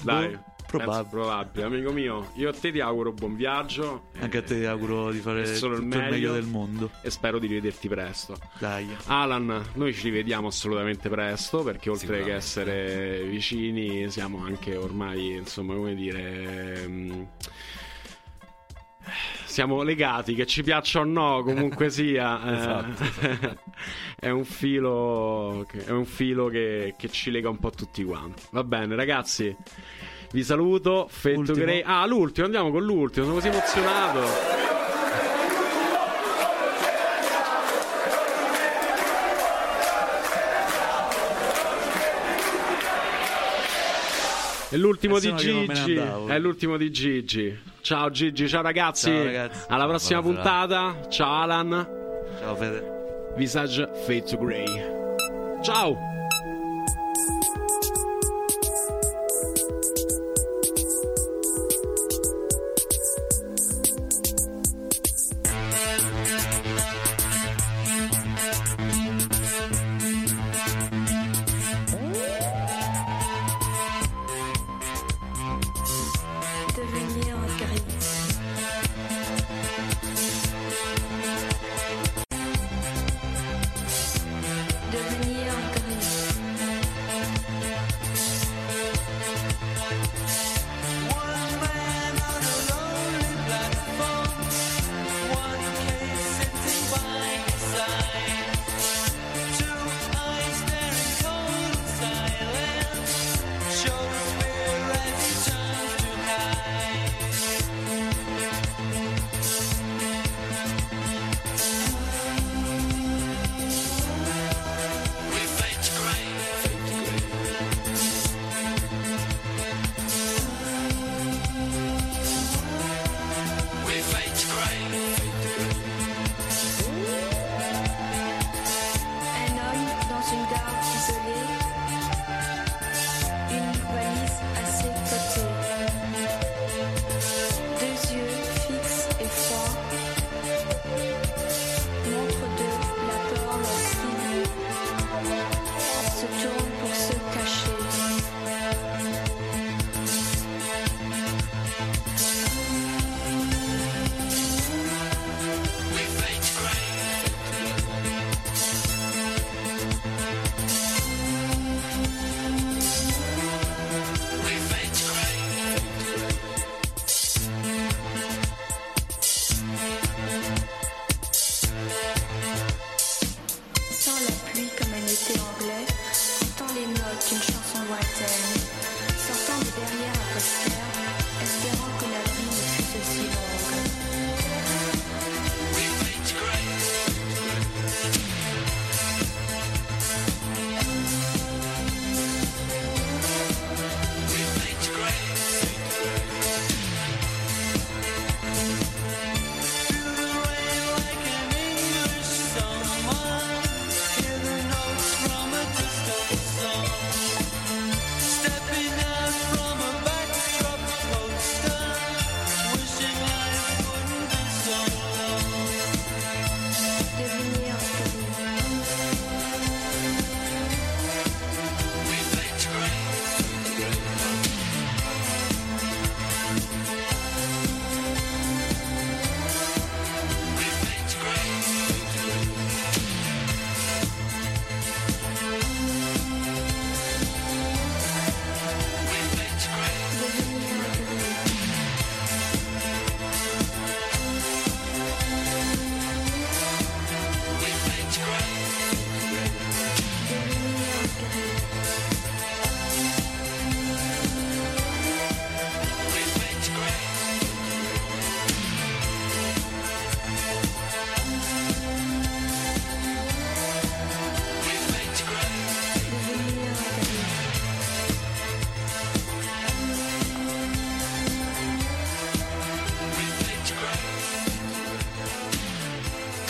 Dai. 0.02 0.30
Boh, 0.32 0.44
probabile. 0.78 1.10
probabile. 1.10 1.66
Amico 1.66 1.92
mio, 1.92 2.32
io 2.36 2.50
a 2.50 2.54
te 2.54 2.72
ti 2.72 2.80
auguro 2.80 3.12
buon 3.12 3.36
viaggio. 3.36 4.06
Anche 4.20 4.38
a 4.38 4.42
te 4.44 4.60
ti 4.60 4.66
auguro 4.66 5.12
di 5.12 5.20
fare 5.20 5.46
solo 5.46 5.76
il 5.76 5.82
tutto 5.84 5.96
il 5.96 6.02
meglio 6.02 6.12
meglio. 6.12 6.34
del 6.34 6.46
mondo. 6.46 6.90
E 7.02 7.10
spero 7.10 7.40
di 7.40 7.48
rivederti 7.48 7.88
presto. 7.88 8.38
Dai. 8.60 8.88
Alan, 9.08 9.64
noi 9.74 9.94
ci 9.94 10.04
rivediamo 10.04 10.48
assolutamente 10.48 11.10
presto 11.10 11.64
perché 11.64 11.90
oltre 11.90 12.24
che 12.24 12.34
essere 12.34 13.24
vicini 13.24 14.10
siamo 14.10 14.44
anche 14.44 14.76
ormai, 14.76 15.36
insomma, 15.36 15.74
come 15.76 15.96
dire... 15.96 16.84
ehm, 16.84 17.28
Siamo 19.46 19.84
legati, 19.84 20.34
che 20.34 20.46
ci 20.46 20.64
piaccia 20.64 21.00
o 21.00 21.04
no, 21.06 21.42
comunque 21.44 21.90
sia, 21.90 22.42
eh, 22.44 22.58
Esatto, 22.58 23.60
è 24.20 24.30
un 24.30 24.44
filo, 24.44 25.66
che, 25.70 25.86
è 25.86 25.92
un 25.92 26.06
filo 26.06 26.48
che, 26.48 26.96
che 26.98 27.08
ci 27.10 27.32
lega 27.32 27.50
un 27.50 27.60
po' 27.60 27.70
tutti 27.70 28.04
quanti. 28.04 28.44
Va 28.52 28.64
bene, 28.64 28.96
ragazzi, 28.96 29.56
vi 30.36 30.44
saluto. 30.44 31.08
Fetto. 31.10 31.54
Grey. 31.54 31.82
Ah, 31.86 32.06
l'ultimo, 32.06 32.46
andiamo 32.46 32.70
con 32.70 32.84
l'ultimo, 32.84 33.26
sono 33.26 33.38
così 33.38 33.48
emozionato. 33.48 34.64
È 44.70 44.76
l'ultimo 44.76 45.18
Eh, 45.18 45.20
di 45.22 45.36
Gigi. 45.36 45.96
È 45.96 46.38
l'ultimo 46.38 46.76
di 46.76 46.92
Gigi. 46.92 47.58
Ciao 47.80 48.10
Gigi, 48.10 48.50
ciao 48.50 48.62
ragazzi. 48.62 49.10
Ciao, 49.10 49.24
ragazzi. 49.24 49.66
Alla 49.70 49.88
prossima 49.88 50.22
buona 50.22 50.36
puntata. 50.36 51.08
Ciao 51.10 51.34
Alan. 51.44 51.88
Ciao 52.40 52.56
Fede. 52.56 53.34
Visage 53.38 53.90
Fade 54.06 54.24
to 54.24 54.38
Grey. 54.38 54.66
Ciao. 55.62 56.15